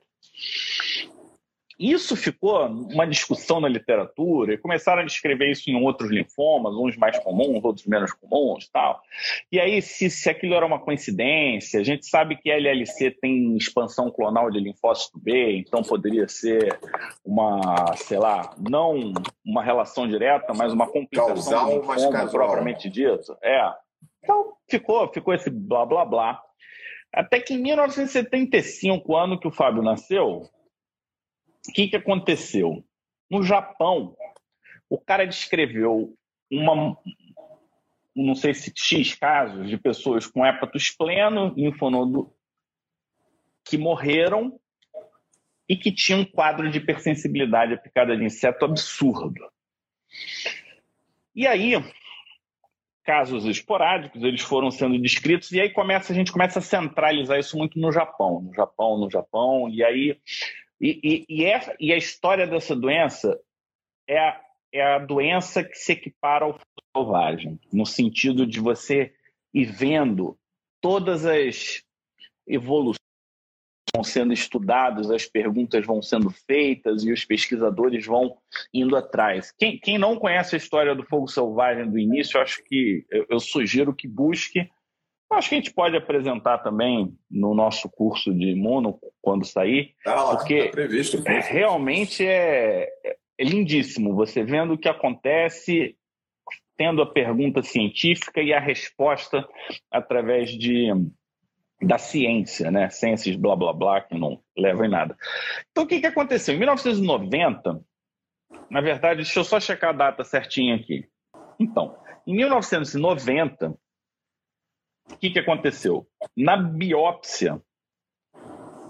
Isso 1.78 2.16
ficou 2.16 2.66
uma 2.66 3.06
discussão 3.06 3.60
na 3.60 3.68
literatura, 3.68 4.54
e 4.54 4.58
começaram 4.58 5.02
a 5.02 5.04
descrever 5.04 5.50
isso 5.50 5.70
em 5.70 5.76
outros 5.76 6.10
linfomas, 6.10 6.74
uns 6.74 6.96
mais 6.96 7.18
comuns, 7.18 7.64
outros 7.64 7.86
menos 7.86 8.12
comuns 8.12 8.68
tal. 8.68 9.00
E 9.50 9.58
aí, 9.58 9.80
se, 9.80 10.10
se 10.10 10.28
aquilo 10.28 10.54
era 10.54 10.66
uma 10.66 10.78
coincidência, 10.78 11.80
a 11.80 11.84
gente 11.84 12.06
sabe 12.06 12.36
que 12.36 12.50
LLC 12.50 13.10
tem 13.10 13.56
expansão 13.56 14.10
clonal 14.10 14.50
de 14.50 14.60
linfócito 14.60 15.18
B, 15.18 15.56
então 15.56 15.82
poderia 15.82 16.28
ser 16.28 16.78
uma, 17.24 17.94
sei 17.96 18.18
lá, 18.18 18.54
não 18.58 19.12
uma 19.44 19.62
relação 19.62 20.06
direta, 20.06 20.52
mas 20.54 20.72
uma 20.72 20.86
complicação 20.86 21.34
Causal, 21.34 21.80
do 21.80 21.94
linfoma 21.94 22.28
propriamente 22.28 22.88
dito. 22.88 23.36
É. 23.42 23.72
Então, 24.22 24.52
ficou, 24.68 25.12
ficou 25.12 25.34
esse 25.34 25.50
blá 25.50 25.84
blá 25.84 26.04
blá. 26.04 26.42
Até 27.12 27.40
que 27.40 27.54
em 27.54 27.58
1975, 27.58 29.14
ano 29.16 29.38
que 29.38 29.46
o 29.46 29.52
Fábio 29.52 29.82
nasceu, 29.82 30.48
o 31.68 31.72
que, 31.72 31.88
que 31.88 31.96
aconteceu? 31.96 32.84
No 33.30 33.42
Japão, 33.42 34.16
o 34.88 34.98
cara 34.98 35.26
descreveu 35.26 36.14
uma, 36.50 36.96
não 38.14 38.34
sei 38.34 38.52
se 38.52 38.72
X 38.76 39.14
casos 39.14 39.68
de 39.68 39.78
pessoas 39.78 40.26
com 40.26 40.44
hépatos 40.44 40.90
pleno, 40.90 41.54
linfonodo, 41.56 42.32
que 43.64 43.78
morreram 43.78 44.58
e 45.68 45.76
que 45.76 45.92
tinham 45.92 46.20
um 46.20 46.24
quadro 46.24 46.70
de 46.70 46.78
hipersensibilidade 46.78 47.74
à 47.74 47.78
picada 47.78 48.16
de 48.16 48.24
inseto 48.24 48.64
absurdo. 48.64 49.40
E 51.34 51.46
aí, 51.46 51.72
casos 53.02 53.46
esporádicos, 53.46 54.22
eles 54.22 54.42
foram 54.42 54.70
sendo 54.70 54.98
descritos, 55.00 55.50
e 55.52 55.60
aí 55.60 55.70
começa, 55.70 56.12
a 56.12 56.16
gente 56.16 56.30
começa 56.30 56.58
a 56.58 56.62
centralizar 56.62 57.38
isso 57.38 57.56
muito 57.56 57.78
no 57.78 57.90
Japão, 57.90 58.42
no 58.42 58.52
Japão, 58.52 58.98
no 58.98 59.10
Japão, 59.10 59.68
e 59.70 59.82
aí 59.82 60.20
e, 60.82 61.00
e, 61.04 61.24
e, 61.28 61.44
é, 61.44 61.76
e 61.78 61.92
a 61.92 61.96
história 61.96 62.44
dessa 62.44 62.74
doença 62.74 63.38
é 64.08 64.18
a, 64.18 64.40
é 64.72 64.82
a 64.82 64.98
doença 64.98 65.62
que 65.62 65.76
se 65.76 65.92
equipara 65.92 66.44
ao 66.44 66.58
selvagem, 66.96 67.60
no 67.72 67.86
sentido 67.86 68.44
de 68.44 68.58
você 68.58 69.14
ir 69.54 69.66
vendo 69.66 70.36
todas 70.80 71.24
as 71.24 71.84
evoluções 72.48 72.96
vão 73.94 74.02
sendo 74.02 74.32
estudadas, 74.32 75.10
as 75.10 75.26
perguntas 75.26 75.84
vão 75.86 76.00
sendo 76.00 76.30
feitas 76.30 77.04
e 77.04 77.12
os 77.12 77.24
pesquisadores 77.24 78.06
vão 78.06 78.36
indo 78.72 78.96
atrás. 78.96 79.52
Quem, 79.56 79.78
quem 79.78 79.98
não 79.98 80.16
conhece 80.16 80.56
a 80.56 80.58
história 80.58 80.94
do 80.94 81.04
fogo 81.04 81.28
selvagem 81.28 81.88
do 81.88 81.98
início, 81.98 82.40
acho 82.40 82.64
que 82.64 83.04
eu, 83.10 83.26
eu 83.28 83.38
sugiro 83.38 83.94
que 83.94 84.08
busque 84.08 84.68
Acho 85.34 85.48
que 85.48 85.54
a 85.54 85.58
gente 85.58 85.72
pode 85.72 85.96
apresentar 85.96 86.58
também 86.58 87.16
no 87.30 87.54
nosso 87.54 87.88
curso 87.90 88.32
de 88.32 88.50
imuno 88.50 88.98
quando 89.20 89.44
sair, 89.44 89.94
tá 90.04 90.14
lá, 90.14 90.36
porque 90.36 90.64
tá 90.64 90.70
previsto, 90.72 91.22
realmente 91.22 92.26
é, 92.26 92.88
é 93.38 93.44
lindíssimo 93.44 94.14
você 94.14 94.44
vendo 94.44 94.74
o 94.74 94.78
que 94.78 94.88
acontece, 94.88 95.96
tendo 96.76 97.02
a 97.02 97.06
pergunta 97.06 97.62
científica 97.62 98.40
e 98.40 98.52
a 98.52 98.60
resposta 98.60 99.46
através 99.90 100.50
de 100.50 100.88
da 101.80 101.98
ciência, 101.98 102.70
né? 102.70 102.88
Ciências 102.90 103.34
blá 103.34 103.56
blá 103.56 103.72
blá 103.72 104.00
que 104.00 104.16
não 104.16 104.40
levam 104.56 104.84
em 104.84 104.90
nada. 104.90 105.16
Então 105.70 105.84
o 105.84 105.86
que, 105.86 106.00
que 106.00 106.06
aconteceu? 106.06 106.54
Em 106.54 106.58
1990, 106.58 107.80
na 108.70 108.80
verdade, 108.80 109.22
deixa 109.22 109.40
eu 109.40 109.44
só 109.44 109.58
checar 109.58 109.90
a 109.90 109.92
data 109.92 110.24
certinha 110.24 110.76
aqui. 110.76 111.04
Então, 111.58 111.96
em 112.26 112.34
1990, 112.36 113.74
o 115.12 115.18
que, 115.18 115.30
que 115.30 115.38
aconteceu? 115.38 116.06
Na 116.36 116.56
biópsia 116.56 117.62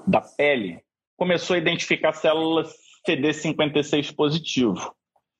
da 0.06 0.20
pele, 0.20 0.82
começou 1.16 1.54
a 1.54 1.58
identificar 1.58 2.12
células 2.12 2.74
CD56 3.06 4.14
positivo, 4.14 4.94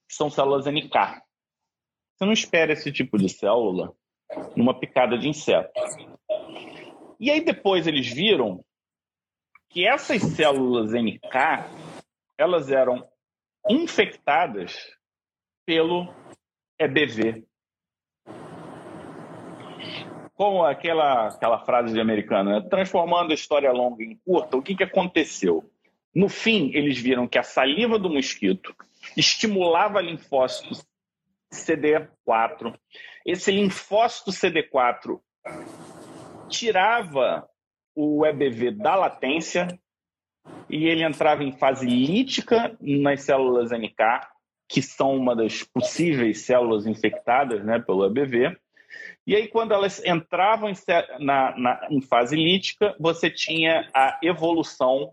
que 0.09 0.15
são 0.15 0.31
células 0.31 0.67
NK. 0.67 1.23
Você 2.15 2.25
não 2.25 2.33
espera 2.33 2.73
esse 2.73 2.93
tipo 2.93 3.19
de 3.19 3.29
célula 3.29 3.95
numa 4.57 4.79
picada 4.79 5.19
de 5.19 5.29
inseto. 5.29 5.73
E 7.19 7.31
aí 7.31 7.45
depois 7.45 7.87
eles 7.87 8.09
viram 8.13 8.65
que 9.69 9.87
essas 9.87 10.23
células 10.23 10.93
NK, 10.93 11.23
elas 12.37 12.71
eram 12.71 13.09
infectadas 13.69 14.77
pelo 15.65 16.13
EBV, 16.79 17.47
como 20.43 20.65
aquela, 20.65 21.29
aquela 21.29 21.61
frase 21.61 21.95
de 21.95 22.01
americano, 22.01 22.51
né? 22.51 22.67
transformando 22.69 23.31
a 23.31 23.35
história 23.35 23.71
longa 23.71 24.03
em 24.03 24.17
curta, 24.25 24.57
o 24.57 24.63
que, 24.63 24.75
que 24.75 24.83
aconteceu? 24.83 25.71
No 26.13 26.29
fim, 26.29 26.73
eles 26.75 26.99
viram 26.99 27.29
que 27.29 27.39
a 27.39 27.45
saliva 27.45 27.97
do 27.97 28.11
mosquito 28.11 28.75
estimulava 29.17 30.01
linfócitos 30.01 30.85
CD4. 31.55 32.77
Esse 33.25 33.53
linfócito 33.53 34.33
CD4 34.33 35.21
tirava 36.49 37.49
o 37.95 38.27
EBV 38.27 38.73
da 38.73 38.97
latência 38.97 39.69
e 40.69 40.87
ele 40.87 41.05
entrava 41.05 41.45
em 41.45 41.53
fase 41.53 41.87
lítica 41.87 42.77
nas 42.81 43.23
células 43.23 43.71
NK, 43.71 44.27
que 44.69 44.83
são 44.83 45.15
uma 45.15 45.37
das 45.37 45.63
possíveis 45.63 46.41
células 46.41 46.85
infectadas 46.85 47.65
né, 47.65 47.79
pelo 47.79 48.05
EBV. 48.07 48.61
E 49.27 49.37
aí, 49.37 49.47
quando 49.47 49.73
elas 49.73 50.05
entravam 50.05 50.69
em, 50.69 50.75
na, 51.21 51.57
na, 51.57 51.87
em 51.91 52.01
fase 52.01 52.35
lítica, 52.35 52.97
você 52.99 53.31
tinha 53.31 53.89
a 53.95 54.19
evolução 54.23 55.13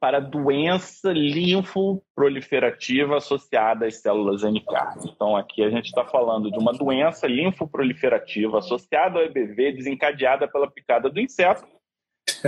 para 0.00 0.20
doença 0.20 1.12
linfoproliferativa 1.12 3.16
associada 3.16 3.86
às 3.86 3.96
células 3.96 4.42
NK. 4.42 5.04
Então, 5.04 5.36
aqui 5.36 5.62
a 5.62 5.70
gente 5.70 5.86
está 5.86 6.04
falando 6.04 6.50
de 6.50 6.58
uma 6.58 6.72
doença 6.72 7.26
linfoproliferativa 7.26 8.58
associada 8.58 9.18
ao 9.18 9.24
EBV, 9.24 9.72
desencadeada 9.72 10.48
pela 10.48 10.70
picada 10.70 11.10
do 11.10 11.20
inseto, 11.20 11.66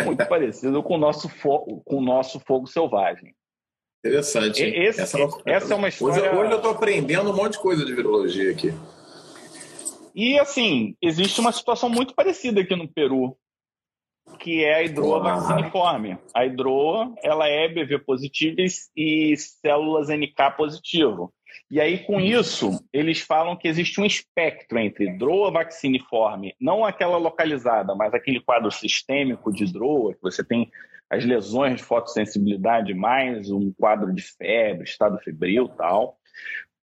muito 0.04 0.24
parecido 0.26 0.82
com 0.82 0.94
o 0.94 0.98
nosso, 0.98 1.28
fogo, 1.28 1.82
com 1.84 1.96
o 1.96 2.02
nosso 2.02 2.40
fogo 2.40 2.66
selvagem. 2.66 3.34
Interessante. 4.04 4.62
Esse, 4.62 5.00
essa, 5.00 5.18
essa, 5.44 5.74
é 5.74 5.76
uma 5.76 5.88
história. 5.88 6.30
Hoje, 6.30 6.36
hoje 6.36 6.52
eu 6.52 6.58
estou 6.58 6.70
aprendendo 6.70 7.30
um 7.30 7.36
monte 7.36 7.52
de 7.52 7.58
coisa 7.58 7.84
de 7.84 7.94
virologia 7.94 8.52
aqui. 8.52 8.72
E, 10.14 10.38
assim, 10.38 10.96
existe 11.00 11.40
uma 11.40 11.52
situação 11.52 11.88
muito 11.88 12.14
parecida 12.14 12.60
aqui 12.60 12.74
no 12.74 12.88
Peru, 12.88 13.36
que 14.38 14.64
é 14.64 14.74
a 14.74 14.82
hidroa 14.82 15.20
vacciniforme. 15.20 16.18
A 16.34 16.44
hidroa, 16.44 17.14
ela 17.22 17.48
é 17.48 17.68
BV 17.68 18.00
positiva 18.00 18.56
e 18.96 19.36
células 19.36 20.08
NK 20.08 20.56
positivo. 20.56 21.32
E 21.70 21.80
aí, 21.80 21.98
com 22.04 22.20
isso, 22.20 22.82
eles 22.92 23.20
falam 23.20 23.56
que 23.56 23.68
existe 23.68 24.00
um 24.00 24.04
espectro 24.04 24.78
entre 24.78 25.04
hidroa 25.04 25.50
vacciniforme, 25.50 26.54
não 26.60 26.84
aquela 26.84 27.18
localizada, 27.18 27.94
mas 27.94 28.14
aquele 28.14 28.40
quadro 28.40 28.70
sistêmico 28.70 29.52
de 29.52 29.64
hidroa, 29.64 30.14
que 30.14 30.22
você 30.22 30.42
tem 30.42 30.70
as 31.10 31.24
lesões 31.24 31.76
de 31.76 31.82
fotossensibilidade, 31.82 32.94
mais 32.94 33.50
um 33.50 33.72
quadro 33.72 34.14
de 34.14 34.22
febre, 34.22 34.84
estado 34.84 35.18
febril 35.18 35.68
tal, 35.68 36.18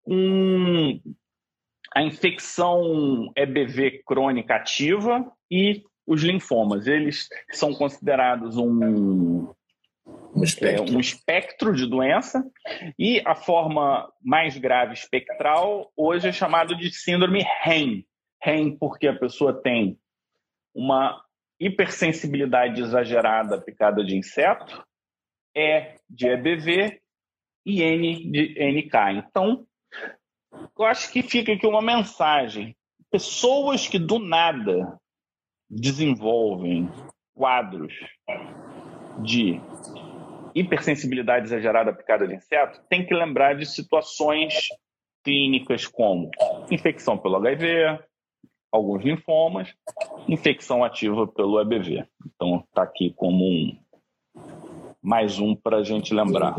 com 0.03 0.99
a 1.95 2.03
infecção 2.03 3.31
EBV 3.37 4.03
crônica 4.05 4.53
ativa 4.53 5.31
e 5.49 5.81
os 6.05 6.21
linfomas. 6.21 6.85
Eles 6.87 7.29
são 7.51 7.73
considerados 7.73 8.57
um, 8.57 9.53
um 10.35 10.43
espectro. 10.43 10.85
É, 10.85 10.91
um 10.91 10.99
espectro 10.99 11.73
de 11.73 11.87
doença 11.87 12.45
e 12.99 13.21
a 13.25 13.33
forma 13.33 14.11
mais 14.21 14.57
grave 14.57 14.93
espectral 14.93 15.89
hoje 15.95 16.27
é 16.27 16.33
chamado 16.33 16.75
de 16.75 16.93
síndrome 16.93 17.45
REM. 17.63 18.05
REM 18.43 18.77
porque 18.77 19.07
a 19.07 19.17
pessoa 19.17 19.53
tem 19.53 19.97
uma 20.73 21.23
hipersensibilidade 21.57 22.81
exagerada 22.81 23.55
à 23.55 23.61
picada 23.61 24.03
de 24.03 24.17
inseto, 24.17 24.85
E 25.55 25.95
de 26.09 26.27
EBV 26.27 26.99
e 27.65 27.81
N 27.81 28.29
de 28.29 28.55
NK. 28.59 29.25
Então, 29.25 29.65
eu 30.77 30.85
acho 30.85 31.11
que 31.11 31.21
fica 31.21 31.53
aqui 31.53 31.65
uma 31.65 31.81
mensagem. 31.81 32.75
Pessoas 33.11 33.87
que 33.87 33.97
do 33.97 34.19
nada 34.19 34.99
desenvolvem 35.69 36.89
quadros 37.33 37.93
de 39.21 39.59
hipersensibilidade 40.53 41.47
exagerada 41.47 41.93
picada 41.93 42.27
de 42.27 42.35
inseto 42.35 42.81
têm 42.89 43.05
que 43.05 43.13
lembrar 43.13 43.55
de 43.55 43.65
situações 43.65 44.67
clínicas 45.23 45.87
como 45.87 46.29
infecção 46.71 47.17
pelo 47.17 47.35
HIV, 47.37 47.99
alguns 48.71 49.03
linfomas, 49.03 49.73
infecção 50.27 50.83
ativa 50.83 51.27
pelo 51.27 51.59
EBV. 51.59 52.05
Então, 52.25 52.63
está 52.67 52.83
aqui 52.83 53.13
como 53.15 53.43
um 53.43 53.77
mais 55.01 55.39
um 55.39 55.55
para 55.55 55.77
a 55.77 55.83
gente 55.83 56.13
lembrar. 56.13 56.55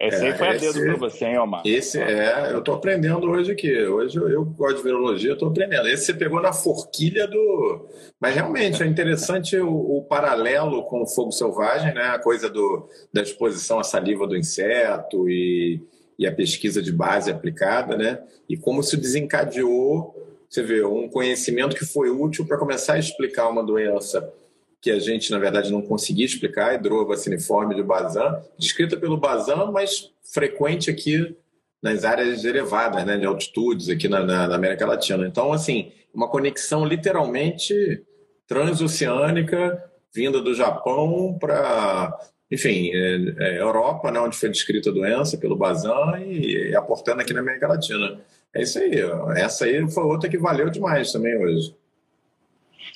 Esse 0.00 0.24
aí 0.24 0.32
foi 0.32 0.48
a 0.48 0.54
dedo 0.54 0.80
para 0.80 0.96
você, 0.96 1.26
hein, 1.26 1.38
Omar? 1.38 1.62
Esse 1.62 2.00
é, 2.00 2.52
eu 2.52 2.60
estou 2.60 2.74
aprendendo 2.74 3.28
hoje 3.28 3.52
aqui. 3.52 3.70
Hoje 3.84 4.16
eu, 4.16 4.30
eu 4.30 4.44
gosto 4.46 4.78
de 4.78 4.82
virologia, 4.82 5.34
estou 5.34 5.48
aprendendo. 5.48 5.86
Esse 5.88 6.06
você 6.06 6.14
pegou 6.14 6.40
na 6.40 6.54
forquilha 6.54 7.26
do. 7.26 7.86
Mas 8.18 8.34
realmente 8.34 8.82
é 8.82 8.86
interessante 8.86 9.58
o, 9.58 9.98
o, 9.98 10.02
paralelo 10.02 10.84
com 10.84 11.02
o 11.02 11.06
fogo 11.06 11.30
selvagem, 11.30 11.92
né? 11.92 12.04
A 12.04 12.18
coisa 12.18 12.48
do, 12.48 12.88
da 13.12 13.20
exposição 13.20 13.78
à 13.78 13.84
saliva 13.84 14.26
do 14.26 14.34
inseto 14.34 15.28
e, 15.28 15.82
e 16.18 16.26
a 16.26 16.32
pesquisa 16.32 16.80
de 16.80 16.92
base 16.92 17.30
aplicada, 17.30 17.94
né? 17.94 18.22
E 18.48 18.56
como 18.56 18.82
se 18.82 18.96
desencadeou, 18.96 20.14
você 20.48 20.62
vê, 20.62 20.82
um 20.82 21.10
conhecimento 21.10 21.76
que 21.76 21.84
foi 21.84 22.08
útil 22.08 22.46
para 22.46 22.56
começar 22.56 22.94
a 22.94 22.98
explicar 22.98 23.50
uma 23.50 23.62
doença 23.62 24.32
que 24.80 24.90
a 24.90 24.98
gente, 24.98 25.30
na 25.30 25.38
verdade, 25.38 25.70
não 25.70 25.82
conseguia 25.82 26.24
explicar, 26.24 26.70
a 26.70 26.74
hidrovaciniforme 26.74 27.74
de 27.74 27.82
Bazan, 27.82 28.42
descrita 28.58 28.96
pelo 28.96 29.16
Bazan, 29.16 29.70
mas 29.70 30.10
frequente 30.22 30.90
aqui 30.90 31.36
nas 31.82 32.04
áreas 32.04 32.44
elevadas, 32.44 33.04
né, 33.04 33.16
de 33.16 33.26
altitudes 33.26 33.88
aqui 33.88 34.08
na, 34.08 34.24
na, 34.24 34.48
na 34.48 34.54
América 34.54 34.86
Latina. 34.86 35.26
Então, 35.26 35.52
assim, 35.52 35.92
uma 36.14 36.28
conexão 36.28 36.84
literalmente 36.84 38.02
transoceânica 38.46 39.82
vinda 40.14 40.40
do 40.40 40.54
Japão 40.54 41.36
para, 41.38 42.18
enfim, 42.50 42.90
é, 42.92 43.34
é, 43.38 43.60
Europa, 43.60 44.10
né, 44.10 44.20
onde 44.20 44.36
foi 44.36 44.48
descrita 44.48 44.90
a 44.90 44.92
doença 44.92 45.38
pelo 45.38 45.56
Bazan 45.56 46.18
e, 46.20 46.70
e 46.70 46.76
aportando 46.76 47.20
aqui 47.20 47.32
na 47.32 47.40
América 47.40 47.68
Latina. 47.68 48.20
É 48.52 48.62
isso 48.62 48.78
aí. 48.78 48.92
Essa 49.36 49.66
aí 49.66 49.88
foi 49.90 50.04
outra 50.04 50.28
que 50.28 50.38
valeu 50.38 50.68
demais 50.68 51.12
também 51.12 51.36
hoje. 51.38 51.74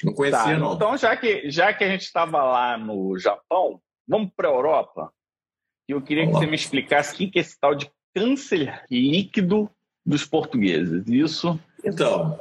Não 0.02 0.12
conhecia, 0.12 0.40
tá, 0.40 0.58
não. 0.58 0.74
Então, 0.74 0.96
já 0.96 1.16
que, 1.16 1.50
já 1.50 1.72
que 1.72 1.84
a 1.84 1.88
gente 1.88 2.02
estava 2.02 2.42
lá 2.42 2.78
no 2.78 3.18
Japão, 3.18 3.80
vamos 4.06 4.30
para 4.34 4.48
a 4.48 4.52
Europa. 4.52 5.12
E 5.88 5.92
eu 5.92 6.02
queria 6.02 6.24
vamos 6.24 6.38
que 6.38 6.44
lá. 6.44 6.46
você 6.46 6.50
me 6.50 6.56
explicasse 6.56 7.14
o 7.14 7.16
que 7.16 7.38
é 7.38 7.42
esse 7.42 7.58
tal 7.58 7.74
de 7.74 7.90
câncer 8.14 8.82
líquido 8.90 9.70
dos 10.04 10.24
portugueses. 10.24 11.04
Isso. 11.06 11.58
Então, 11.84 12.38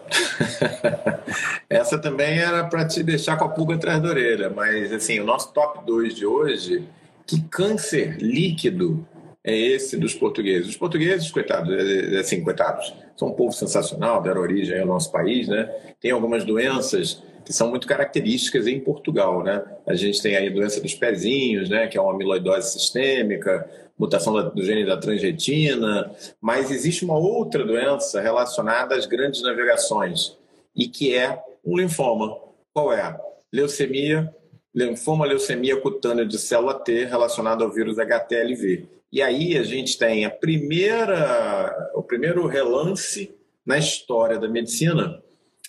essa 1.69 1.97
também 1.99 2.39
era 2.39 2.63
para 2.65 2.87
te 2.87 3.03
deixar 3.03 3.37
com 3.37 3.45
a 3.45 3.49
pulga 3.49 3.75
atrás 3.75 4.01
da 4.01 4.09
orelha, 4.09 4.49
mas 4.49 4.91
assim, 4.93 5.19
o 5.19 5.25
nosso 5.25 5.51
top 5.53 5.85
2 5.85 6.15
de 6.15 6.25
hoje, 6.25 6.87
que 7.27 7.41
câncer 7.43 8.17
líquido 8.21 9.05
é 9.43 9.53
esse 9.55 9.97
dos 9.97 10.13
portugueses? 10.13 10.69
Os 10.69 10.77
portugueses, 10.77 11.29
coitados, 11.29 11.69
é, 11.73 12.15
é, 12.15 12.19
assim, 12.19 12.41
coitados, 12.41 12.93
são 13.17 13.29
um 13.29 13.33
povo 13.33 13.51
sensacional, 13.51 14.21
deram 14.21 14.41
origem 14.41 14.79
ao 14.79 14.87
nosso 14.87 15.11
país, 15.11 15.47
né? 15.49 15.65
Tem 15.99 16.11
algumas 16.11 16.45
doenças 16.45 17.21
que 17.43 17.53
são 17.53 17.69
muito 17.69 17.87
características 17.87 18.67
em 18.67 18.79
Portugal, 18.79 19.43
né? 19.43 19.63
A 19.85 19.95
gente 19.95 20.21
tem 20.21 20.35
aí 20.35 20.47
a 20.47 20.51
doença 20.51 20.79
dos 20.79 20.93
pezinhos, 20.93 21.69
né, 21.69 21.87
que 21.87 21.97
é 21.97 22.01
uma 22.01 22.13
amiloidose 22.13 22.73
sistêmica, 22.73 23.69
mutação 23.97 24.33
do 24.49 24.63
gene 24.63 24.85
da 24.85 24.97
transretina, 24.97 26.11
mas 26.41 26.71
existe 26.71 27.05
uma 27.05 27.17
outra 27.17 27.63
doença 27.63 28.21
relacionada 28.21 28.95
às 28.95 29.05
grandes 29.05 29.41
navegações 29.41 30.37
e 30.75 30.87
que 30.87 31.15
é 31.15 31.41
um 31.65 31.77
linfoma. 31.77 32.37
Qual 32.73 32.91
é? 32.91 33.17
Leucemia 33.51 34.33
linfoma 34.73 35.25
leucemia 35.25 35.79
cutânea 35.79 36.25
de 36.25 36.39
célula 36.39 36.73
T 36.73 37.05
relacionado 37.05 37.63
ao 37.63 37.71
vírus 37.71 37.99
HTLV. 37.99 38.87
E 39.11 39.21
aí 39.21 39.55
a 39.57 39.63
gente 39.63 39.97
tem 39.97 40.25
a 40.25 40.29
primeira, 40.31 41.91
o 41.93 42.01
primeiro 42.01 42.47
relance 42.47 43.35
na 43.63 43.77
história 43.77 44.39
da 44.39 44.49
medicina, 44.49 45.21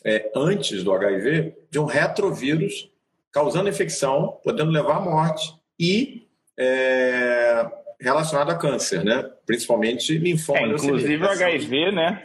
é, 0.05 0.31
antes 0.37 0.83
do 0.83 0.93
HIV, 0.93 1.55
de 1.71 1.79
um 1.79 1.85
retrovírus 1.85 2.91
causando 3.33 3.69
infecção, 3.69 4.39
podendo 4.45 4.71
levar 4.71 4.99
à 4.99 5.01
morte 5.01 5.55
e 5.79 6.29
é, 6.59 7.67
relacionado 8.01 8.51
a 8.51 8.55
câncer, 8.55 9.05
né? 9.05 9.29
Principalmente 9.45 10.17
linfoma. 10.17 10.61
É, 10.61 10.67
inclusive 10.67 11.25
o 11.25 11.31
HIV, 11.31 11.91
né? 11.91 12.23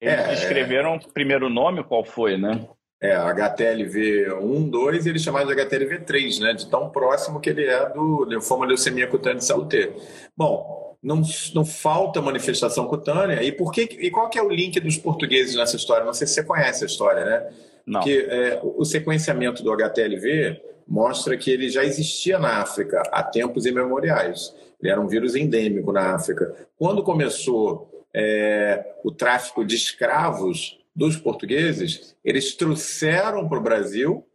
Eles 0.00 0.20
é, 0.20 0.28
descreveram 0.28 0.96
o 0.96 1.12
primeiro 1.12 1.48
nome, 1.48 1.82
qual 1.82 2.04
foi, 2.04 2.36
né? 2.36 2.68
É, 3.02 3.16
HTLV1, 3.16 4.70
2 4.70 5.06
e 5.06 5.08
ele 5.08 5.18
chamado 5.18 5.54
de 5.54 5.60
HTLV3, 5.60 6.40
né? 6.40 6.52
De 6.52 6.70
tão 6.70 6.90
próximo 6.90 7.40
que 7.40 7.50
ele 7.50 7.64
é 7.64 7.88
do 7.90 8.24
linfoma 8.24 8.66
leucemia 8.66 9.06
cutânea 9.06 9.40
de 9.40 9.68
T. 9.68 9.92
Bom, 10.36 10.83
não, 11.04 11.22
não 11.54 11.66
falta 11.66 12.22
manifestação 12.22 12.86
cutânea. 12.86 13.42
E 13.42 13.52
por 13.52 13.70
que 13.70 13.82
e 13.82 14.10
qual 14.10 14.30
que 14.30 14.38
é 14.38 14.42
o 14.42 14.48
link 14.48 14.80
dos 14.80 14.96
portugueses 14.96 15.54
nessa 15.54 15.76
história? 15.76 16.04
Não 16.04 16.14
sei 16.14 16.26
se 16.26 16.32
você 16.32 16.42
conhece 16.42 16.82
a 16.82 16.86
história, 16.86 17.24
né? 17.24 17.50
Não. 17.86 18.00
Porque 18.00 18.26
é, 18.28 18.58
o 18.62 18.84
sequenciamento 18.86 19.62
do 19.62 19.70
HTLV 19.70 20.62
mostra 20.88 21.36
que 21.36 21.50
ele 21.50 21.68
já 21.68 21.84
existia 21.84 22.38
na 22.38 22.62
África 22.62 23.02
há 23.12 23.22
tempos 23.22 23.66
imemoriais. 23.66 24.54
Ele 24.80 24.90
era 24.90 25.00
um 25.00 25.06
vírus 25.06 25.36
endêmico 25.36 25.92
na 25.92 26.14
África. 26.14 26.54
Quando 26.78 27.02
começou 27.02 28.06
é, 28.14 28.94
o 29.04 29.12
tráfico 29.12 29.62
de 29.62 29.76
escravos 29.76 30.78
dos 30.96 31.16
portugueses, 31.18 32.16
eles 32.24 32.54
trouxeram 32.54 33.46
para 33.46 33.58
o 33.58 33.62
Brasil 33.62 34.26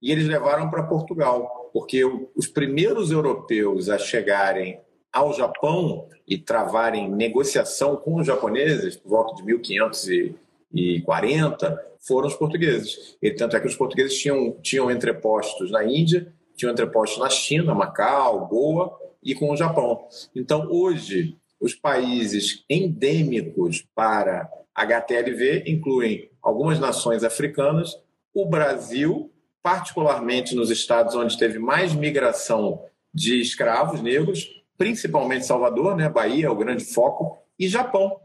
e 0.00 0.12
eles 0.12 0.26
levaram 0.26 0.70
para 0.70 0.82
Portugal, 0.84 1.70
porque 1.72 2.04
os 2.36 2.46
primeiros 2.46 3.10
europeus 3.10 3.88
a 3.88 3.98
chegarem 3.98 4.78
ao 5.12 5.34
Japão 5.34 6.08
e 6.26 6.38
travarem 6.38 7.10
negociação 7.10 7.96
com 7.96 8.16
os 8.16 8.26
japoneses, 8.26 8.96
por 8.96 9.10
volta 9.10 9.34
de 9.34 9.44
1540, 9.44 11.92
foram 12.00 12.28
os 12.28 12.34
portugueses. 12.34 13.18
E 13.20 13.30
tanto 13.30 13.54
é 13.56 13.60
que 13.60 13.66
os 13.66 13.76
portugueses 13.76 14.18
tinham, 14.18 14.56
tinham 14.62 14.90
entrepostos 14.90 15.70
na 15.70 15.84
Índia, 15.84 16.32
tinham 16.56 16.72
entrepostos 16.72 17.18
na 17.18 17.28
China, 17.28 17.74
Macau, 17.74 18.46
Goa 18.46 18.98
e 19.22 19.34
com 19.34 19.50
o 19.50 19.56
Japão. 19.56 20.08
Então, 20.34 20.66
hoje, 20.70 21.36
os 21.60 21.74
países 21.74 22.64
endêmicos 22.68 23.86
para 23.94 24.50
HTLV 24.74 25.64
incluem 25.66 26.30
algumas 26.42 26.80
nações 26.80 27.22
africanas, 27.22 28.00
o 28.34 28.46
Brasil, 28.46 29.30
particularmente 29.62 30.54
nos 30.54 30.70
estados 30.70 31.14
onde 31.14 31.38
teve 31.38 31.58
mais 31.58 31.94
migração 31.94 32.82
de 33.14 33.40
escravos 33.40 34.00
negros, 34.00 34.61
principalmente 34.82 35.46
Salvador, 35.46 35.96
né, 35.96 36.08
Bahia, 36.08 36.50
o 36.50 36.56
grande 36.56 36.84
foco, 36.84 37.38
e 37.56 37.68
Japão, 37.68 38.18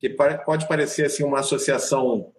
que 0.00 0.10
pode 0.44 0.66
parecer 0.66 1.06
assim 1.06 1.22
uma 1.22 1.38
associação 1.38 2.32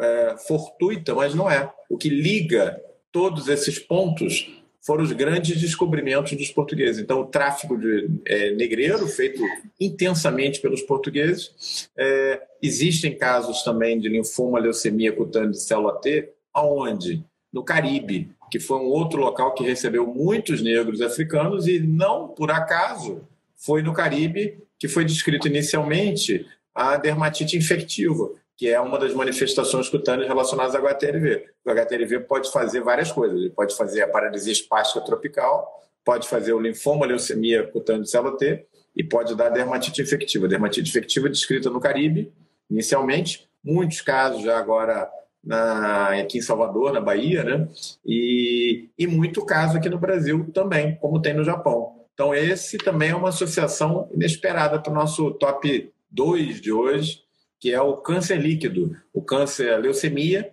é, 0.00 0.36
fortuita, 0.46 1.16
mas 1.16 1.34
não 1.34 1.50
é. 1.50 1.68
O 1.90 1.98
que 1.98 2.08
liga 2.08 2.80
todos 3.10 3.48
esses 3.48 3.76
pontos 3.76 4.48
foram 4.80 5.02
os 5.02 5.10
grandes 5.10 5.60
descobrimentos 5.60 6.38
dos 6.38 6.52
portugueses. 6.52 7.02
Então, 7.02 7.22
o 7.22 7.26
tráfico 7.26 7.76
de 7.76 8.08
é, 8.24 8.52
negreiro, 8.52 9.04
feito 9.08 9.42
intensamente 9.80 10.60
pelos 10.60 10.82
portugueses. 10.82 11.90
É, 11.96 12.40
existem 12.62 13.18
casos 13.18 13.64
também 13.64 13.98
de 13.98 14.08
linfoma, 14.08 14.60
leucemia 14.60 15.10
cutânea 15.10 15.50
de 15.50 15.60
célula 15.60 16.00
T, 16.00 16.30
aonde? 16.54 17.24
No 17.52 17.64
Caribe, 17.64 18.30
que 18.50 18.60
foi 18.60 18.78
um 18.78 18.86
outro 18.86 19.20
local 19.20 19.54
que 19.54 19.64
recebeu 19.64 20.06
muitos 20.06 20.62
negros 20.62 21.00
africanos 21.00 21.66
e 21.66 21.78
não 21.78 22.28
por 22.28 22.50
acaso 22.50 23.26
foi 23.56 23.82
no 23.82 23.92
Caribe 23.92 24.62
que 24.78 24.88
foi 24.88 25.04
descrito 25.04 25.48
inicialmente 25.48 26.46
a 26.74 26.96
dermatite 26.96 27.56
infectiva, 27.56 28.30
que 28.56 28.68
é 28.68 28.80
uma 28.80 28.98
das 28.98 29.12
manifestações 29.12 29.88
cutâneas 29.88 30.28
relacionadas 30.28 30.74
ao 30.74 30.86
HTLV. 30.86 31.46
O 31.64 31.70
HTLV 31.70 32.20
pode 32.20 32.50
fazer 32.52 32.80
várias 32.80 33.10
coisas. 33.10 33.38
Ele 33.38 33.50
pode 33.50 33.76
fazer 33.76 34.02
a 34.02 34.08
paralisia 34.08 34.52
espástica 34.52 35.00
tropical, 35.00 35.82
pode 36.04 36.28
fazer 36.28 36.52
o 36.52 36.60
linfoma, 36.60 37.06
leucemia 37.06 37.66
cutânea 37.66 38.02
de 38.02 38.10
célula 38.10 38.36
T 38.36 38.64
e 38.94 39.02
pode 39.02 39.34
dar 39.34 39.48
dermatite 39.48 40.00
infectiva. 40.00 40.46
Dermatite 40.46 40.88
infectiva 40.88 41.28
descrita 41.28 41.68
no 41.68 41.80
Caribe, 41.80 42.32
inicialmente. 42.70 43.48
Muitos 43.62 44.00
casos 44.00 44.42
já 44.42 44.56
agora 44.56 45.10
na, 45.48 46.10
aqui 46.20 46.36
em 46.36 46.42
Salvador, 46.42 46.92
na 46.92 47.00
Bahia, 47.00 47.42
né? 47.42 47.66
E, 48.04 48.90
e 48.98 49.06
muito 49.06 49.42
caso 49.46 49.78
aqui 49.78 49.88
no 49.88 49.98
Brasil 49.98 50.50
também, 50.52 50.96
como 50.96 51.22
tem 51.22 51.32
no 51.32 51.42
Japão. 51.42 52.04
Então, 52.12 52.34
esse 52.34 52.76
também 52.76 53.10
é 53.10 53.16
uma 53.16 53.30
associação 53.30 54.10
inesperada 54.12 54.78
para 54.78 54.92
o 54.92 54.94
nosso 54.94 55.30
top 55.32 55.90
2 56.10 56.60
de 56.60 56.70
hoje, 56.70 57.22
que 57.58 57.72
é 57.72 57.80
o 57.80 57.96
câncer 57.96 58.36
líquido, 58.36 58.94
o 59.12 59.22
câncer 59.22 59.78
leucemia, 59.80 60.52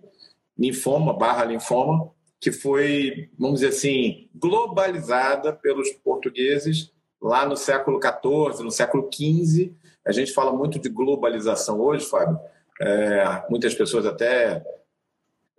linfoma 0.58 1.12
barra 1.12 1.44
linfoma, 1.44 2.10
que 2.40 2.52
foi, 2.52 3.30
vamos 3.38 3.60
dizer 3.60 3.76
assim, 3.76 4.30
globalizada 4.34 5.52
pelos 5.52 5.90
portugueses 5.92 6.90
lá 7.22 7.46
no 7.46 7.58
século 7.58 8.00
XIV, 8.02 8.64
no 8.64 8.72
século 8.72 9.10
XV. 9.14 9.74
A 10.08 10.14
gente 10.14 10.32
fala 10.32 10.54
muito 10.54 10.80
de 10.80 10.88
globalização 10.88 11.82
hoje, 11.82 12.06
Fábio. 12.06 12.40
É, 12.80 13.44
muitas 13.50 13.74
pessoas 13.74 14.06
até 14.06 14.64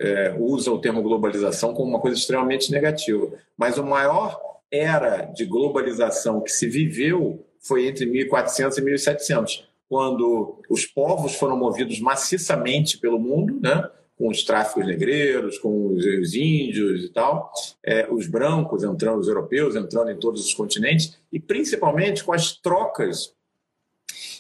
é, 0.01 0.35
usam 0.39 0.75
o 0.75 0.81
termo 0.81 1.03
globalização 1.03 1.75
como 1.75 1.91
uma 1.91 2.01
coisa 2.01 2.17
extremamente 2.17 2.71
negativa. 2.71 3.33
Mas 3.57 3.79
o 3.79 3.85
maior 3.85 4.39
era 4.71 5.25
de 5.27 5.45
globalização 5.45 6.41
que 6.41 6.51
se 6.51 6.69
viveu 6.69 7.45
foi 7.61 7.87
entre 7.87 8.07
1400 8.07 8.79
e 8.79 8.83
1700 8.83 9.69
quando 9.89 10.61
os 10.69 10.85
povos 10.85 11.35
foram 11.37 11.57
movidos 11.57 12.01
maciçamente 12.01 12.99
pelo 12.99 13.19
mundo, 13.19 13.59
né? 13.61 13.89
com 14.17 14.29
os 14.29 14.43
tráficos 14.45 14.87
negreiros, 14.87 15.59
com 15.59 15.89
os, 15.89 16.35
índios 16.35 17.05
e 17.05 17.09
tal, 17.11 17.53
é, 17.85 18.09
os 18.11 18.27
brancos 18.27 18.83
entrando, 18.83 19.21
os 19.21 19.29
europeus 19.29 19.77
entrando 19.77 20.11
em 20.11 20.19
todos 20.19 20.45
os 20.45 20.55
continentes, 20.55 21.19
e 21.31 21.39
principalmente 21.39 22.25
com 22.25 22.33
as 22.33 22.57
trocas 22.57 23.35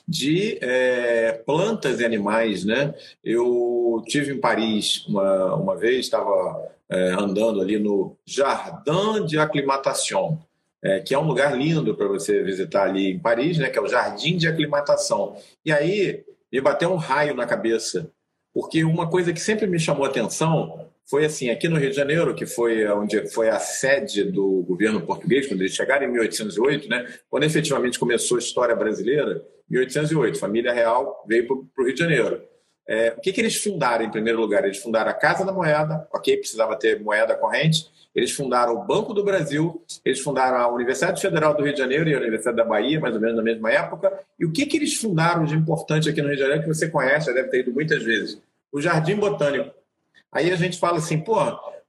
de 0.07 0.59
é, 0.61 1.33
plantas 1.33 2.01
e 2.01 2.05
animais. 2.05 2.65
Né? 2.65 2.95
Eu 3.25 4.03
tive 4.07 4.33
em 4.33 4.41
Paris 4.41 5.07
uma, 5.07 5.55
uma 5.55 5.77
vez, 5.77 6.01
estava 6.01 6.71
é, 6.89 7.11
andando 7.13 7.61
ali 7.61 7.79
no 7.79 8.17
Jardin 8.25 9.27
de 9.27 9.39
Aclimatation, 9.39 10.39
é, 10.83 11.01
que 11.01 11.15
é 11.15 11.19
um 11.19 11.27
lugar 11.27 11.57
lindo 11.57 11.95
para 11.97 12.07
você 12.07 12.43
visitar 12.43 12.85
ali 12.85 13.13
em 13.13 13.19
Paris, 13.19 13.59
né, 13.59 13.69
que 13.69 13.79
é 13.79 13.83
o 13.83 13.89
Jardim 13.89 14.37
de 14.37 14.47
Aclimatação. 14.47 15.37
E 15.65 15.73
aí 15.73 16.25
me 16.53 16.61
bateu 16.61 16.93
um 16.93 16.97
raio 16.97 17.35
na 17.35 17.47
cabeça, 17.47 18.11
porque 18.55 18.85
uma 18.85 19.11
coisa 19.11 19.33
que 19.33 19.41
sempre 19.41 19.67
me 19.67 19.81
chamou 19.81 20.07
atenção 20.07 20.87
foi 21.09 21.25
assim, 21.25 21.51
aqui 21.51 21.69
no 21.69 21.79
Rio 21.79 21.91
de 21.91 21.97
Janeiro, 21.97 22.35
que 22.35 22.47
foi 22.47 22.87
onde 22.89 23.29
foi 23.29 23.49
a 23.49 23.59
sede 23.59 24.25
do 24.25 24.65
governo 24.67 25.01
português, 25.01 25.47
quando 25.47 25.61
eles 25.61 25.75
chegaram 25.75 26.05
em 26.05 26.13
1808, 26.13 26.89
né, 26.89 27.07
quando 27.31 27.45
efetivamente 27.45 27.99
começou 27.99 28.37
a 28.37 28.41
história 28.41 28.75
brasileira, 28.75 29.43
1808, 29.71 30.39
família 30.39 30.73
real 30.73 31.25
veio 31.27 31.47
para 31.47 31.57
o 31.57 31.87
Rio 31.87 31.95
de 31.95 32.01
Janeiro. 32.01 32.43
É, 32.89 33.15
o 33.17 33.21
que, 33.21 33.33
que 33.33 33.41
eles 33.41 33.57
fundaram 33.57 34.05
em 34.05 34.11
primeiro 34.11 34.41
lugar? 34.41 34.65
Eles 34.65 34.79
fundaram 34.79 35.11
a 35.11 35.15
Casa 35.15 35.45
da 35.45 35.53
Moeda, 35.53 36.07
ok, 36.13 36.37
precisava 36.37 36.77
ter 36.77 37.01
moeda 37.01 37.35
corrente, 37.35 37.89
eles 38.15 38.33
fundaram 38.33 38.75
o 38.75 38.85
Banco 38.85 39.13
do 39.13 39.23
Brasil, 39.23 39.85
eles 40.05 40.21
fundaram 40.21 40.57
a 40.57 40.73
Universidade 40.73 41.21
Federal 41.21 41.55
do 41.55 41.63
Rio 41.63 41.73
de 41.73 41.79
Janeiro 41.79 42.09
e 42.09 42.15
a 42.15 42.19
Universidade 42.19 42.57
da 42.57 42.65
Bahia, 42.65 42.99
mais 42.99 43.15
ou 43.15 43.21
menos 43.21 43.37
na 43.37 43.43
mesma 43.43 43.71
época. 43.71 44.13
E 44.39 44.47
o 44.47 44.53
que, 44.53 44.65
que 44.67 44.77
eles 44.77 44.95
fundaram 44.95 45.45
de 45.45 45.55
importante 45.55 46.09
aqui 46.09 46.23
no 46.23 46.29
Rio 46.29 46.37
de 46.37 46.43
Janeiro, 46.43 46.63
que 46.63 46.69
você 46.69 46.89
conhece, 46.89 47.27
já 47.27 47.33
deve 47.33 47.49
ter 47.49 47.61
ido 47.61 47.73
muitas 47.73 48.03
vezes? 48.03 48.41
O 48.73 48.81
Jardim 48.81 49.17
Botânico. 49.17 49.76
Aí 50.37 50.53
a 50.53 50.57
gente 50.57 50.79
fala 50.79 50.99
assim, 50.99 51.19
pô, 51.19 51.37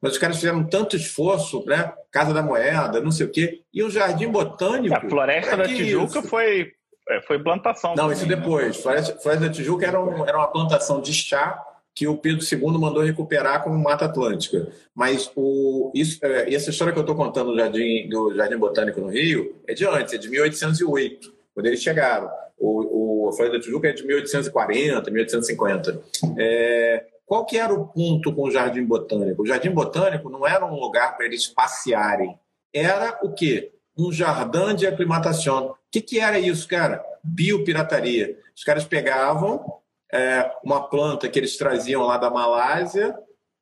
mas 0.02 0.14
os 0.14 0.18
caras 0.18 0.38
fizeram 0.38 0.64
tanto 0.64 0.95
esforço, 0.95 1.66
né? 1.66 1.91
Casa 2.10 2.34
da 2.34 2.41
Moeda, 2.41 3.02
não 3.02 3.12
sei 3.12 3.26
o 3.26 3.30
quê. 3.30 3.62
E 3.74 3.84
o 3.84 3.89
Jardim 3.89 4.30
Botânico. 4.30 4.95
A 4.95 5.02
Floresta 5.02 5.58
da 5.58 5.66
Tijuca 5.66 6.22
foi, 6.22 6.72
é, 7.10 7.22
foi 7.24 7.39
plantação. 7.39 7.89
Não, 7.89 8.04
também, 8.04 8.16
isso 8.16 8.26
depois. 8.26 8.78
Né? 8.78 8.82
Floresta, 8.84 9.20
Floresta 9.20 9.48
da 9.48 9.54
Tijuca 9.54 9.86
era, 9.86 10.02
um, 10.02 10.26
era 10.26 10.38
uma 10.38 10.48
plantação 10.48 11.02
de 11.02 11.14
chá 11.14 11.62
que 11.93 12.08
o 12.08 12.16
Pedro 12.16 12.45
II 12.50 12.80
mandou 12.80 13.04
recuperar 13.04 13.62
como 13.64 13.78
Mata 13.78 14.06
Atlântica. 14.06 14.72
Mas 14.95 15.30
o, 15.36 15.91
isso, 15.93 16.18
é, 16.24 16.54
essa 16.54 16.70
história 16.70 16.93
que 16.93 17.00
eu 17.00 17.02
estou 17.02 17.18
contando 17.18 17.52
do 17.52 17.58
Jardim, 17.58 18.08
do 18.08 18.34
Jardim 18.34 18.58
Botânico 18.58 19.02
no 19.02 19.10
Rio 19.10 19.56
é 19.68 19.74
de 19.74 19.86
antes, 19.86 20.14
é 20.14 20.18
de 20.18 20.30
1808, 20.30 21.34
quando 21.54 21.66
eles 21.66 21.82
chegaram. 21.82 22.30
O, 22.58 23.26
o, 23.26 23.30
a 23.30 23.34
Folha 23.34 23.52
da 23.52 23.60
Tijuca 23.60 23.89
é 23.89 23.91
de 23.91 24.06
1840, 24.06 25.12
1850. 25.12 26.02
É, 26.38 27.04
qual 27.28 27.45
que 27.45 27.57
era 27.57 27.73
o 27.73 27.86
ponto 27.89 28.34
com 28.34 28.43
o 28.43 28.51
Jardim 28.51 28.86
Botânico? 28.86 29.43
O 29.43 29.45
Jardim 29.45 29.71
Botânico 29.71 30.30
não 30.30 30.47
era 30.47 30.65
um 30.65 30.80
lugar 30.80 31.17
para 31.17 31.25
eles 31.25 31.45
passearem. 31.45 32.39
Era 32.73 33.19
o 33.21 33.34
quê? 33.34 33.73
Um 33.97 34.13
jardim 34.13 34.75
de 34.78 34.88
aclimatação. 34.88 35.71
O 35.71 35.75
que, 35.91 35.99
que 35.99 36.19
era 36.19 36.39
isso, 36.39 36.65
cara? 36.69 37.03
Biopirataria. 37.21 38.39
Os 38.55 38.63
caras 38.63 38.86
pegavam 38.86 39.82
é, 40.09 40.49
uma 40.63 40.88
planta 40.88 41.28
que 41.28 41.38
eles 41.38 41.57
traziam 41.57 42.03
lá 42.03 42.17
da 42.17 42.30
Malásia, 42.30 43.13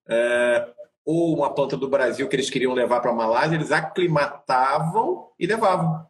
é, 0.08 0.68
ou 1.04 1.36
uma 1.36 1.52
planta 1.52 1.76
do 1.76 1.90
Brasil 1.90 2.28
que 2.28 2.36
eles 2.36 2.52
queriam 2.52 2.74
levar 2.74 3.00
para 3.00 3.10
a 3.10 3.16
Malásia, 3.16 3.56
eles 3.56 3.72
aclimatavam 3.72 5.32
e 5.40 5.48
levavam. 5.48 6.06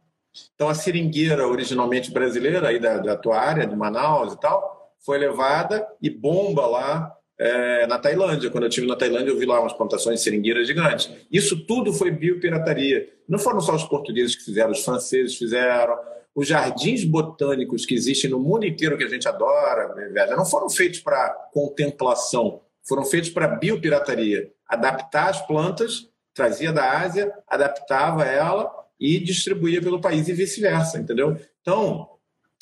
Então, 0.54 0.68
a 0.68 0.74
seringueira, 0.74 1.48
originalmente 1.48 2.12
brasileira, 2.12 2.68
aí 2.68 2.80
da, 2.80 2.98
da 2.98 3.16
tua 3.16 3.40
área, 3.40 3.66
de 3.66 3.76
Manaus 3.78 4.34
e 4.34 4.40
tal, 4.42 4.94
foi 5.06 5.18
levada 5.18 5.88
e 6.02 6.10
bomba 6.10 6.68
lá 6.68 7.16
é, 7.38 7.88
na 7.88 7.98
Tailândia. 8.00 8.50
Quando 8.50 8.64
eu 8.64 8.70
estive 8.70 8.88
na 8.88 8.96
Tailândia, 8.96 9.32
eu 9.32 9.38
vi 9.38 9.46
lá 9.46 9.60
umas 9.60 9.74
plantações 9.74 10.20
de 10.20 10.24
seringueiras 10.24 10.68
gigantes. 10.68 11.10
Isso 11.32 11.66
tudo 11.66 11.94
foi 11.94 12.12
biopirataria. 12.12 13.10
Não 13.28 13.40
foram 13.40 13.62
só 13.62 13.76
os 13.76 13.84
portugueses 13.84 14.36
que 14.36 14.44
fizeram, 14.44 14.72
os 14.72 14.84
franceses 14.84 15.36
fizeram. 15.36 15.98
Os 16.34 16.48
jardins 16.48 17.06
botânicos 17.06 17.86
que 17.86 17.94
existem 17.94 18.30
no 18.30 18.40
mundo 18.40 18.66
inteiro, 18.66 18.98
que 18.98 19.06
a 19.06 19.10
gente 19.10 19.28
adora, 19.28 19.96
não 20.36 20.46
foram 20.46 20.70
feitos 20.70 21.00
para 21.00 21.30
contemplação, 21.54 22.60
foram 22.84 23.06
feitos 23.06 23.30
para 23.30 23.48
biopirataria. 23.48 24.52
Adaptar 24.68 25.30
as 25.30 25.46
plantas, 25.46 26.10
trazia 26.34 26.74
da 26.74 27.00
Ásia, 27.00 27.32
adaptava 27.48 28.26
ela 28.26 28.70
e 29.00 29.18
distribuía 29.20 29.82
pelo 29.82 30.02
país 30.02 30.28
e 30.28 30.34
vice-versa, 30.34 31.00
entendeu? 31.00 31.38
Então, 31.62 32.10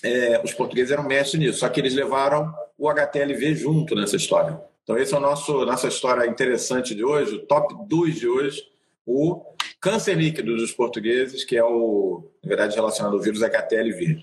é, 0.03 0.39
os 0.43 0.53
portugueses 0.53 0.91
eram 0.91 1.03
mestres 1.03 1.41
nisso, 1.41 1.59
só 1.59 1.69
que 1.69 1.79
eles 1.79 1.95
levaram 1.95 2.53
o 2.83 2.89
HTLV 2.89 3.55
junto 3.55 3.95
nessa 3.95 4.17
história. 4.17 4.59
Então, 4.83 4.97
esse 4.97 5.13
é 5.13 5.17
o 5.17 5.21
nosso 5.21 5.65
nossa 5.65 5.87
história 5.87 6.27
interessante 6.27 6.93
de 6.93 7.01
hoje, 7.01 7.35
o 7.35 7.45
top 7.45 7.73
2 7.87 8.15
de 8.15 8.27
hoje, 8.27 8.61
o 9.05 9.41
câncer 9.79 10.15
líquido 10.17 10.57
dos 10.57 10.73
portugueses, 10.73 11.45
que 11.45 11.55
é 11.55 11.63
o, 11.63 12.29
na 12.43 12.49
verdade, 12.49 12.75
relacionado 12.75 13.13
ao 13.13 13.21
vírus 13.21 13.41
HTLV. 13.41 14.21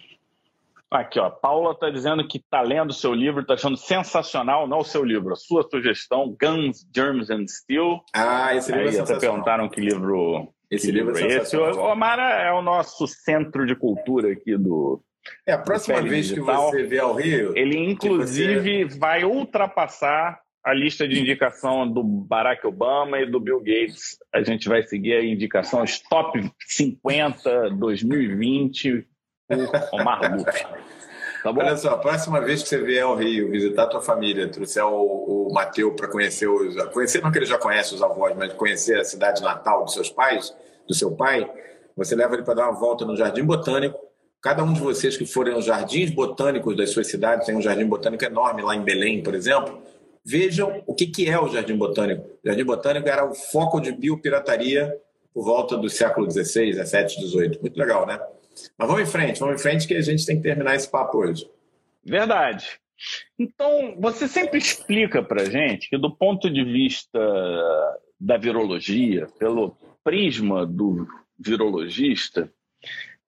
Aqui, 0.91 1.19
ó, 1.19 1.31
Paula 1.31 1.73
está 1.73 1.89
dizendo 1.89 2.27
que 2.29 2.37
está 2.37 2.61
lendo 2.61 2.91
o 2.91 2.95
seu 2.95 3.15
livro, 3.15 3.41
está 3.41 3.55
achando 3.55 3.79
sensacional, 3.79 4.69
não 4.69 4.81
o 4.81 4.85
seu 4.85 5.05
livro, 5.05 5.33
a 5.33 5.37
sua 5.37 5.63
sugestão, 5.63 6.37
Guns, 6.39 6.87
Germs 6.95 7.31
and 7.31 7.47
Steel. 7.49 8.03
Ah, 8.13 8.55
esse 8.55 8.71
livro 8.73 8.89
Aí, 8.89 8.89
é 8.89 8.93
sensacional. 8.93 9.21
perguntaram 9.21 9.69
que 9.71 9.81
livro 9.81 10.53
esse 10.71 10.87
que 10.87 10.93
livro, 10.93 11.15
livro 11.15 11.33
é 11.33 11.37
esse. 11.39 11.57
O 11.57 11.81
Omar 11.81 12.19
é 12.19 12.53
o 12.53 12.61
nosso 12.61 13.07
centro 13.07 13.65
de 13.65 13.75
cultura 13.75 14.33
aqui 14.33 14.55
do, 14.59 15.01
é, 15.47 15.53
a 15.53 15.59
próxima 15.59 16.01
vez 16.03 16.29
digital, 16.29 16.71
que 16.71 16.79
você 16.79 16.83
vier 16.85 17.03
ao 17.03 17.15
Rio. 17.15 17.57
Ele, 17.57 17.79
inclusive, 17.79 18.85
você... 18.89 18.99
vai 18.99 19.25
ultrapassar 19.25 20.41
a 20.65 20.75
lista 20.75 21.09
de 21.09 21.19
indicação 21.19 21.91
do 21.91 22.03
Barack 22.03 22.67
Obama 22.67 23.19
e 23.19 23.31
do 23.31 23.41
Bill 23.41 23.61
Gates. 23.61 24.19
A 24.33 24.43
gente 24.43 24.69
vai 24.69 24.83
seguir 24.83 25.15
a 25.15 25.25
indicação 25.25 25.83
os 25.83 25.99
top 26.01 26.51
50 26.67 27.71
2020 27.71 29.07
por 29.49 29.71
Omar 29.93 30.37
Lupe. 30.37 30.53
Tá? 31.43 31.51
Olha 31.51 31.77
só, 31.77 31.95
a 31.95 31.99
próxima 31.99 32.41
vez 32.41 32.63
que 32.63 32.69
você 32.69 32.83
vier 32.83 33.03
ao 33.03 33.17
Rio 33.17 33.51
visitar 33.51 33.85
a 33.85 33.87
tua 33.87 34.03
família, 34.03 34.49
trouxer 34.49 34.85
o, 34.85 35.49
o 35.49 35.55
Mateu 35.55 35.95
para 35.95 36.07
conhecer 36.09 36.47
os. 36.47 36.77
Conhecer, 36.93 37.23
não 37.23 37.33
que 37.33 37.39
ele 37.39 37.47
já 37.47 37.57
conhece 37.57 37.95
os 37.95 38.03
avós, 38.03 38.37
mas 38.37 38.53
conhecer 38.53 39.01
a 39.01 39.05
cidade 39.05 39.43
natal 39.43 39.85
dos 39.85 39.95
seus 39.95 40.11
pais, 40.11 40.55
do 40.87 40.95
seu 40.95 41.17
pai, 41.17 41.51
você 41.97 42.15
leva 42.15 42.35
ele 42.35 42.43
para 42.43 42.55
dar 42.55 42.69
uma 42.69 42.79
volta 42.79 43.07
no 43.07 43.17
Jardim 43.17 43.45
Botânico 43.45 44.10
Cada 44.43 44.65
um 44.65 44.73
de 44.73 44.81
vocês 44.81 45.17
que 45.17 45.27
forem 45.27 45.53
aos 45.53 45.67
jardins 45.67 46.11
botânicos 46.11 46.77
das 46.77 46.91
suas 46.91 47.07
cidades, 47.09 47.47
tem 47.47 47.57
um 47.57 47.61
jardim 47.61 47.87
botânico 47.87 48.25
enorme 48.25 48.63
lá 48.63 48.75
em 48.75 48.83
Belém, 48.83 49.23
por 49.23 49.35
exemplo, 49.35 49.83
vejam 50.25 50.83
o 50.87 50.95
que, 50.95 51.07
que 51.07 51.29
é 51.29 51.39
o 51.39 51.49
jardim 51.49 51.77
botânico. 51.77 52.27
O 52.43 52.47
jardim 52.47 52.65
botânico 52.65 53.09
era 53.09 53.25
o 53.25 53.35
foco 53.35 53.81
de 53.81 53.93
biopirataria 53.93 54.97
por 55.35 55.45
volta 55.45 55.77
do 55.77 55.89
século 55.89 56.31
XVI, 56.31 56.73
XVII, 56.73 57.09
XVIII. 57.09 57.59
Muito 57.61 57.79
legal, 57.79 58.07
né? 58.07 58.19
Mas 58.77 58.89
vamos 58.89 59.03
em 59.03 59.11
frente, 59.11 59.41
vamos 59.41 59.57
em 59.57 59.63
frente 59.63 59.87
que 59.87 59.95
a 59.95 60.01
gente 60.01 60.25
tem 60.25 60.37
que 60.37 60.43
terminar 60.43 60.75
esse 60.75 60.91
papo 60.91 61.19
hoje. 61.19 61.49
Verdade. 62.05 62.67
Então, 63.39 63.95
você 63.99 64.29
sempre 64.29 64.59
explica 64.59 65.23
para 65.23 65.45
gente 65.45 65.89
que, 65.89 65.97
do 65.97 66.15
ponto 66.15 66.51
de 66.51 66.65
vista 66.65 67.19
da 68.19 68.37
virologia, 68.37 69.27
pelo 69.39 69.77
prisma 70.05 70.67
do 70.67 71.07
virologista, 71.39 72.51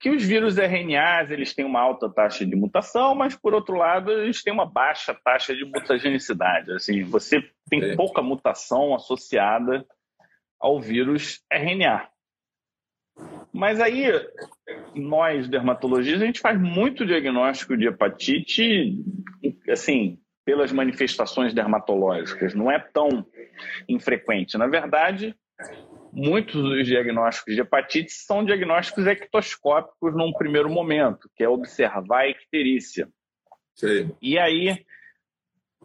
que 0.03 0.11
os 0.11 0.25
vírus 0.25 0.59
RNAs 0.59 1.31
eles 1.31 1.55
têm 1.55 1.65
uma 1.65 1.81
alta 1.81 2.11
taxa 2.11 2.45
de 2.45 2.57
mutação, 2.57 3.15
mas 3.15 3.37
por 3.37 3.55
outro 3.55 3.77
lado 3.77 4.11
eles 4.11 4.43
têm 4.43 4.53
uma 4.53 4.67
baixa 4.67 5.15
taxa 5.15 5.55
de 5.55 5.65
mutagenicidade. 5.65 6.73
Assim, 6.73 7.05
você 7.05 7.41
tem 7.71 7.95
pouca 7.95 8.21
mutação 8.21 8.97
associada 8.97 9.87
ao 10.59 10.81
vírus 10.81 11.41
RNA. 11.53 12.09
Mas 13.53 13.81
aí 13.81 14.07
nós 14.93 15.49
dermatologistas 15.49 16.23
a 16.23 16.27
gente 16.27 16.41
faz 16.41 16.61
muito 16.61 17.07
diagnóstico 17.07 17.77
de 17.77 17.87
hepatite, 17.87 18.99
assim, 19.71 20.19
pelas 20.45 20.73
manifestações 20.73 21.55
dermatológicas. 21.55 22.57
Não 22.57 22.69
é 22.69 22.81
tão 22.81 23.25
infrequente. 23.89 24.59
Na 24.59 24.67
verdade, 24.67 25.37
muitos 26.13 26.63
dos 26.63 26.87
diagnósticos 26.87 27.55
de 27.55 27.63
hepatite 27.63 28.13
são 28.13 28.45
diagnósticos 28.45 29.07
ectoscópicos 29.07 30.15
num 30.15 30.33
primeiro 30.33 30.69
momento, 30.69 31.31
que 31.35 31.43
é 31.43 31.49
observar 31.49 32.21
a 32.21 32.29
icterícia. 32.29 33.09
Sim. 33.75 34.15
E 34.21 34.39
aí 34.39 34.85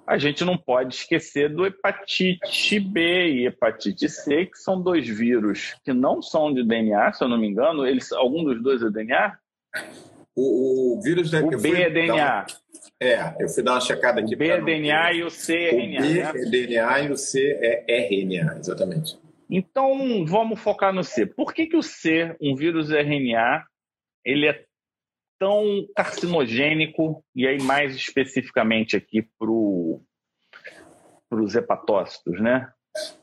a 0.05 0.17
gente 0.17 0.43
não 0.43 0.57
pode 0.57 0.95
esquecer 0.95 1.49
do 1.49 1.65
hepatite 1.65 2.80
B 2.80 3.28
e 3.28 3.47
hepatite 3.47 4.09
C, 4.09 4.45
que 4.45 4.57
são 4.57 4.82
dois 4.82 5.07
vírus 5.07 5.75
que 5.84 5.93
não 5.93 6.21
são 6.21 6.53
de 6.53 6.63
DNA, 6.63 7.13
se 7.13 7.23
eu 7.23 7.30
não 7.30 7.38
me 7.38 7.47
engano. 7.47 7.86
Eles, 7.86 8.11
algum 8.11 8.43
dos 8.43 8.61
dois 8.61 8.82
é 8.82 8.89
DNA? 8.89 9.38
O, 10.36 10.97
o 10.97 11.01
vírus 11.01 11.32
da, 11.32 11.39
o 11.39 11.49
B 11.59 11.82
é 11.82 11.89
DNA. 11.89 12.45
é, 13.01 13.36
eu 13.39 13.49
fui 13.49 13.63
dar 13.63 13.73
uma 13.73 13.82
checada 13.82 14.21
aqui. 14.21 14.36
O 14.36 14.38
B 14.38 14.47
é 14.49 14.61
DNA 14.61 15.13
e 15.13 15.23
o 15.23 15.30
C 15.30 15.55
é 15.55 15.75
RNA. 15.75 15.99
O 15.99 16.01
B 16.01 16.13
né? 16.13 16.30
é 16.30 16.49
DNA 16.49 16.99
e 16.99 17.11
o 17.11 17.17
C 17.17 17.57
é 17.61 18.07
RNA, 18.07 18.57
exatamente. 18.59 19.26
Então, 19.49 20.25
vamos 20.25 20.59
focar 20.59 20.93
no 20.93 21.03
C. 21.03 21.25
Por 21.25 21.53
que, 21.53 21.67
que 21.67 21.77
o 21.77 21.83
C, 21.83 22.35
um 22.41 22.55
vírus 22.55 22.91
RNA, 22.91 23.65
ele 24.25 24.47
é 24.47 24.65
tão 25.39 25.87
carcinogênico, 25.95 27.23
e 27.35 27.47
aí 27.47 27.61
mais 27.61 27.95
especificamente 27.95 28.95
aqui 28.95 29.21
para 29.39 29.51
os 31.39 31.55
hepatócitos, 31.55 32.41
né? 32.41 32.71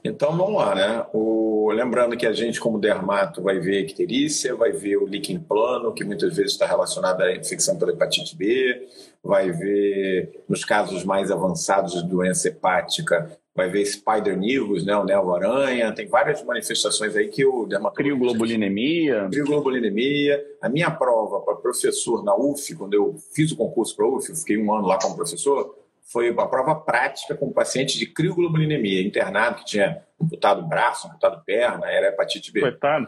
Então 0.05 0.37
vamos 0.37 0.57
lá, 0.57 0.75
né? 0.75 1.07
O... 1.13 1.71
Lembrando 1.73 2.17
que 2.17 2.27
a 2.27 2.33
gente, 2.33 2.61
como 2.61 2.79
dermato, 2.79 3.43
vai 3.43 3.59
ver 3.59 3.81
icterícia, 3.81 4.55
vai 4.55 4.71
ver 4.71 4.97
o 4.97 5.07
líquen 5.07 5.41
plano, 5.41 5.93
que 5.93 6.05
muitas 6.05 6.37
vezes 6.37 6.53
está 6.53 6.67
relacionado 6.67 7.23
à 7.23 7.35
infecção 7.35 7.77
pela 7.77 7.91
hepatite 7.91 8.37
B, 8.37 8.87
vai 9.23 9.51
ver, 9.51 10.45
nos 10.49 10.65
casos 10.65 11.05
mais 11.05 11.31
avançados 11.31 11.95
de 11.95 12.09
doença 12.09 12.49
hepática, 12.49 13.37
vai 13.55 13.69
ver 13.69 13.85
Spider 13.87 14.37
Nevus, 14.37 14.85
né, 14.85 14.97
o 14.97 15.05
Nevo-Aranha, 15.05 15.93
tem 15.93 16.09
várias 16.09 16.43
manifestações 16.43 17.15
aí 17.15 17.29
que 17.29 17.45
o 17.45 17.67
dermatologista... 17.67 18.03
Crioglobulinemia. 18.03 19.29
Crioglobulinemia. 19.31 20.45
A 20.61 20.69
minha 20.69 20.91
prova 20.91 21.41
para 21.41 21.55
professor 21.55 22.25
na 22.25 22.35
UF, 22.35 22.75
quando 22.75 22.95
eu 22.95 23.15
fiz 23.33 23.53
o 23.53 23.57
concurso 23.57 23.95
para 23.95 24.07
a 24.07 24.09
UF, 24.09 24.29
eu 24.29 24.37
fiquei 24.37 24.59
um 24.59 24.75
ano 24.75 24.89
lá 24.89 24.99
como 25.01 25.15
professor, 25.15 25.79
foi 26.03 26.31
uma 26.31 26.49
prova 26.49 26.75
prática 26.75 27.35
com 27.35 27.53
paciente 27.53 27.97
de 27.99 28.07
crioglobulinemia, 28.07 29.03
internado, 29.03 29.57
que 29.57 29.65
tinha 29.65 30.03
amputado 30.21 30.67
braço, 30.67 31.07
amputado 31.07 31.43
perna, 31.45 31.91
era 31.91 32.09
hepatite 32.09 32.53
B. 32.53 32.61
Coitado. 32.61 33.07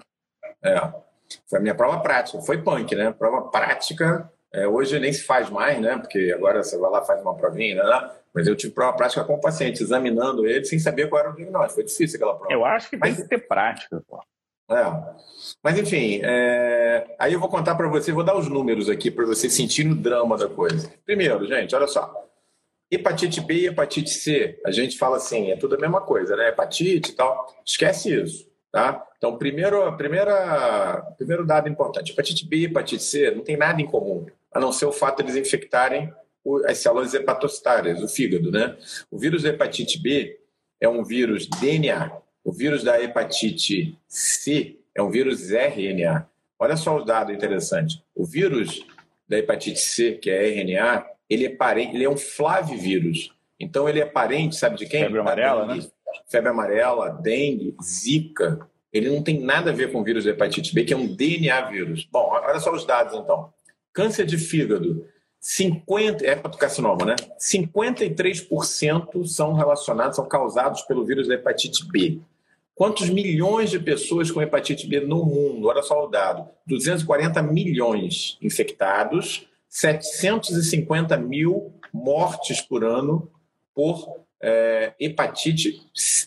É. 0.62 0.80
Foi 1.46 1.58
a 1.58 1.62
minha 1.62 1.74
prova 1.74 2.00
prática. 2.00 2.40
Foi 2.40 2.58
punk, 2.58 2.94
né? 2.94 3.12
Prova 3.12 3.48
prática. 3.48 4.30
É, 4.52 4.66
hoje 4.66 4.98
nem 4.98 5.12
se 5.12 5.22
faz 5.24 5.50
mais, 5.50 5.80
né? 5.80 5.98
Porque 5.98 6.32
agora 6.34 6.62
você 6.62 6.78
vai 6.78 6.90
lá 6.90 7.02
faz 7.02 7.20
uma 7.20 7.36
provinha, 7.36 7.82
né? 7.82 8.10
Mas 8.34 8.46
eu 8.46 8.56
tive 8.56 8.72
prova 8.72 8.96
prática 8.96 9.24
com 9.24 9.34
o 9.34 9.40
paciente, 9.40 9.82
examinando 9.82 10.46
ele 10.46 10.64
sem 10.64 10.78
saber 10.78 11.08
qual 11.08 11.20
era 11.20 11.30
o 11.30 11.34
diagnóstico. 11.34 11.74
Foi 11.74 11.84
difícil 11.84 12.16
aquela 12.16 12.36
prova. 12.36 12.52
Eu 12.52 12.64
acho 12.64 12.90
que 12.90 12.98
tem 12.98 13.10
Mas... 13.10 13.22
que 13.22 13.28
ter 13.28 13.46
prática, 13.46 14.02
pô. 14.06 14.20
É. 14.68 15.14
Mas 15.62 15.78
enfim, 15.78 16.20
é... 16.24 17.14
aí 17.18 17.32
eu 17.32 17.40
vou 17.40 17.48
contar 17.48 17.76
para 17.76 17.88
você, 17.88 18.10
vou 18.10 18.24
dar 18.24 18.36
os 18.36 18.48
números 18.48 18.88
aqui 18.88 19.10
para 19.10 19.24
você 19.24 19.48
sentir 19.48 19.86
o 19.86 19.94
drama 19.94 20.36
da 20.36 20.48
coisa. 20.48 20.92
Primeiro, 21.04 21.46
gente, 21.46 21.74
olha 21.74 21.86
só. 21.86 22.12
Hepatite 22.90 23.40
B 23.40 23.54
e 23.54 23.66
hepatite 23.66 24.10
C, 24.10 24.60
a 24.64 24.70
gente 24.70 24.96
fala 24.96 25.16
assim, 25.16 25.50
é 25.50 25.56
tudo 25.56 25.74
a 25.74 25.78
mesma 25.78 26.00
coisa, 26.00 26.36
né? 26.36 26.48
Hepatite 26.48 27.12
e 27.12 27.14
tal. 27.14 27.46
Esquece 27.64 28.22
isso, 28.22 28.48
tá? 28.70 29.04
Então, 29.26 29.38
primeiro, 29.38 29.82
a 29.82 29.90
primeira, 29.90 31.02
primeiro 31.18 31.44
dado 31.44 31.68
importante: 31.68 32.12
hepatite 32.12 32.46
B 32.46 32.58
e 32.58 32.64
hepatite 32.66 33.02
C 33.02 33.32
não 33.32 33.42
tem 33.42 33.56
nada 33.56 33.82
em 33.82 33.86
comum, 33.86 34.24
a 34.52 34.60
não 34.60 34.70
ser 34.70 34.86
o 34.86 34.92
fato 34.92 35.16
de 35.16 35.32
eles 35.32 35.46
infectarem 35.46 36.12
as 36.64 36.78
células 36.78 37.12
hepatocitárias, 37.12 38.00
o 38.00 38.06
fígado, 38.06 38.52
né? 38.52 38.76
O 39.10 39.18
vírus 39.18 39.42
da 39.42 39.48
hepatite 39.48 40.00
B 40.00 40.38
é 40.80 40.88
um 40.88 41.02
vírus 41.02 41.48
DNA. 41.48 42.12
O 42.44 42.52
vírus 42.52 42.84
da 42.84 43.02
hepatite 43.02 43.98
C 44.06 44.76
é 44.94 45.02
um 45.02 45.10
vírus 45.10 45.50
RNA. 45.50 46.28
Olha 46.56 46.76
só 46.76 46.96
o 46.96 47.04
dado 47.04 47.32
interessante. 47.32 48.00
O 48.14 48.24
vírus 48.24 48.86
da 49.28 49.38
hepatite 49.38 49.80
C, 49.80 50.12
que 50.12 50.30
é 50.30 50.46
RNA, 50.50 51.04
ele 51.28 51.46
é 51.46 51.50
parente, 51.50 51.96
ele 51.96 52.04
é 52.04 52.08
um 52.08 52.16
flavivírus. 52.16 53.32
Então 53.58 53.88
ele 53.88 53.98
é 53.98 54.06
parente, 54.06 54.54
sabe 54.54 54.76
de 54.76 54.86
quem? 54.86 55.02
Febre 55.02 55.18
amarela, 55.18 55.66
né? 55.66 55.84
Febre 56.28 56.48
amarela, 56.48 57.10
dengue, 57.10 57.74
zika. 57.82 58.70
Ele 58.92 59.10
não 59.10 59.22
tem 59.22 59.40
nada 59.40 59.70
a 59.70 59.74
ver 59.74 59.92
com 59.92 60.00
o 60.00 60.04
vírus 60.04 60.24
da 60.24 60.30
hepatite 60.30 60.74
B, 60.74 60.84
que 60.84 60.94
é 60.94 60.96
um 60.96 61.06
DNA 61.06 61.60
vírus. 61.62 62.08
Bom, 62.10 62.30
olha 62.30 62.60
só 62.60 62.72
os 62.72 62.86
dados 62.86 63.14
então. 63.14 63.52
Câncer 63.92 64.26
de 64.26 64.38
fígado, 64.38 65.06
50, 65.40 66.26
é 66.26 66.32
hepatocarcinoma, 66.32 67.04
né? 67.04 67.16
53% 67.38 69.26
são 69.26 69.52
relacionados, 69.52 70.16
são 70.16 70.26
causados 70.26 70.82
pelo 70.82 71.04
vírus 71.04 71.28
da 71.28 71.34
hepatite 71.34 71.86
B. 71.86 72.20
Quantos 72.74 73.08
milhões 73.08 73.70
de 73.70 73.78
pessoas 73.78 74.30
com 74.30 74.42
hepatite 74.42 74.86
B 74.86 75.00
no 75.00 75.24
mundo? 75.24 75.68
Olha 75.68 75.82
só 75.82 76.04
o 76.04 76.08
dado: 76.08 76.48
240 76.66 77.40
milhões 77.42 78.36
infectados, 78.42 79.46
750 79.68 81.16
mil 81.16 81.72
mortes 81.92 82.60
por 82.60 82.84
ano 82.84 83.30
por 83.74 84.20
é, 84.40 84.94
hepatite 84.98 85.80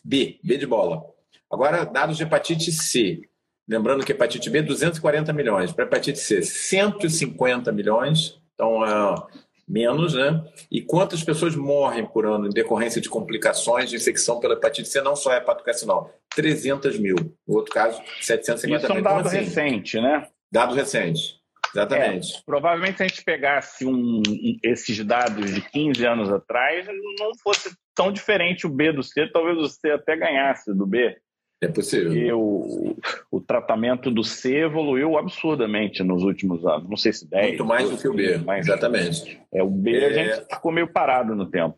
B, 0.03 0.39
B 0.43 0.57
de 0.57 0.66
bola. 0.66 1.03
Agora, 1.51 1.85
dados 1.85 2.17
de 2.17 2.23
hepatite 2.23 2.71
C. 2.71 3.21
Lembrando 3.67 4.05
que 4.05 4.11
hepatite 4.11 4.49
B, 4.49 4.61
240 4.61 5.31
milhões. 5.33 5.71
Para 5.71 5.85
hepatite 5.85 6.19
C, 6.19 6.41
150 6.41 7.71
milhões. 7.71 8.39
Então, 8.53 8.83
é, 8.83 9.27
menos, 9.67 10.15
né? 10.15 10.43
E 10.71 10.81
quantas 10.81 11.23
pessoas 11.23 11.55
morrem 11.55 12.05
por 12.05 12.25
ano 12.25 12.47
em 12.47 12.49
decorrência 12.49 12.99
de 12.99 13.07
complicações 13.07 13.89
de 13.89 13.95
infecção 13.95 14.39
pela 14.39 14.55
hepatite 14.55 14.89
C, 14.89 15.01
não 15.01 15.15
só 15.15 15.33
hepatocarcinoma? 15.33 16.09
300 16.35 16.99
mil. 16.99 17.15
No 17.47 17.55
outro 17.55 17.71
caso, 17.71 18.01
750 18.21 18.67
mil. 18.67 18.77
Isso 18.77 18.91
é 18.91 18.99
um 18.99 19.01
dado 19.01 19.19
então, 19.19 19.31
assim, 19.31 19.37
recente, 19.37 20.01
né? 20.01 20.27
Dados 20.51 20.75
recentes. 20.75 21.39
Exatamente. 21.73 22.35
É, 22.35 22.41
provavelmente 22.45 22.97
se 22.97 23.03
a 23.03 23.07
gente 23.07 23.23
pegasse 23.23 23.85
um, 23.85 24.23
esses 24.63 25.05
dados 25.05 25.53
de 25.53 25.61
15 25.61 26.05
anos 26.05 26.31
atrás, 26.31 26.87
não 27.19 27.37
fosse 27.43 27.71
tão 27.93 28.11
diferente 28.11 28.65
o 28.65 28.69
B 28.69 28.91
do 28.91 29.03
C, 29.03 29.27
talvez 29.27 29.57
o 29.59 29.67
C 29.67 29.91
até 29.91 30.15
ganhasse 30.15 30.73
do 30.73 30.87
B. 30.87 31.15
É 31.62 31.68
possível. 31.68 32.12
Porque 32.12 32.32
o, 32.32 32.95
o 33.30 33.41
tratamento 33.41 34.10
do 34.10 34.24
C 34.24 34.60
evoluiu 34.60 35.18
absurdamente 35.18 36.01
nos 36.03 36.24
últimos 36.24 36.66
anos. 36.66 36.89
Não 36.89 36.95
sei 36.95 37.12
se 37.12 37.30
10. 37.30 37.47
Muito 37.49 37.66
mais 37.66 37.89
do 37.89 37.97
que 37.97 38.07
o 38.07 38.14
B, 38.14 38.38
mas 38.38 38.66
exatamente. 38.66 39.41
É, 39.53 39.62
o 39.62 39.70
B 39.70 39.97
é... 39.97 40.05
a 40.05 40.14
gente 40.14 40.53
ficou 40.53 40.72
meio 40.72 40.88
parado 40.88 41.36
no 41.36 41.45
tempo. 41.45 41.78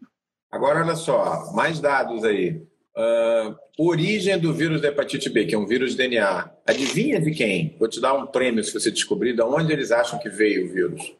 Agora, 0.52 0.82
olha 0.82 0.96
só, 0.96 1.52
mais 1.54 1.80
dados 1.80 2.24
aí. 2.24 2.62
Uh, 2.96 3.56
origem 3.80 4.38
do 4.38 4.54
vírus 4.54 4.82
da 4.82 4.90
hepatite 4.90 5.30
B, 5.30 5.46
que 5.46 5.56
é 5.56 5.58
um 5.58 5.66
vírus 5.66 5.92
de 5.92 5.98
DNA. 5.98 6.52
Adivinha 6.68 7.22
de 7.22 7.32
quem? 7.32 7.76
Vou 7.80 7.88
te 7.88 8.02
dar 8.02 8.14
um 8.14 8.28
prêmio 8.28 8.64
se 8.64 8.74
você 8.74 8.92
descobrir 8.92 9.34
de 9.34 9.42
onde 9.42 9.72
eles 9.72 9.92
acham 9.92 10.20
que 10.20 10.30
veio 10.30 10.66
o 10.66 10.74
vírus. 10.74 11.16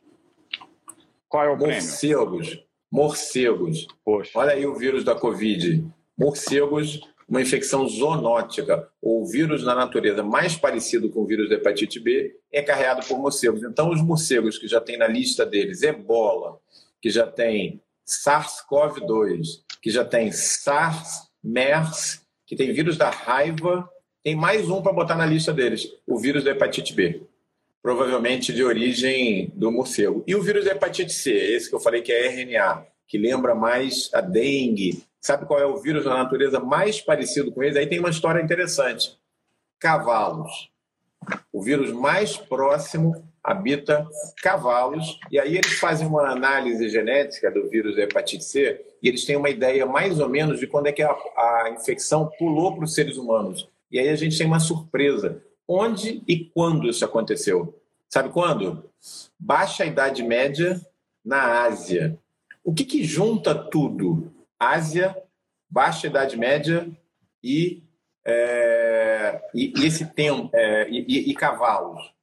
Qual 1.30 1.45
é 1.45 1.49
o 1.49 1.57
prêmio? 1.57 1.76
Morcegos. 1.76 2.64
Morcegos. 2.91 3.88
Poxa. 4.03 4.32
Olha 4.36 4.51
aí 4.51 4.66
o 4.66 4.76
vírus 4.76 5.05
da 5.05 5.16
Covid. 5.16 5.84
Morcegos 6.18 6.99
uma 7.32 7.41
infecção 7.41 7.88
zoonótica 7.88 8.89
ou 9.01 9.25
vírus 9.25 9.63
na 9.63 9.73
natureza 9.73 10.21
mais 10.21 10.57
parecido 10.57 11.09
com 11.09 11.21
o 11.21 11.25
vírus 11.25 11.47
da 11.47 11.55
hepatite 11.55 11.97
B 11.97 12.36
é 12.51 12.61
carregado 12.61 13.07
por 13.07 13.17
morcegos. 13.17 13.63
Então, 13.63 13.89
os 13.89 14.01
morcegos 14.01 14.57
que 14.57 14.67
já 14.67 14.82
tem 14.82 14.97
na 14.97 15.07
lista 15.07 15.45
deles 15.45 15.82
ebola, 15.82 16.59
que 17.01 17.09
já 17.09 17.25
tem 17.25 17.82
SARS-CoV-2, 18.05 19.61
que 19.82 19.89
já 19.89 20.03
tem 20.03 20.29
SARS, 20.34 21.32
MERS, 21.41 22.21
que 22.45 22.53
tem 22.53 22.73
vírus 22.73 22.97
da 22.97 23.09
raiva, 23.09 23.89
tem 24.21 24.36
mais 24.36 24.69
um 24.69 24.82
para 24.82 24.91
botar 24.91 25.15
na 25.15 25.25
lista 25.25 25.53
deles, 25.53 25.88
o 26.05 26.19
vírus 26.19 26.43
da 26.43 26.51
hepatite 26.51 26.93
B. 26.93 27.23
Provavelmente 27.82 28.51
de 28.51 28.61
origem 28.61 29.49
do 29.55 29.71
morcego. 29.71 30.21
E 30.27 30.36
o 30.36 30.41
vírus 30.41 30.65
da 30.65 30.71
hepatite 30.71 31.13
C, 31.13 31.32
esse 31.32 31.69
que 31.69 31.75
eu 31.75 31.79
falei 31.79 32.01
que 32.01 32.11
é 32.11 32.27
RNA, 32.27 32.86
que 33.12 33.18
lembra 33.18 33.53
mais 33.53 34.09
a 34.14 34.22
dengue, 34.22 35.03
Sabe 35.22 35.45
qual 35.45 35.59
é 35.59 35.66
o 35.68 35.78
vírus 35.78 36.05
da 36.05 36.16
natureza 36.16 36.59
mais 36.59 36.99
parecido 36.99 37.51
com 37.51 37.62
eles? 37.62 37.78
Aí 37.78 37.86
tem 37.86 37.99
uma 37.99 38.09
história 38.09 38.41
interessante. 38.41 39.16
Cavalos. 39.80 40.72
O 41.53 41.62
vírus 41.62 41.91
mais 41.91 42.36
próximo 42.36 43.24
habita 43.43 44.07
cavalos, 44.41 45.20
e 45.32 45.39
aí 45.39 45.55
eles 45.55 45.74
fazem 45.80 46.07
uma 46.07 46.32
análise 46.32 46.89
genética 46.89 47.51
do 47.51 47.70
vírus 47.70 47.95
da 47.95 48.03
hepatite 48.03 48.43
C 48.43 48.84
e 49.01 49.07
eles 49.07 49.26
têm 49.26 49.36
uma 49.36 49.49
ideia 49.49 49.86
mais 49.86 50.20
ou 50.20 50.28
menos 50.28 50.59
de 50.59 50.66
quando 50.66 50.88
é 50.88 50.91
que 50.91 51.03
a, 51.03 51.12
a 51.12 51.70
infecção 51.76 52.32
pulou 52.39 52.76
para 52.76 52.86
os 52.86 52.95
seres 52.95 53.18
humanos. 53.18 53.68
E 53.91 53.99
aí 53.99 54.09
a 54.09 54.16
gente 54.16 54.38
tem 54.38 54.47
uma 54.47 54.59
surpresa. 54.59 55.43
Onde 55.68 56.24
e 56.28 56.45
quando 56.45 56.88
isso 56.88 57.05
aconteceu? 57.05 57.80
Sabe 58.09 58.30
quando? 58.30 58.89
Baixa 59.39 59.86
Idade 59.86 60.24
Média 60.24 60.82
na 61.24 61.64
Ásia. 61.64 62.18
O 62.64 62.74
que, 62.74 62.86
que 62.86 63.03
junta 63.03 63.55
tudo? 63.55 64.32
Ásia, 64.59 65.16
Baixa 65.70 66.07
Idade 66.07 66.38
Média 66.38 66.89
e, 67.43 67.84
é, 68.26 69.41
e, 69.53 69.74
e, 69.76 69.86
esse 69.86 70.05
tempo 70.05 70.49
é, 70.53 70.89
e, 70.89 71.32
e, 71.32 71.34
cavalos. 71.34 72.14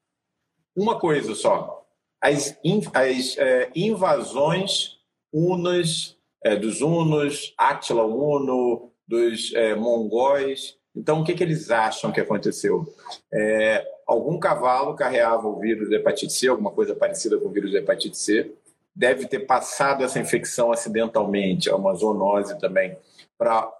Uma 0.76 0.98
coisa 0.98 1.34
só: 1.34 1.84
as, 2.20 2.56
in, 2.62 2.82
as 2.94 3.36
é, 3.38 3.70
invasões 3.74 4.98
unas 5.32 6.16
é, 6.42 6.56
dos 6.56 6.80
hunos, 6.80 7.54
Átila 7.58 8.04
Uno, 8.04 8.92
dos 9.06 9.52
é, 9.54 9.74
mongóis. 9.74 10.76
Então, 10.94 11.20
o 11.20 11.24
que, 11.24 11.34
que 11.34 11.42
eles 11.42 11.70
acham 11.70 12.12
que 12.12 12.20
aconteceu? 12.20 12.86
É, 13.32 13.84
algum 14.06 14.38
cavalo 14.38 14.94
carregava 14.94 15.46
o 15.46 15.58
vírus 15.58 15.88
da 15.90 15.96
hepatite 15.96 16.32
C, 16.32 16.48
alguma 16.48 16.70
coisa 16.70 16.94
parecida 16.94 17.38
com 17.38 17.48
o 17.48 17.52
vírus 17.52 17.72
da 17.72 17.78
hepatite 17.78 18.16
C, 18.16 18.52
deve 18.98 19.28
ter 19.28 19.40
passado 19.46 20.02
essa 20.02 20.18
infecção 20.18 20.72
acidentalmente, 20.72 21.68
é 21.68 21.74
uma 21.74 21.94
zoonose 21.94 22.58
também, 22.58 22.98
para 23.38 23.72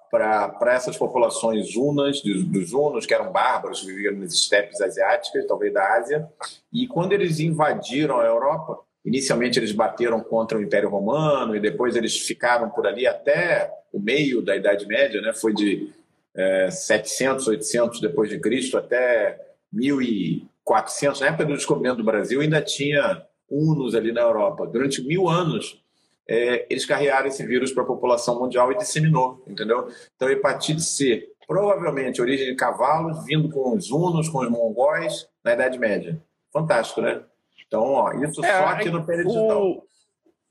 essas 0.69 0.97
populações 0.97 1.75
unas, 1.75 2.23
dos, 2.23 2.45
dos 2.45 2.73
unos, 2.73 3.05
que 3.05 3.13
eram 3.13 3.33
bárbaros, 3.33 3.83
viviam 3.83 4.15
nas 4.15 4.33
estepes 4.33 4.81
asiáticas, 4.81 5.45
talvez 5.45 5.75
da 5.75 5.97
Ásia, 5.97 6.29
e 6.73 6.87
quando 6.87 7.15
eles 7.15 7.41
invadiram 7.41 8.21
a 8.21 8.25
Europa, 8.25 8.79
inicialmente 9.05 9.59
eles 9.59 9.73
bateram 9.73 10.21
contra 10.21 10.57
o 10.57 10.63
Império 10.63 10.89
Romano 10.89 11.57
e 11.57 11.61
depois 11.61 11.97
eles 11.97 12.17
ficaram 12.21 12.71
por 12.71 12.87
ali 12.87 13.05
até 13.05 13.73
o 13.93 13.99
meio 13.99 14.41
da 14.41 14.55
Idade 14.55 14.87
Média, 14.87 15.21
né? 15.21 15.33
foi 15.33 15.53
de 15.53 15.93
é, 16.33 16.71
700, 16.71 17.49
800 17.49 18.01
depois 18.01 18.31
de 18.31 18.39
Cristo 18.39 18.79
até 18.79 19.37
1400, 19.73 21.21
na 21.21 21.27
época 21.27 21.45
do 21.45 21.57
descobrimento 21.57 21.97
do 21.97 22.05
Brasil 22.05 22.41
ainda 22.41 22.63
tinha 22.63 23.27
unos 23.51 23.95
ali 23.95 24.13
na 24.13 24.21
Europa. 24.21 24.67
Durante 24.67 25.03
mil 25.03 25.29
anos, 25.29 25.83
é, 26.29 26.67
eles 26.69 26.85
carregaram 26.85 27.27
esse 27.27 27.45
vírus 27.47 27.73
para 27.73 27.83
a 27.83 27.87
população 27.87 28.39
mundial 28.39 28.71
e 28.71 28.77
disseminou, 28.77 29.43
entendeu? 29.47 29.89
Então, 30.15 30.29
hepatite 30.29 30.83
C, 30.83 31.33
provavelmente 31.47 32.21
origem 32.21 32.47
de 32.47 32.55
cavalos, 32.55 33.25
vindo 33.25 33.49
com 33.49 33.75
os 33.75 33.91
hunos, 33.91 34.29
com 34.29 34.41
os 34.41 34.51
mongóis, 34.51 35.27
na 35.43 35.55
Idade 35.55 35.79
Média. 35.79 36.23
Fantástico, 36.53 37.01
né? 37.01 37.23
Então, 37.67 37.83
ó, 37.83 38.13
isso 38.13 38.45
é, 38.45 38.59
só 38.59 38.67
aqui 38.67 38.91
no 38.91 39.05
peridigital. 39.05 39.71
O... 39.71 39.89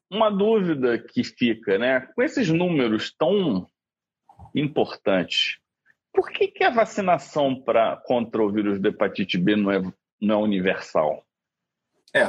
Uma 0.09 0.29
dúvida 0.29 0.97
que 0.97 1.23
fica, 1.23 1.77
né? 1.77 2.07
Com 2.15 2.23
esses 2.23 2.49
números 2.49 3.13
tão 3.15 3.67
importantes, 4.55 5.59
por 6.13 6.31
que, 6.31 6.47
que 6.47 6.63
a 6.63 6.71
vacinação 6.71 7.53
pra, 7.53 7.97
contra 7.97 8.41
o 8.41 8.49
vírus 8.49 8.79
da 8.79 8.89
hepatite 8.89 9.37
B 9.37 9.55
não 9.55 9.71
é, 9.71 9.81
não 10.19 10.39
é 10.39 10.43
universal? 10.43 11.23
É, 12.11 12.23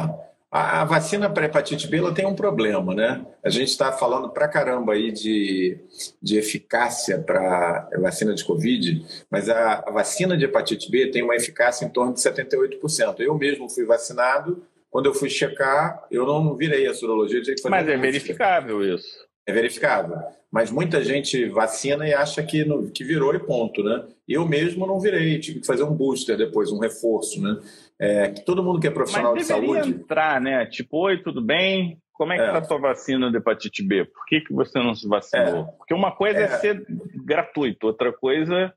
a, 0.50 0.84
vacina 0.84 1.28
para 1.28 1.44
hepatite 1.44 1.86
B 1.88 1.98
ela 1.98 2.14
tem 2.14 2.26
um 2.26 2.34
problema, 2.34 2.94
né? 2.94 3.24
A 3.44 3.50
gente 3.50 3.68
está 3.68 3.92
falando 3.92 4.30
para 4.30 4.48
caramba 4.48 4.94
aí 4.94 5.12
de, 5.12 5.78
de 6.22 6.38
eficácia 6.38 7.18
para 7.18 7.88
a 7.92 8.00
vacina 8.00 8.34
de 8.34 8.44
Covid, 8.44 9.04
mas 9.30 9.48
a, 9.48 9.84
a, 9.86 9.90
vacina 9.90 10.36
de 10.36 10.46
hepatite 10.46 10.90
B 10.90 11.10
tem 11.10 11.22
uma 11.22 11.36
eficácia 11.36 11.84
em 11.84 11.90
torno 11.90 12.14
de 12.14 12.20
78%. 12.20 13.20
Eu 13.20 13.36
mesmo 13.36 13.68
fui 13.68 13.84
vacinado, 13.84 14.62
quando 14.90 15.06
eu 15.06 15.14
fui 15.14 15.28
checar, 15.28 16.06
eu 16.10 16.24
não 16.24 16.56
virei 16.56 16.86
a 16.86 16.94
sorologia. 16.94 17.42
Mas 17.68 17.88
é 17.88 17.96
verificável 17.96 18.82
isso. 18.82 19.28
É 19.46 19.52
verificável. 19.52 20.16
Mas 20.50 20.70
muita 20.70 21.04
gente 21.04 21.44
vacina 21.46 22.08
e 22.08 22.14
acha 22.14 22.42
que, 22.42 22.64
no, 22.64 22.90
que 22.90 23.04
virou 23.04 23.34
e 23.34 23.38
ponto, 23.38 23.82
né? 23.82 24.04
Eu 24.26 24.46
mesmo 24.48 24.86
não 24.86 24.98
virei, 24.98 25.38
tive 25.38 25.60
que 25.60 25.66
fazer 25.66 25.82
um 25.82 25.94
booster 25.94 26.38
depois, 26.38 26.72
um 26.72 26.78
reforço, 26.78 27.40
né? 27.40 27.58
É, 28.00 28.30
que 28.30 28.44
todo 28.44 28.62
mundo 28.62 28.78
que 28.78 28.86
é 28.86 28.90
profissional 28.90 29.32
Mas 29.32 29.42
de 29.42 29.48
saúde. 29.48 29.90
entrar, 29.90 30.40
né? 30.40 30.66
Tipo, 30.66 31.06
oi, 31.06 31.22
tudo 31.22 31.42
bem? 31.42 32.00
Como 32.12 32.32
é 32.32 32.36
que 32.36 32.42
está 32.42 32.58
é. 32.58 32.58
a 32.58 32.66
tua 32.66 32.78
vacina 32.78 33.30
de 33.30 33.36
hepatite 33.36 33.82
B? 33.82 34.04
Por 34.04 34.24
que, 34.26 34.40
que 34.40 34.52
você 34.52 34.78
não 34.78 34.94
se 34.94 35.08
vacinou? 35.08 35.62
É. 35.62 35.76
Porque 35.76 35.94
uma 35.94 36.14
coisa 36.14 36.38
é. 36.38 36.42
é 36.42 36.48
ser 36.48 36.84
gratuito, 37.24 37.86
outra 37.86 38.12
coisa 38.12 38.72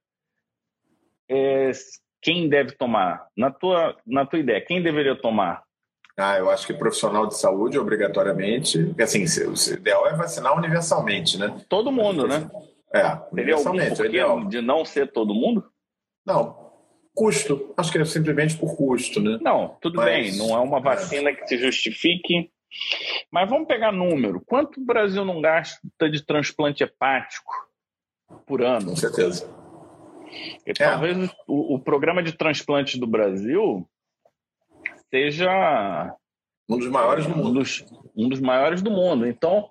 é 1.30 1.72
quem 2.22 2.48
deve 2.48 2.74
tomar. 2.74 3.26
Na 3.36 3.50
tua, 3.50 3.96
na 4.06 4.26
tua 4.26 4.40
ideia, 4.40 4.62
quem 4.62 4.82
deveria 4.82 5.16
tomar? 5.16 5.64
Ah, 6.18 6.38
eu 6.38 6.50
acho 6.50 6.68
que 6.68 6.74
profissional 6.74 7.26
de 7.26 7.38
saúde, 7.38 7.80
obrigatoriamente. 7.80 8.84
Porque, 8.86 9.04
assim, 9.04 9.24
o 9.24 9.74
ideal 9.74 10.08
é 10.08 10.16
vacinar 10.16 10.56
universalmente, 10.56 11.38
né? 11.38 11.64
Todo 11.68 11.92
mundo, 11.92 12.28
né? 12.28 12.50
É, 12.94 13.18
universalmente. 13.32 14.02
Algum 14.20 14.46
é 14.46 14.50
de 14.50 14.62
não 14.62 14.86
ser 14.86 15.12
todo 15.12 15.34
mundo? 15.34 15.64
Não, 16.26 16.61
Custo. 17.14 17.74
Acho 17.78 17.92
que 17.92 17.98
é 17.98 18.06
simplesmente 18.06 18.58
por 18.58 18.76
custo, 18.76 19.20
né? 19.22 19.38
Não, 19.42 19.78
tudo 19.82 19.98
Mas, 19.98 20.06
bem. 20.06 20.38
Não 20.38 20.56
é 20.56 20.60
uma 20.60 20.78
é. 20.78 20.82
vacina 20.82 21.34
que 21.34 21.46
se 21.48 21.58
justifique. 21.58 22.52
Mas 23.30 23.50
vamos 23.50 23.68
pegar 23.68 23.92
número. 23.92 24.42
Quanto 24.46 24.80
o 24.80 24.86
Brasil 24.86 25.26
não 25.26 25.42
gasta 25.42 26.10
de 26.10 26.26
transplante 26.26 26.84
hepático 26.84 27.52
por 28.46 28.62
ano? 28.62 28.92
Com 28.92 28.96
certeza. 28.96 29.50
é. 30.66 30.74
talvez 30.74 31.18
o, 31.48 31.76
o, 31.76 31.80
programa 31.80 32.24
de 32.24 32.32
transplante 32.32 32.98
do 32.98 33.06
Brasil 33.06 33.86
seja 35.10 36.16
um 36.70 36.78
dos 36.78 36.88
maiores 36.88 37.28
do 37.28 37.36
mundo. 37.36 37.50
Um 37.50 37.54
dos, 37.54 37.86
um 38.16 38.30
dos 38.30 38.40
maiores 38.40 38.82
do 38.82 38.90
mundo. 38.90 39.28
Então, 39.28 39.70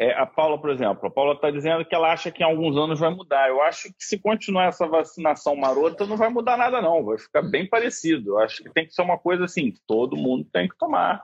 é, 0.00 0.14
a 0.14 0.24
Paula, 0.24 0.58
por 0.58 0.70
exemplo, 0.70 1.06
a 1.06 1.10
Paula 1.10 1.34
está 1.34 1.50
dizendo 1.50 1.84
que 1.84 1.94
ela 1.94 2.10
acha 2.10 2.30
que 2.30 2.42
em 2.42 2.46
alguns 2.46 2.74
anos 2.74 2.98
vai 2.98 3.10
mudar. 3.10 3.50
Eu 3.50 3.60
acho 3.60 3.88
que 3.92 4.02
se 4.02 4.18
continuar 4.18 4.68
essa 4.68 4.86
vacinação 4.86 5.54
marota, 5.54 6.06
não 6.06 6.16
vai 6.16 6.30
mudar 6.30 6.56
nada, 6.56 6.80
não. 6.80 7.04
Vai 7.04 7.18
ficar 7.18 7.42
bem 7.42 7.68
parecido. 7.68 8.30
Eu 8.30 8.38
acho 8.38 8.62
que 8.62 8.70
tem 8.70 8.86
que 8.86 8.94
ser 8.94 9.02
uma 9.02 9.18
coisa 9.18 9.44
assim: 9.44 9.74
todo 9.86 10.16
mundo 10.16 10.48
tem 10.50 10.66
que 10.66 10.78
tomar. 10.78 11.22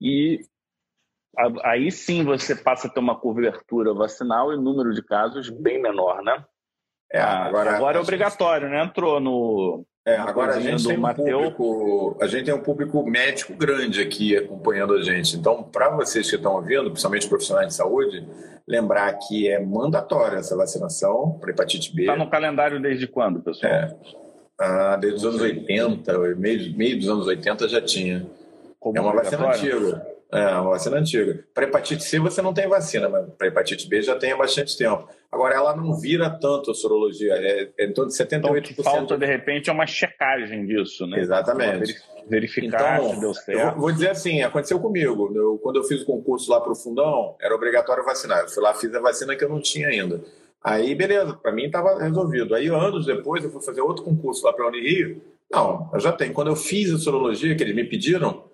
E 0.00 0.38
aí 1.64 1.90
sim 1.90 2.22
você 2.22 2.54
passa 2.54 2.86
a 2.86 2.90
ter 2.90 3.00
uma 3.00 3.18
cobertura 3.18 3.92
vacinal 3.92 4.52
e 4.52 4.56
número 4.56 4.94
de 4.94 5.02
casos 5.02 5.50
bem 5.50 5.82
menor, 5.82 6.22
né? 6.22 6.44
É, 7.12 7.20
agora, 7.20 7.74
agora 7.74 7.98
é 7.98 8.00
obrigatório, 8.00 8.68
né? 8.68 8.84
Entrou 8.84 9.18
no, 9.18 9.84
é, 10.06 10.16
agora 10.16 10.54
a 10.54 10.60
gente, 10.60 10.86
tem 10.86 10.96
um 10.96 11.12
público, 11.12 12.16
a 12.20 12.26
gente 12.28 12.44
tem 12.44 12.54
um 12.54 12.62
público 12.62 13.10
médico 13.10 13.52
grande 13.54 14.00
aqui 14.00 14.36
acompanhando 14.36 14.94
a 14.94 15.02
gente. 15.02 15.36
Então, 15.36 15.64
para 15.64 15.90
vocês 15.90 16.30
que 16.30 16.36
estão 16.36 16.54
ouvindo, 16.54 16.88
principalmente 16.90 17.28
profissionais 17.28 17.66
de 17.66 17.74
saúde, 17.74 18.24
lembrar 18.68 19.12
que 19.14 19.48
é 19.48 19.58
mandatória 19.58 20.36
essa 20.36 20.56
vacinação 20.56 21.36
para 21.40 21.50
hepatite 21.50 21.92
B. 21.92 22.02
Está 22.02 22.14
no 22.14 22.30
calendário 22.30 22.80
desde 22.80 23.08
quando, 23.08 23.40
pessoal? 23.40 23.72
É. 23.72 23.96
Ah, 24.60 24.96
desde 24.96 25.18
os 25.18 25.24
anos 25.24 25.42
80, 25.42 26.18
meio, 26.36 26.76
meio 26.76 26.98
dos 26.98 27.08
anos 27.08 27.26
80 27.26 27.68
já 27.68 27.80
tinha. 27.80 28.24
Como 28.78 28.96
é 28.96 29.00
uma 29.00 29.12
vacina 29.12 29.48
antiga. 29.48 30.06
É, 30.32 30.44
uma 30.58 30.70
vacina 30.70 30.96
antiga. 30.96 31.44
Para 31.54 31.64
hepatite 31.64 32.02
C 32.02 32.18
você 32.18 32.42
não 32.42 32.52
tem 32.52 32.68
vacina, 32.68 33.08
mas 33.08 33.26
para 33.38 33.46
hepatite 33.46 33.88
B 33.88 34.02
já 34.02 34.16
tem 34.16 34.32
há 34.32 34.36
bastante 34.36 34.76
tempo. 34.76 35.08
Agora, 35.30 35.54
ela 35.54 35.76
não 35.76 35.94
vira 35.94 36.30
tanto 36.30 36.70
a 36.70 36.74
sorologia, 36.74 37.34
é, 37.34 37.68
é 37.78 37.86
em 37.86 37.92
torno 37.92 38.10
de 38.10 38.16
78%. 38.16 38.38
Então, 38.38 38.52
o 38.52 38.62
que 38.62 38.82
falta, 38.82 39.18
de 39.18 39.26
repente, 39.26 39.70
é 39.70 39.72
uma 39.72 39.86
checagem 39.86 40.66
disso, 40.66 41.06
né? 41.06 41.20
Exatamente. 41.20 41.94
Verificar 42.28 42.98
então, 42.98 43.14
se 43.14 43.20
deu 43.20 43.34
certo. 43.34 43.76
Eu 43.76 43.80
vou 43.80 43.92
dizer 43.92 44.10
assim, 44.10 44.42
aconteceu 44.42 44.80
comigo. 44.80 45.32
Eu, 45.34 45.58
quando 45.58 45.76
eu 45.76 45.84
fiz 45.84 46.02
o 46.02 46.06
concurso 46.06 46.50
lá 46.50 46.60
para 46.60 46.72
o 46.72 46.74
Fundão, 46.74 47.36
era 47.40 47.54
obrigatório 47.54 48.04
vacinar. 48.04 48.40
Eu 48.40 48.48
fui 48.48 48.62
lá, 48.62 48.74
fiz 48.74 48.92
a 48.94 49.00
vacina 49.00 49.36
que 49.36 49.44
eu 49.44 49.48
não 49.48 49.60
tinha 49.60 49.88
ainda. 49.88 50.20
Aí, 50.62 50.94
beleza, 50.94 51.34
para 51.34 51.52
mim 51.52 51.66
estava 51.66 52.02
resolvido. 52.02 52.54
Aí, 52.54 52.66
anos 52.66 53.06
depois, 53.06 53.44
eu 53.44 53.50
fui 53.50 53.62
fazer 53.62 53.80
outro 53.80 54.02
concurso 54.02 54.44
lá 54.44 54.52
para 54.52 54.64
a 54.64 54.68
Unirio. 54.68 55.22
Não, 55.52 55.88
eu 55.92 56.00
já 56.00 56.10
tenho. 56.10 56.32
Quando 56.32 56.48
eu 56.48 56.56
fiz 56.56 56.92
a 56.92 56.98
sorologia, 56.98 57.54
que 57.54 57.62
eles 57.62 57.76
me 57.76 57.84
pediram, 57.84 58.44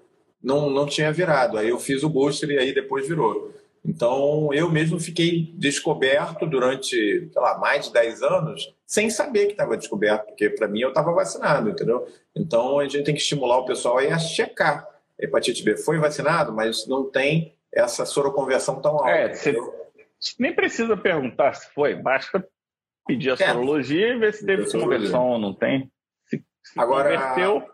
não, 0.42 0.70
não 0.70 0.86
tinha 0.86 1.12
virado. 1.12 1.58
Aí 1.58 1.68
eu 1.68 1.78
fiz 1.78 2.02
o 2.02 2.08
booster 2.08 2.50
e 2.50 2.58
aí 2.58 2.74
depois 2.74 3.06
virou. 3.06 3.52
Então, 3.84 4.50
eu 4.52 4.70
mesmo 4.70 5.00
fiquei 5.00 5.52
descoberto 5.54 6.46
durante, 6.46 6.88
sei 6.88 7.42
lá, 7.42 7.58
mais 7.58 7.86
de 7.86 7.92
10 7.92 8.22
anos, 8.22 8.74
sem 8.86 9.10
saber 9.10 9.46
que 9.46 9.52
estava 9.52 9.76
descoberto, 9.76 10.26
porque 10.26 10.48
para 10.50 10.68
mim 10.68 10.80
eu 10.80 10.90
estava 10.90 11.12
vacinado, 11.12 11.68
entendeu? 11.68 12.06
Então, 12.34 12.78
a 12.78 12.84
gente 12.84 13.02
tem 13.02 13.14
que 13.14 13.20
estimular 13.20 13.58
o 13.58 13.64
pessoal 13.64 13.98
a 13.98 14.18
checar. 14.18 14.86
A 15.20 15.24
hepatite 15.24 15.64
B 15.64 15.76
foi 15.76 15.98
vacinado, 15.98 16.52
mas 16.52 16.86
não 16.86 17.10
tem 17.10 17.56
essa 17.72 18.04
soroconversão 18.06 18.80
tão 18.80 18.98
alta. 18.98 19.10
É, 19.10 19.34
você 19.34 19.56
nem 20.38 20.54
precisa 20.54 20.96
perguntar 20.96 21.54
se 21.54 21.68
foi, 21.74 21.96
basta 21.96 22.46
pedir 23.06 23.30
a 23.30 23.34
é. 23.34 23.36
sorologia 23.36 24.14
e 24.14 24.18
ver 24.18 24.34
se 24.34 24.46
teve 24.46 24.70
conversão 24.70 25.30
ou 25.30 25.38
não 25.38 25.52
tem. 25.52 25.90
Se, 26.26 26.44
se 26.62 26.80
Agora, 26.80 27.18
converteu, 27.18 27.66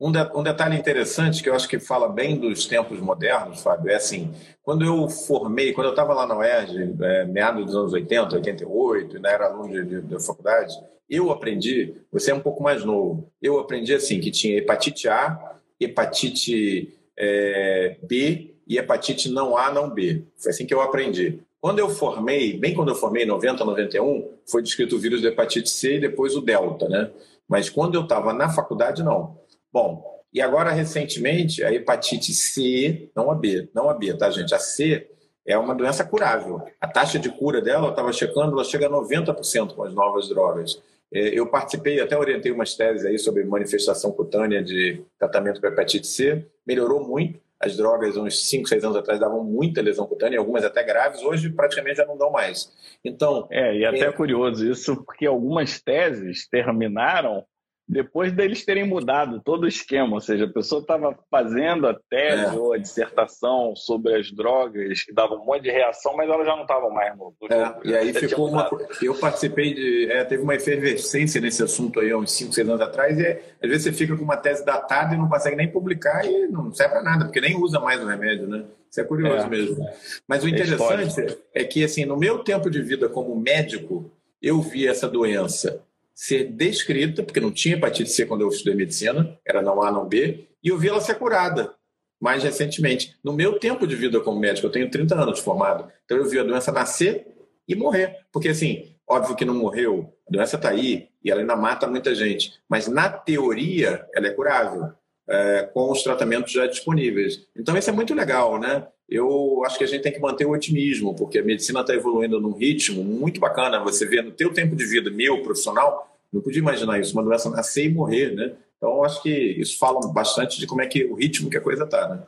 um, 0.00 0.12
de, 0.12 0.18
um, 0.34 0.42
detalhe 0.42 0.76
interessante 0.76 1.42
que 1.42 1.48
eu 1.48 1.54
acho 1.54 1.68
que 1.68 1.78
fala 1.78 2.08
bem 2.08 2.36
dos 2.36 2.66
tempos 2.66 3.00
modernos, 3.00 3.60
Fábio, 3.60 3.90
é 3.90 3.96
assim, 3.96 4.32
quando 4.62 4.84
eu 4.84 5.08
formei, 5.08 5.72
quando 5.72 5.86
eu 5.86 5.92
estava 5.92 6.14
lá 6.14 6.26
na 6.26 6.38
UERJ, 6.38 6.94
é, 7.00 7.24
meados 7.24 7.66
dos 7.66 7.74
anos 7.74 7.92
80, 7.92 8.36
88, 8.36 9.16
ainda 9.16 9.28
era 9.28 9.46
aluno 9.46 9.84
de 9.84 10.24
faculdade, 10.24 10.74
eu 11.08 11.30
aprendi, 11.30 11.94
você 12.12 12.30
é 12.30 12.34
um 12.34 12.40
pouco 12.40 12.62
mais 12.62 12.84
novo, 12.84 13.30
eu 13.40 13.58
aprendi 13.58 13.94
assim, 13.94 14.20
que 14.20 14.30
tinha 14.30 14.58
hepatite 14.58 15.08
A, 15.08 15.58
hepatite 15.80 16.94
é, 17.16 17.96
B 18.02 18.54
e 18.66 18.78
hepatite 18.78 19.30
não 19.30 19.56
A, 19.56 19.72
não 19.72 19.88
B. 19.90 20.24
Foi 20.36 20.52
assim 20.52 20.66
que 20.66 20.74
eu 20.74 20.80
aprendi. 20.80 21.40
Quando 21.60 21.78
eu 21.80 21.88
formei, 21.88 22.56
bem 22.56 22.74
quando 22.74 22.90
eu 22.90 22.94
formei, 22.94 23.24
em 23.24 23.26
90, 23.26 23.64
91, 23.64 24.30
foi 24.46 24.62
descrito 24.62 24.94
o 24.94 24.98
vírus 24.98 25.22
da 25.22 25.28
hepatite 25.28 25.70
C 25.70 25.96
e 25.96 26.00
depois 26.00 26.36
o 26.36 26.40
delta, 26.40 26.88
né? 26.88 27.10
Mas 27.48 27.68
quando 27.70 27.94
eu 27.94 28.02
estava 28.02 28.32
na 28.32 28.50
faculdade, 28.50 29.02
não. 29.02 29.38
Bom, 29.72 30.18
e 30.32 30.40
agora 30.40 30.70
recentemente 30.70 31.64
a 31.64 31.72
hepatite 31.72 32.32
C, 32.32 33.10
não 33.14 33.30
a 33.30 33.34
B, 33.34 33.68
não 33.74 33.88
a 33.88 33.94
B, 33.94 34.14
tá, 34.14 34.30
gente? 34.30 34.54
A 34.54 34.58
C 34.58 35.10
é 35.46 35.56
uma 35.56 35.74
doença 35.74 36.04
curável. 36.04 36.62
A 36.80 36.86
taxa 36.86 37.18
de 37.18 37.30
cura 37.30 37.60
dela, 37.62 37.86
eu 37.86 37.90
estava 37.90 38.12
checando, 38.12 38.52
ela 38.52 38.64
chega 38.64 38.86
a 38.86 38.90
90% 38.90 39.74
com 39.74 39.82
as 39.82 39.94
novas 39.94 40.28
drogas. 40.28 40.82
É, 41.12 41.38
eu 41.38 41.46
participei, 41.46 42.00
até 42.00 42.18
orientei 42.18 42.52
umas 42.52 42.74
teses 42.74 43.06
aí 43.06 43.18
sobre 43.18 43.42
manifestação 43.44 44.12
cutânea 44.12 44.62
de 44.62 45.02
tratamento 45.18 45.60
para 45.60 45.70
hepatite 45.70 46.06
C. 46.06 46.46
Melhorou 46.66 47.06
muito. 47.06 47.40
As 47.58 47.76
drogas, 47.76 48.16
uns 48.16 48.46
5, 48.48 48.68
6 48.68 48.84
anos 48.84 48.96
atrás, 48.96 49.18
davam 49.18 49.42
muita 49.42 49.80
lesão 49.80 50.06
cutânea, 50.06 50.38
algumas 50.38 50.64
até 50.64 50.82
graves. 50.84 51.22
Hoje, 51.22 51.50
praticamente, 51.50 51.96
já 51.96 52.06
não 52.06 52.16
dão 52.16 52.30
mais. 52.30 52.70
Então... 53.04 53.48
É, 53.50 53.74
e 53.74 53.84
até 53.84 54.00
é 54.00 54.12
curioso 54.12 54.70
isso, 54.70 55.02
porque 55.04 55.26
algumas 55.26 55.80
teses 55.80 56.46
terminaram 56.46 57.44
depois 57.88 58.32
deles 58.32 58.64
terem 58.64 58.86
mudado 58.86 59.40
todo 59.42 59.64
o 59.64 59.68
esquema, 59.68 60.14
ou 60.14 60.20
seja, 60.20 60.44
a 60.44 60.52
pessoa 60.52 60.82
estava 60.82 61.18
fazendo 61.30 61.86
a 61.86 61.94
tese 61.94 62.54
é. 62.54 62.58
ou 62.58 62.74
a 62.74 62.78
dissertação 62.78 63.74
sobre 63.74 64.14
as 64.14 64.30
drogas, 64.30 65.02
que 65.02 65.12
davam 65.12 65.40
um 65.40 65.46
monte 65.46 65.62
de 65.62 65.70
reação, 65.70 66.14
mas 66.14 66.28
ela 66.28 66.44
já 66.44 66.54
não 66.54 66.62
estava 66.62 66.90
mais 66.90 67.16
no. 67.16 67.34
É, 67.50 67.88
e 67.88 67.96
aí 67.96 68.12
ficou 68.12 68.48
uma. 68.48 68.68
Eu 69.00 69.14
participei 69.14 69.72
de. 69.72 70.12
É, 70.12 70.22
teve 70.24 70.42
uma 70.42 70.54
efervescência 70.54 71.40
nesse 71.40 71.62
assunto 71.62 72.00
aí 72.00 72.10
há 72.10 72.18
uns 72.18 72.32
5, 72.32 72.52
6 72.52 72.68
anos 72.68 72.80
atrás, 72.82 73.18
e 73.18 73.24
é, 73.24 73.42
às 73.62 73.70
vezes 73.70 73.84
você 73.84 73.92
fica 73.92 74.14
com 74.14 74.24
uma 74.24 74.36
tese 74.36 74.64
datada 74.64 75.14
e 75.14 75.18
não 75.18 75.28
consegue 75.28 75.56
nem 75.56 75.70
publicar 75.70 76.26
e 76.26 76.46
não 76.48 76.70
serve 76.72 76.92
para 76.92 77.02
nada, 77.02 77.24
porque 77.24 77.40
nem 77.40 77.56
usa 77.56 77.80
mais 77.80 78.02
o 78.02 78.06
remédio, 78.06 78.46
né? 78.46 78.64
Isso 78.90 79.00
é 79.00 79.04
curioso 79.04 79.46
é. 79.46 79.48
mesmo. 79.48 79.88
Mas 80.26 80.44
o 80.44 80.46
é 80.46 80.50
interessante 80.50 81.38
é 81.54 81.64
que, 81.64 81.82
assim, 81.82 82.04
no 82.04 82.16
meu 82.16 82.40
tempo 82.40 82.70
de 82.70 82.82
vida 82.82 83.08
como 83.08 83.34
médico, 83.34 84.10
eu 84.42 84.60
vi 84.60 84.86
essa 84.86 85.08
doença 85.08 85.82
ser 86.18 86.50
descrita, 86.50 87.22
porque 87.22 87.38
não 87.38 87.52
tinha 87.52 87.76
hepatite 87.76 88.10
C 88.10 88.26
quando 88.26 88.40
eu 88.40 88.48
estudei 88.48 88.74
medicina, 88.74 89.38
era 89.46 89.62
não 89.62 89.80
A, 89.80 89.92
não 89.92 90.04
B, 90.04 90.48
e 90.60 90.68
eu 90.68 90.76
vi 90.76 90.88
ela 90.88 91.00
ser 91.00 91.14
curada 91.14 91.72
mais 92.20 92.42
recentemente. 92.42 93.16
No 93.22 93.32
meu 93.32 93.60
tempo 93.60 93.86
de 93.86 93.94
vida 93.94 94.18
como 94.18 94.40
médico, 94.40 94.66
eu 94.66 94.72
tenho 94.72 94.90
30 94.90 95.14
anos 95.14 95.38
de 95.38 95.44
formado, 95.44 95.88
então 96.04 96.18
eu 96.18 96.28
vi 96.28 96.40
a 96.40 96.42
doença 96.42 96.72
nascer 96.72 97.28
e 97.68 97.76
morrer. 97.76 98.16
Porque, 98.32 98.48
assim, 98.48 98.96
óbvio 99.08 99.36
que 99.36 99.44
não 99.44 99.54
morreu, 99.54 100.12
a 100.28 100.32
doença 100.32 100.56
está 100.56 100.70
aí 100.70 101.08
e 101.22 101.30
ela 101.30 101.40
ainda 101.40 101.54
mata 101.54 101.86
muita 101.86 102.12
gente, 102.12 102.52
mas 102.68 102.88
na 102.88 103.08
teoria 103.08 104.04
ela 104.12 104.26
é 104.26 104.30
curável. 104.30 104.92
É, 105.30 105.64
com 105.74 105.92
os 105.92 106.02
tratamentos 106.02 106.50
já 106.50 106.66
disponíveis. 106.66 107.46
Então, 107.54 107.76
isso 107.76 107.90
é 107.90 107.92
muito 107.92 108.14
legal, 108.14 108.58
né? 108.58 108.88
Eu 109.08 109.62
acho 109.64 109.78
que 109.78 109.84
a 109.84 109.86
gente 109.86 110.02
tem 110.02 110.12
que 110.12 110.20
manter 110.20 110.44
o 110.44 110.50
otimismo, 110.50 111.14
porque 111.14 111.38
a 111.38 111.42
medicina 111.42 111.80
está 111.80 111.94
evoluindo 111.94 112.38
num 112.40 112.52
ritmo 112.52 113.02
muito 113.02 113.40
bacana. 113.40 113.80
Você 113.80 114.06
vê 114.06 114.20
no 114.20 114.32
teu 114.32 114.52
tempo 114.52 114.76
de 114.76 114.84
vida, 114.84 115.10
meu, 115.10 115.42
profissional, 115.42 116.14
não 116.32 116.42
podia 116.42 116.60
imaginar 116.60 117.00
isso, 117.00 117.14
uma 117.14 117.22
doença 117.22 117.48
nascer 117.48 117.86
e 117.86 117.94
morrer, 117.94 118.34
né? 118.34 118.52
Então, 118.76 119.02
acho 119.02 119.22
que 119.22 119.30
isso 119.30 119.78
fala 119.78 120.00
bastante 120.12 120.60
de 120.60 120.66
como 120.66 120.82
é 120.82 120.86
que 120.86 121.04
o 121.04 121.14
ritmo 121.14 121.50
que 121.50 121.56
a 121.56 121.60
coisa 121.60 121.84
está, 121.84 122.08
né? 122.08 122.22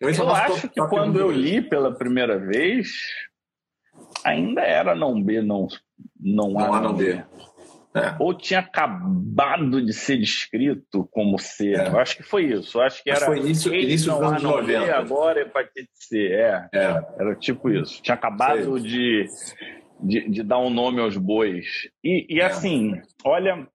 Então, 0.00 0.24
eu 0.24 0.30
é 0.30 0.40
acho 0.40 0.68
que 0.68 0.80
quando 0.86 1.18
eu 1.18 1.30
li 1.30 1.62
pela 1.62 1.92
primeira 1.92 2.38
vez, 2.38 2.88
ainda 4.24 4.62
era 4.62 4.94
não 4.94 5.22
B, 5.22 5.40
não, 5.40 5.68
não, 6.20 6.50
não 6.50 6.74
A, 6.74 6.80
não 6.80 6.94
B. 6.94 7.14
B. 7.14 7.24
É. 7.98 8.16
Ou 8.18 8.34
tinha 8.34 8.60
acabado 8.60 9.84
de 9.84 9.92
ser 9.92 10.18
descrito 10.18 11.08
como 11.10 11.38
C. 11.38 11.74
É. 11.74 11.88
Eu 11.88 11.98
acho 11.98 12.16
que 12.16 12.22
foi 12.22 12.44
isso. 12.44 12.78
Eu 12.78 12.82
acho 12.82 13.02
que 13.02 13.10
era. 13.10 13.26
foi 13.26 13.38
início, 13.38 13.74
início 13.74 14.12
dos 14.12 14.22
anos 14.22 14.42
90. 14.42 14.66
B, 14.66 14.90
agora 14.90 15.40
hepatite 15.40 15.90
C. 15.94 16.28
É. 16.28 16.68
é. 16.72 17.02
Era 17.18 17.34
tipo 17.36 17.70
isso. 17.70 18.02
Tinha 18.02 18.14
acabado 18.14 18.80
de 18.80 19.26
de, 20.00 20.28
de, 20.28 20.42
dar 20.42 20.58
um 20.58 20.70
nome 20.70 21.00
aos 21.00 21.16
bois. 21.16 21.88
E, 22.04 22.26
e 22.28 22.40
é. 22.40 22.44
assim, 22.44 23.00
olha, 23.24 23.66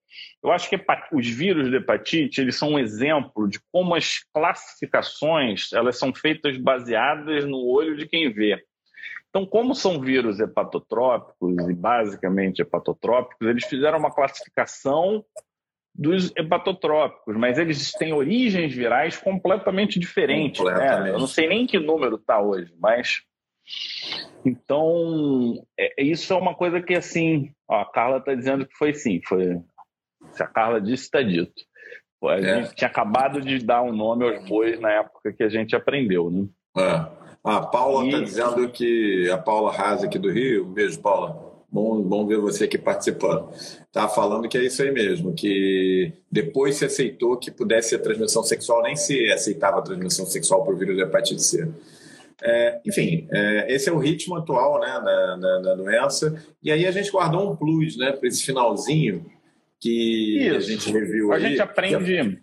eu 0.42 0.50
acho 0.50 0.68
que 0.68 0.78
os 1.12 1.28
vírus 1.28 1.68
de 1.70 1.76
hepatite 1.76 2.40
eles 2.40 2.56
são 2.56 2.72
um 2.72 2.78
exemplo 2.78 3.48
de 3.48 3.58
como 3.72 3.94
as 3.94 4.20
classificações 4.32 5.72
elas 5.72 5.98
são 5.98 6.14
feitas 6.14 6.56
baseadas 6.56 7.44
no 7.44 7.58
olho 7.66 7.96
de 7.96 8.06
quem 8.06 8.32
vê. 8.32 8.62
Então, 9.28 9.44
como 9.44 9.74
são 9.74 10.00
vírus 10.00 10.38
hepatotrópicos 10.38 11.68
e 11.68 11.74
basicamente 11.74 12.62
hepatotrópicos, 12.62 13.48
eles 13.48 13.64
fizeram 13.64 13.98
uma 13.98 14.14
classificação 14.14 15.24
dos 15.94 16.32
hepatotrópicos, 16.36 17.36
mas 17.36 17.58
eles 17.58 17.92
têm 17.92 18.12
origens 18.12 18.74
virais 18.74 19.16
completamente 19.16 19.98
diferentes. 19.98 20.64
Né? 20.64 20.72
Completamente. 20.72 21.04
Né? 21.04 21.10
Eu 21.10 21.18
não 21.18 21.26
sei 21.26 21.48
nem 21.48 21.66
que 21.66 21.78
número 21.78 22.16
está 22.16 22.40
hoje, 22.40 22.72
mas 22.78 23.22
então, 24.44 25.64
é, 25.78 26.02
isso 26.02 26.32
é 26.32 26.36
uma 26.36 26.54
coisa 26.54 26.80
que, 26.82 26.94
assim, 26.94 27.52
ó, 27.68 27.80
a 27.80 27.90
Carla 27.90 28.18
está 28.18 28.34
dizendo 28.34 28.66
que 28.66 28.76
foi 28.76 28.92
sim, 28.92 29.20
foi. 29.26 29.58
Se 30.32 30.42
a 30.42 30.46
Carla 30.46 30.80
disse, 30.80 31.04
está 31.04 31.22
dito. 31.22 31.52
A 32.22 32.38
é. 32.38 32.42
gente 32.62 32.74
tinha 32.74 32.88
acabado 32.88 33.40
de 33.40 33.58
dar 33.64 33.82
um 33.82 33.92
nome 33.92 34.24
aos 34.24 34.46
bois 34.48 34.78
na 34.80 34.90
época 34.90 35.32
que 35.32 35.42
a 35.42 35.48
gente 35.48 35.74
aprendeu, 35.74 36.30
né? 36.30 36.46
É. 36.76 37.23
A 37.44 37.60
Paula 37.60 38.06
está 38.06 38.20
dizendo 38.20 38.70
que 38.70 39.28
a 39.30 39.36
Paula 39.36 39.70
Rasa 39.70 40.06
aqui 40.06 40.18
do 40.18 40.30
Rio, 40.30 40.64
um 40.64 40.72
beijo, 40.72 40.98
Paula. 40.98 41.52
Bom, 41.70 42.00
bom 42.00 42.26
ver 42.26 42.38
você 42.38 42.64
aqui 42.64 42.78
participando. 42.78 43.50
Tá 43.92 44.08
falando 44.08 44.48
que 44.48 44.56
é 44.56 44.64
isso 44.64 44.80
aí 44.82 44.90
mesmo, 44.90 45.34
que 45.34 46.12
depois 46.32 46.76
se 46.76 46.86
aceitou 46.86 47.36
que 47.36 47.50
pudesse 47.50 47.90
ser 47.90 47.98
transmissão 47.98 48.42
sexual, 48.42 48.82
nem 48.82 48.96
se 48.96 49.30
aceitava 49.30 49.80
a 49.80 49.82
transmissão 49.82 50.24
sexual 50.24 50.64
por 50.64 50.78
vírus 50.78 50.96
de 50.96 51.02
hepatite 51.02 51.42
C. 51.42 51.68
É, 52.42 52.80
enfim, 52.86 53.28
é, 53.30 53.72
esse 53.74 53.90
é 53.90 53.92
o 53.92 53.98
ritmo 53.98 54.36
atual 54.36 54.80
né, 54.80 55.00
da, 55.04 55.36
da, 55.36 55.58
da, 55.58 55.74
doença. 55.74 56.42
E 56.62 56.72
aí 56.72 56.86
a 56.86 56.90
gente 56.90 57.10
guardou 57.10 57.52
um 57.52 57.56
plus 57.56 57.96
né, 57.96 58.12
para 58.12 58.26
esse 58.26 58.42
finalzinho 58.42 59.26
que 59.80 60.46
Isso. 60.46 60.56
a 60.56 60.60
gente 60.60 60.92
reviu. 60.92 61.32
A 61.32 61.36
aí, 61.36 61.42
gente 61.42 61.60
aprende. 61.60 62.42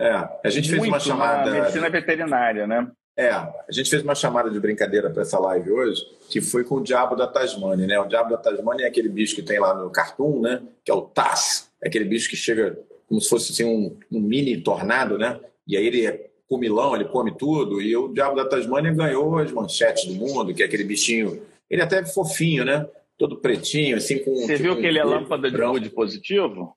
É, 0.00 0.10
a 0.44 0.48
gente 0.48 0.68
fez 0.68 0.82
uma 0.82 0.98
chamada. 0.98 1.50
Na 1.50 1.60
medicina 1.60 1.88
veterinária, 1.88 2.66
né? 2.66 2.90
É, 3.16 3.30
a 3.30 3.64
gente 3.70 3.90
fez 3.90 4.02
uma 4.02 4.14
chamada 4.14 4.50
de 4.50 4.58
brincadeira 4.58 5.10
para 5.10 5.22
essa 5.22 5.38
live 5.38 5.70
hoje, 5.70 6.02
que 6.30 6.40
foi 6.40 6.64
com 6.64 6.76
o 6.76 6.82
diabo 6.82 7.14
da 7.14 7.26
Tasmânia, 7.26 7.86
né? 7.86 8.00
O 8.00 8.06
diabo 8.06 8.30
da 8.30 8.38
Tasmânia 8.38 8.84
é 8.84 8.88
aquele 8.88 9.08
bicho 9.08 9.34
que 9.34 9.42
tem 9.42 9.60
lá 9.60 9.74
no 9.74 9.90
cartoon, 9.90 10.40
né? 10.40 10.62
Que 10.84 10.90
é 10.90 10.94
o 10.94 11.02
Taz. 11.02 11.70
É 11.82 11.88
aquele 11.88 12.06
bicho 12.06 12.30
que 12.30 12.36
chega 12.36 12.78
como 13.06 13.20
se 13.20 13.28
fosse 13.28 13.52
assim, 13.52 13.64
um, 13.64 13.98
um 14.10 14.20
mini 14.20 14.56
tornado, 14.62 15.18
né? 15.18 15.38
E 15.66 15.76
aí 15.76 15.86
ele 15.86 16.06
é 16.06 16.30
comilão, 16.48 16.94
ele 16.94 17.04
come 17.04 17.36
tudo. 17.36 17.82
E 17.82 17.94
o 17.94 18.08
diabo 18.08 18.36
da 18.36 18.48
Tasmânia 18.48 18.92
ganhou 18.94 19.36
as 19.36 19.52
manchetes 19.52 20.06
do 20.06 20.14
mundo, 20.14 20.54
que 20.54 20.62
é 20.62 20.66
aquele 20.66 20.84
bichinho. 20.84 21.42
Ele 21.68 21.82
é 21.82 21.84
até 21.84 22.02
fofinho, 22.04 22.64
né? 22.64 22.88
Todo 23.18 23.36
pretinho, 23.36 23.98
assim, 23.98 24.18
com. 24.24 24.34
Você 24.34 24.56
tipo, 24.56 24.62
viu 24.62 24.76
que 24.76 24.86
ele 24.86 24.98
é 24.98 25.04
lâmpada 25.04 25.50
de 25.50 25.56
luz 25.56 25.88
positivo? 25.88 26.74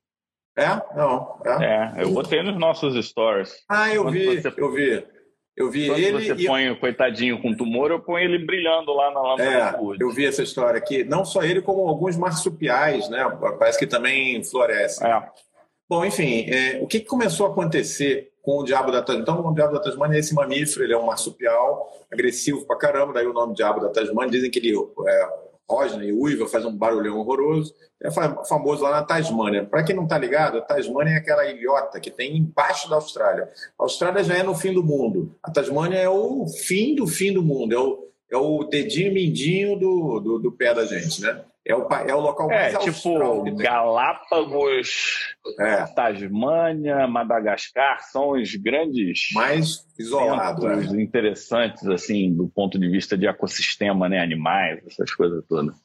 É? 0.57 0.67
Não. 0.95 1.39
É. 1.45 1.99
é, 1.99 2.03
eu 2.03 2.11
botei 2.11 2.41
nos 2.43 2.57
nossos 2.57 2.93
stories. 3.05 3.53
Ah, 3.69 3.93
eu 3.93 4.03
Quando 4.03 4.13
vi, 4.13 4.41
você... 4.41 4.53
eu 4.55 4.71
vi. 4.71 5.05
Eu 5.55 5.71
vi 5.71 5.87
Quando 5.87 5.99
ele. 5.99 6.35
você 6.35 6.45
põe 6.45 6.69
o 6.69 6.79
coitadinho 6.79 7.41
com 7.41 7.55
tumor, 7.55 7.89
eu 7.89 7.99
ponho 7.99 8.25
ele 8.25 8.45
brilhando 8.45 8.91
lá 8.93 9.11
na 9.11 9.21
lâmpada 9.21 9.77
é, 9.77 10.03
Eu 10.03 10.09
vi 10.11 10.25
essa 10.25 10.43
história 10.43 10.77
aqui. 10.77 11.03
Não 11.05 11.23
só 11.23 11.43
ele, 11.43 11.61
como 11.61 11.87
alguns 11.87 12.17
marsupiais, 12.17 13.09
né? 13.09 13.25
Parece 13.57 13.79
que 13.79 13.87
também 13.87 14.43
florescem. 14.43 15.07
É. 15.07 15.23
Bom, 15.87 16.03
enfim, 16.03 16.45
é, 16.49 16.79
o 16.81 16.87
que 16.87 16.99
começou 16.99 17.45
a 17.45 17.49
acontecer 17.51 18.31
com 18.41 18.59
o 18.59 18.63
diabo 18.63 18.91
da 18.91 19.01
Tasmânia? 19.01 19.21
Então, 19.21 19.47
o 19.47 19.53
diabo 19.53 19.73
da 19.73 19.79
Tasmânia 19.79 20.17
é 20.17 20.19
esse 20.19 20.33
mamífero, 20.33 20.83
ele 20.83 20.93
é 20.93 20.97
um 20.97 21.05
marsupial, 21.05 21.89
agressivo 22.11 22.65
pra 22.65 22.77
caramba, 22.77 23.13
daí 23.13 23.25
o 23.25 23.33
nome 23.33 23.53
diabo 23.53 23.79
da 23.79 23.89
Tasmânia. 23.89 24.31
Dizem 24.31 24.51
que 24.51 24.59
ele 24.59 24.73
é, 25.07 25.29
rosna 25.69 26.03
e 26.03 26.13
uiva, 26.13 26.47
faz 26.47 26.65
um 26.65 26.75
barulhão 26.75 27.17
horroroso. 27.17 27.73
É 28.01 28.09
famoso 28.11 28.83
lá 28.83 28.91
na 28.91 29.03
Tasmânia. 29.03 29.65
Para 29.65 29.83
quem 29.83 29.95
não 29.95 30.03
está 30.03 30.17
ligado, 30.17 30.57
a 30.57 30.61
Tasmânia 30.61 31.13
é 31.13 31.17
aquela 31.17 31.45
ilhota 31.45 31.99
que 31.99 32.11
tem 32.11 32.37
embaixo 32.37 32.89
da 32.89 32.95
Austrália. 32.95 33.49
A 33.79 33.83
Austrália 33.83 34.23
já 34.23 34.35
é 34.35 34.43
no 34.43 34.53
fim 34.53 34.73
do 34.73 34.83
mundo. 34.83 35.35
A 35.41 35.49
Tasmânia 35.49 35.97
é 35.97 36.09
o 36.09 36.45
fim 36.47 36.93
do 36.95 37.07
fim 37.07 37.33
do 37.33 37.41
mundo. 37.41 37.73
É 37.73 37.79
o, 37.79 38.07
é 38.31 38.37
o 38.37 38.63
dedinho 38.65 39.13
mindinho 39.13 39.79
do, 39.79 40.19
do, 40.19 40.39
do 40.39 40.51
pé 40.51 40.73
da 40.73 40.85
gente, 40.85 41.21
né? 41.21 41.43
É 41.67 41.75
o, 41.75 41.87
é 41.91 42.13
o 42.13 42.19
local 42.19 42.51
é, 42.51 42.71
mais 42.71 42.75
é, 42.75 42.77
tipo 42.77 43.55
Galápagos, 43.55 45.35
é. 45.59 45.83
Tasmânia, 45.87 47.07
Madagascar 47.07 48.03
são 48.03 48.31
os 48.31 48.53
grandes 48.55 49.29
mais 49.33 49.83
isolados, 49.97 50.93
é. 50.93 51.01
interessantes 51.01 51.87
assim 51.87 52.31
do 52.31 52.47
ponto 52.47 52.77
de 52.77 52.87
vista 52.87 53.17
de 53.17 53.25
ecossistema, 53.25 54.07
né, 54.07 54.19
animais, 54.19 54.79
essas 54.85 55.11
coisas 55.15 55.43
todas. 55.49 55.75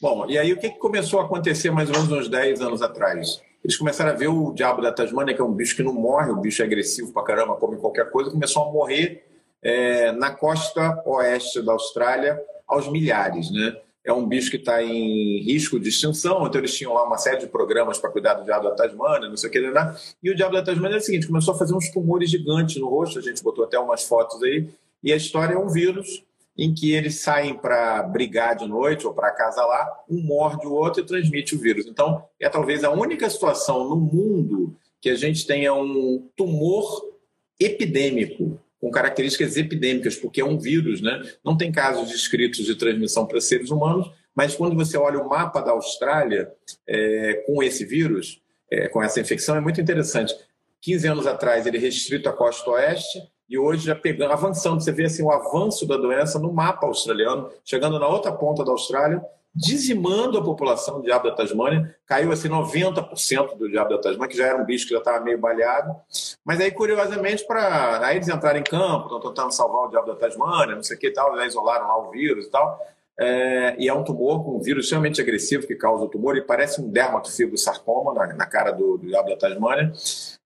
Bom, 0.00 0.26
e 0.28 0.38
aí 0.38 0.52
o 0.52 0.58
que 0.58 0.70
começou 0.70 1.20
a 1.20 1.24
acontecer 1.24 1.72
mais 1.72 1.88
ou 1.88 1.96
menos 1.96 2.12
uns 2.12 2.28
10 2.28 2.60
anos 2.60 2.80
atrás? 2.80 3.42
Eles 3.64 3.76
começaram 3.76 4.12
a 4.12 4.14
ver 4.14 4.28
o 4.28 4.52
diabo 4.52 4.80
da 4.80 4.92
Tasmânia, 4.92 5.34
que 5.34 5.40
é 5.40 5.44
um 5.44 5.52
bicho 5.52 5.74
que 5.74 5.82
não 5.82 5.92
morre, 5.92 6.30
o 6.30 6.36
bicho 6.36 6.62
é 6.62 6.64
agressivo 6.64 7.12
pra 7.12 7.24
caramba, 7.24 7.56
come 7.56 7.78
qualquer 7.78 8.08
coisa, 8.10 8.30
começou 8.30 8.68
a 8.68 8.72
morrer 8.72 9.26
é, 9.60 10.12
na 10.12 10.30
costa 10.30 11.02
oeste 11.04 11.60
da 11.62 11.72
Austrália 11.72 12.40
aos 12.68 12.88
milhares, 12.88 13.50
né? 13.50 13.76
É 14.06 14.12
um 14.12 14.24
bicho 14.24 14.50
que 14.50 14.56
está 14.56 14.82
em 14.82 15.42
risco 15.42 15.80
de 15.80 15.88
extinção, 15.88 16.46
então 16.46 16.60
eles 16.60 16.74
tinham 16.74 16.94
lá 16.94 17.04
uma 17.04 17.18
série 17.18 17.40
de 17.40 17.48
programas 17.48 17.98
para 17.98 18.08
cuidar 18.08 18.34
do 18.34 18.44
diabo 18.44 18.68
da 18.68 18.74
Tasmânia, 18.74 19.28
não 19.28 19.36
sei 19.36 19.50
o 19.50 19.52
que, 19.52 19.60
né? 19.60 19.96
e 20.22 20.30
o 20.30 20.34
diabo 20.34 20.54
da 20.54 20.62
Tasmânia 20.62 20.94
é 20.94 20.98
o 20.98 21.02
seguinte, 21.02 21.26
começou 21.26 21.52
a 21.52 21.58
fazer 21.58 21.74
uns 21.74 21.90
tumores 21.90 22.30
gigantes 22.30 22.76
no 22.76 22.88
rosto, 22.88 23.18
a 23.18 23.22
gente 23.22 23.42
botou 23.42 23.64
até 23.64 23.76
umas 23.78 24.04
fotos 24.04 24.40
aí, 24.44 24.68
e 25.02 25.12
a 25.12 25.16
história 25.16 25.54
é 25.54 25.58
um 25.58 25.68
vírus 25.68 26.24
em 26.56 26.72
que 26.72 26.92
eles 26.92 27.20
saem 27.20 27.54
para 27.54 28.02
brigar 28.04 28.56
de 28.56 28.66
noite 28.66 29.06
ou 29.06 29.12
para 29.12 29.28
acasalar, 29.28 30.04
um 30.08 30.22
morde 30.22 30.66
o 30.66 30.72
outro 30.72 31.02
e 31.02 31.06
transmite 31.06 31.54
o 31.54 31.58
vírus. 31.58 31.86
Então, 31.86 32.24
é 32.40 32.48
talvez 32.48 32.82
a 32.82 32.90
única 32.90 33.28
situação 33.28 33.88
no 33.88 33.96
mundo 33.96 34.74
que 35.00 35.10
a 35.10 35.14
gente 35.14 35.46
tenha 35.46 35.74
um 35.74 36.26
tumor 36.34 37.12
epidêmico 37.60 38.58
com 38.80 38.90
características 38.90 39.56
epidêmicas, 39.56 40.16
porque 40.16 40.40
é 40.40 40.44
um 40.44 40.58
vírus, 40.58 41.00
né? 41.00 41.22
Não 41.44 41.56
tem 41.56 41.72
casos 41.72 42.08
descritos 42.08 42.64
de 42.64 42.74
transmissão 42.74 43.26
para 43.26 43.40
seres 43.40 43.70
humanos, 43.70 44.10
mas 44.34 44.54
quando 44.54 44.76
você 44.76 44.98
olha 44.98 45.18
o 45.18 45.28
mapa 45.28 45.60
da 45.60 45.72
Austrália 45.72 46.52
é, 46.86 47.42
com 47.46 47.62
esse 47.62 47.84
vírus, 47.84 48.40
é, 48.70 48.88
com 48.88 49.02
essa 49.02 49.20
infecção, 49.20 49.56
é 49.56 49.60
muito 49.60 49.80
interessante. 49.80 50.34
15 50.82 51.08
anos 51.08 51.26
atrás 51.26 51.66
ele 51.66 51.78
restrito 51.78 52.28
à 52.28 52.32
costa 52.32 52.70
oeste 52.70 53.18
e 53.48 53.58
hoje 53.58 53.86
já 53.86 53.94
pegando, 53.94 54.32
avançando, 54.32 54.80
você 54.80 54.92
vê 54.92 55.04
assim 55.04 55.22
o 55.22 55.30
avanço 55.30 55.86
da 55.86 55.96
doença 55.96 56.38
no 56.38 56.52
mapa 56.52 56.86
australiano, 56.86 57.50
chegando 57.64 57.98
na 57.98 58.06
outra 58.06 58.32
ponta 58.32 58.64
da 58.64 58.72
Austrália 58.72 59.22
dizimando 59.56 60.36
a 60.36 60.44
população 60.44 60.98
do 60.98 61.02
diabo 61.02 61.30
da 61.30 61.34
Tasmânia. 61.34 61.96
Caiu 62.04 62.30
assim 62.30 62.48
90% 62.48 63.56
do 63.56 63.70
diabo 63.70 63.90
da 63.90 63.98
Tasmânia, 63.98 64.28
que 64.28 64.36
já 64.36 64.46
era 64.48 64.62
um 64.62 64.66
bicho 64.66 64.86
que 64.86 64.92
já 64.92 64.98
estava 64.98 65.24
meio 65.24 65.38
baleado. 65.38 65.96
Mas 66.44 66.60
aí, 66.60 66.70
curiosamente, 66.70 67.46
para 67.46 68.14
eles 68.14 68.28
entrarem 68.28 68.60
em 68.60 68.64
campo, 68.64 69.06
estão 69.06 69.20
tentando 69.20 69.52
salvar 69.52 69.86
o 69.86 69.88
diabo 69.88 70.08
da 70.08 70.14
Tasmânia, 70.14 70.76
não 70.76 70.82
sei 70.82 70.96
o 70.96 71.00
que 71.00 71.10
tal, 71.10 71.34
já 71.36 71.46
isolaram 71.46 71.88
lá 71.88 71.96
o 71.96 72.10
vírus 72.10 72.46
e 72.46 72.50
tal. 72.50 72.78
É, 73.18 73.74
e 73.78 73.88
é 73.88 73.94
um 73.94 74.04
tumor 74.04 74.44
com 74.44 74.58
um 74.58 74.60
vírus 74.60 74.84
extremamente 74.84 75.22
agressivo 75.22 75.66
que 75.66 75.74
causa 75.74 76.04
o 76.04 76.08
tumor, 76.08 76.36
e 76.36 76.42
parece 76.42 76.82
um 76.82 76.90
dermatofibrosarcoma 76.90 78.12
na, 78.12 78.34
na 78.34 78.46
cara 78.46 78.72
do, 78.72 78.98
do 78.98 79.06
diabo 79.06 79.30
da 79.30 79.36
Tasmânia. 79.36 79.90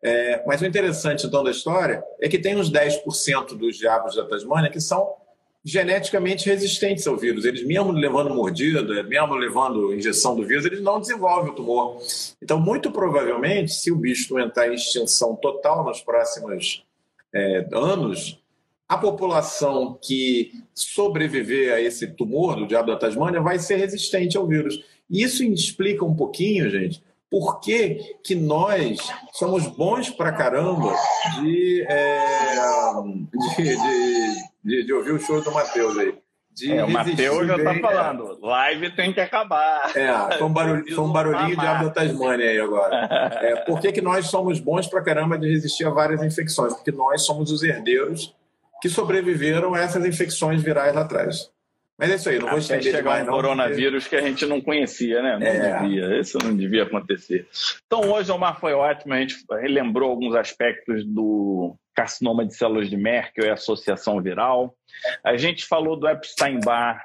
É, 0.01 0.43
mas 0.47 0.61
o 0.61 0.67
interessante, 0.67 1.27
então, 1.27 1.43
da 1.43 1.51
história 1.51 2.05
é 2.21 2.29
que 2.29 2.39
tem 2.39 2.57
uns 2.57 2.71
10% 2.71 3.57
dos 3.59 3.77
diabos 3.77 4.15
da 4.15 4.25
Tasmânia 4.25 4.71
que 4.71 4.81
são 4.81 5.17
geneticamente 5.65 6.49
resistentes 6.49 7.07
ao 7.07 7.17
vírus. 7.17 7.45
Eles, 7.45 7.65
mesmo 7.67 7.93
levando 7.93 8.35
mordida, 8.35 9.03
mesmo 9.03 9.35
levando 9.35 9.95
injeção 9.95 10.35
do 10.35 10.47
vírus, 10.47 10.65
eles 10.65 10.81
não 10.81 11.01
desenvolvem 11.01 11.53
o 11.53 11.55
tumor. 11.55 11.99
Então, 12.43 12.59
muito 12.59 12.91
provavelmente, 12.91 13.73
se 13.73 13.93
o 13.93 13.97
bicho 13.97 14.39
entrar 14.39 14.69
em 14.69 14.75
extinção 14.75 15.37
total 15.37 15.85
nos 15.85 16.01
próximos 16.01 16.85
é, 17.35 17.69
anos, 17.73 18.41
a 18.89 18.99
população 18.99 19.99
que 20.03 20.53
sobreviver 20.75 21.73
a 21.73 21.81
esse 21.81 22.09
tumor 22.09 22.57
do 22.57 22.67
diabo 22.67 22.91
da 22.91 22.99
Tasmânia 22.99 23.41
vai 23.41 23.59
ser 23.59 23.77
resistente 23.77 24.37
ao 24.37 24.47
vírus. 24.47 24.83
E 25.09 25.23
isso 25.23 25.45
explica 25.45 26.05
um 26.05 26.15
pouquinho, 26.15 26.69
gente, 26.71 27.03
por 27.31 27.61
que, 27.61 28.17
que 28.25 28.35
nós 28.35 28.99
somos 29.33 29.67
bons 29.69 30.11
pra 30.11 30.33
caramba 30.33 30.93
de, 31.41 31.87
é, 31.89 32.93
de, 33.57 33.77
de 33.77 34.50
de, 34.63 34.85
de 34.85 34.93
ouvir 34.93 35.13
o 35.13 35.21
show 35.21 35.41
do 35.43 35.53
Matheus 35.53 35.99
aí. 35.99 36.15
É, 36.69 36.85
o 36.85 36.91
Matheus 36.91 37.47
já 37.47 37.57
está 37.57 37.75
falando, 37.75 38.39
live 38.43 38.95
tem 38.95 39.13
que 39.13 39.21
acabar. 39.21 39.97
É, 39.97 40.37
foi 40.37 40.47
um, 40.47 40.53
barulho, 40.53 40.95
foi 40.95 41.05
um 41.05 41.13
barulhinho 41.13 41.57
de 41.57 41.67
Abel 41.67 41.91
Tasmania 41.91 42.51
aí 42.51 42.61
agora. 42.61 43.09
É, 43.41 43.57
por 43.65 43.81
que, 43.81 43.93
que 43.93 44.01
nós 44.01 44.27
somos 44.27 44.59
bons 44.59 44.87
pra 44.87 45.03
caramba 45.03 45.39
de 45.39 45.49
resistir 45.49 45.87
a 45.87 45.91
várias 45.91 46.23
infecções? 46.23 46.75
Porque 46.75 46.91
nós 46.91 47.23
somos 47.23 47.51
os 47.53 47.63
herdeiros 47.63 48.35
que 48.83 48.89
sobreviveram 48.89 49.75
a 49.75 49.81
essas 49.81 50.05
infecções 50.05 50.63
virais 50.63 50.95
lá 50.95 51.03
atrás. 51.03 51.51
Mas 52.01 52.11
é 52.11 52.15
isso 52.15 52.31
aí, 52.31 52.39
não 52.39 52.49
vou 52.49 52.59
Até 52.59 52.81
chegar 52.81 53.23
um 53.23 53.27
coronavírus 53.27 54.05
porque... 54.05 54.17
que 54.17 54.25
a 54.25 54.27
gente 54.27 54.47
não 54.47 54.59
conhecia, 54.59 55.21
né? 55.21 55.39
Não 55.39 55.47
é. 55.47 55.83
devia, 55.83 56.19
isso 56.19 56.39
não 56.43 56.57
devia 56.57 56.85
acontecer. 56.85 57.47
Então 57.87 58.11
hoje, 58.11 58.33
Omar, 58.33 58.59
foi 58.59 58.73
ótimo, 58.73 59.13
a 59.13 59.21
gente 59.21 59.37
relembrou 59.51 60.11
alguns 60.11 60.35
aspectos 60.35 61.05
do 61.05 61.77
carcinoma 61.95 62.47
de 62.47 62.57
células 62.57 62.89
de 62.89 62.97
Merkel 62.97 63.45
e 63.45 63.51
associação 63.51 64.19
viral. 64.23 64.75
A 65.23 65.37
gente 65.37 65.67
falou 65.67 65.95
do 65.95 66.09
Epstein-Barr 66.09 67.05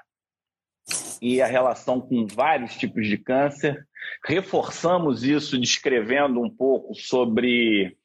e 1.22 1.42
a 1.42 1.46
relação 1.46 2.00
com 2.00 2.26
vários 2.26 2.76
tipos 2.76 3.06
de 3.06 3.18
câncer. 3.18 3.86
Reforçamos 4.26 5.26
isso 5.26 5.60
descrevendo 5.60 6.40
um 6.40 6.50
pouco 6.50 6.96
sobre 6.96 7.98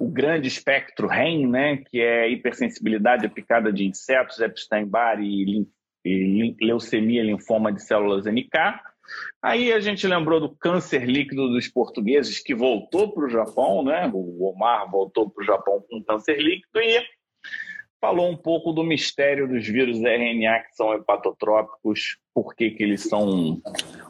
o 0.00 0.08
grande 0.08 0.48
espectro 0.48 1.06
REM, 1.06 1.46
né, 1.46 1.76
que 1.90 2.00
é 2.00 2.30
hipersensibilidade 2.30 3.26
aplicada 3.26 3.70
de 3.70 3.84
insetos, 3.84 4.40
Epstein-Barr 4.40 5.20
e 5.20 5.66
e 6.04 6.54
leucemia 6.60 7.22
linfoma 7.22 7.72
de 7.72 7.82
células 7.82 8.26
NK. 8.26 8.80
Aí 9.42 9.72
a 9.72 9.80
gente 9.80 10.06
lembrou 10.06 10.40
do 10.40 10.48
câncer 10.48 11.04
líquido 11.04 11.48
dos 11.48 11.68
portugueses, 11.68 12.42
que 12.42 12.54
voltou 12.54 13.12
para 13.12 13.26
o 13.26 13.30
Japão, 13.30 13.84
né? 13.84 14.10
O 14.12 14.44
Omar 14.48 14.90
voltou 14.90 15.30
para 15.30 15.42
o 15.42 15.46
Japão 15.46 15.84
com 15.88 16.02
câncer 16.02 16.38
líquido 16.38 16.80
e 16.80 17.02
falou 18.00 18.30
um 18.30 18.36
pouco 18.36 18.72
do 18.72 18.84
mistério 18.84 19.48
dos 19.48 19.66
vírus 19.66 19.98
RNA 19.98 20.60
que 20.60 20.76
são 20.76 20.92
hepatotrópicos, 20.92 22.18
por 22.34 22.54
que, 22.54 22.70
que 22.70 22.82
eles 22.82 23.02
são 23.02 23.62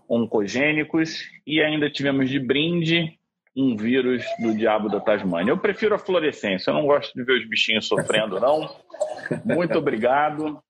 oncogênicos, 0.09 1.23
e 1.47 1.63
ainda 1.63 1.89
tivemos 1.89 2.29
de 2.29 2.41
brinde 2.41 3.19
um 3.57 3.77
vírus 3.77 4.25
do 4.41 4.53
diabo 4.53 4.89
da 4.89 4.99
Tasmânia. 4.99 5.53
Eu 5.53 5.59
prefiro 5.59 5.95
a 5.95 5.99
fluorescência, 5.99 6.71
eu 6.71 6.75
não 6.75 6.87
gosto 6.87 7.15
de 7.15 7.23
ver 7.23 7.39
os 7.39 7.49
bichinhos 7.49 7.87
sofrendo, 7.87 8.41
não. 8.41 8.69
Muito 9.45 9.79
obrigado. 9.79 10.61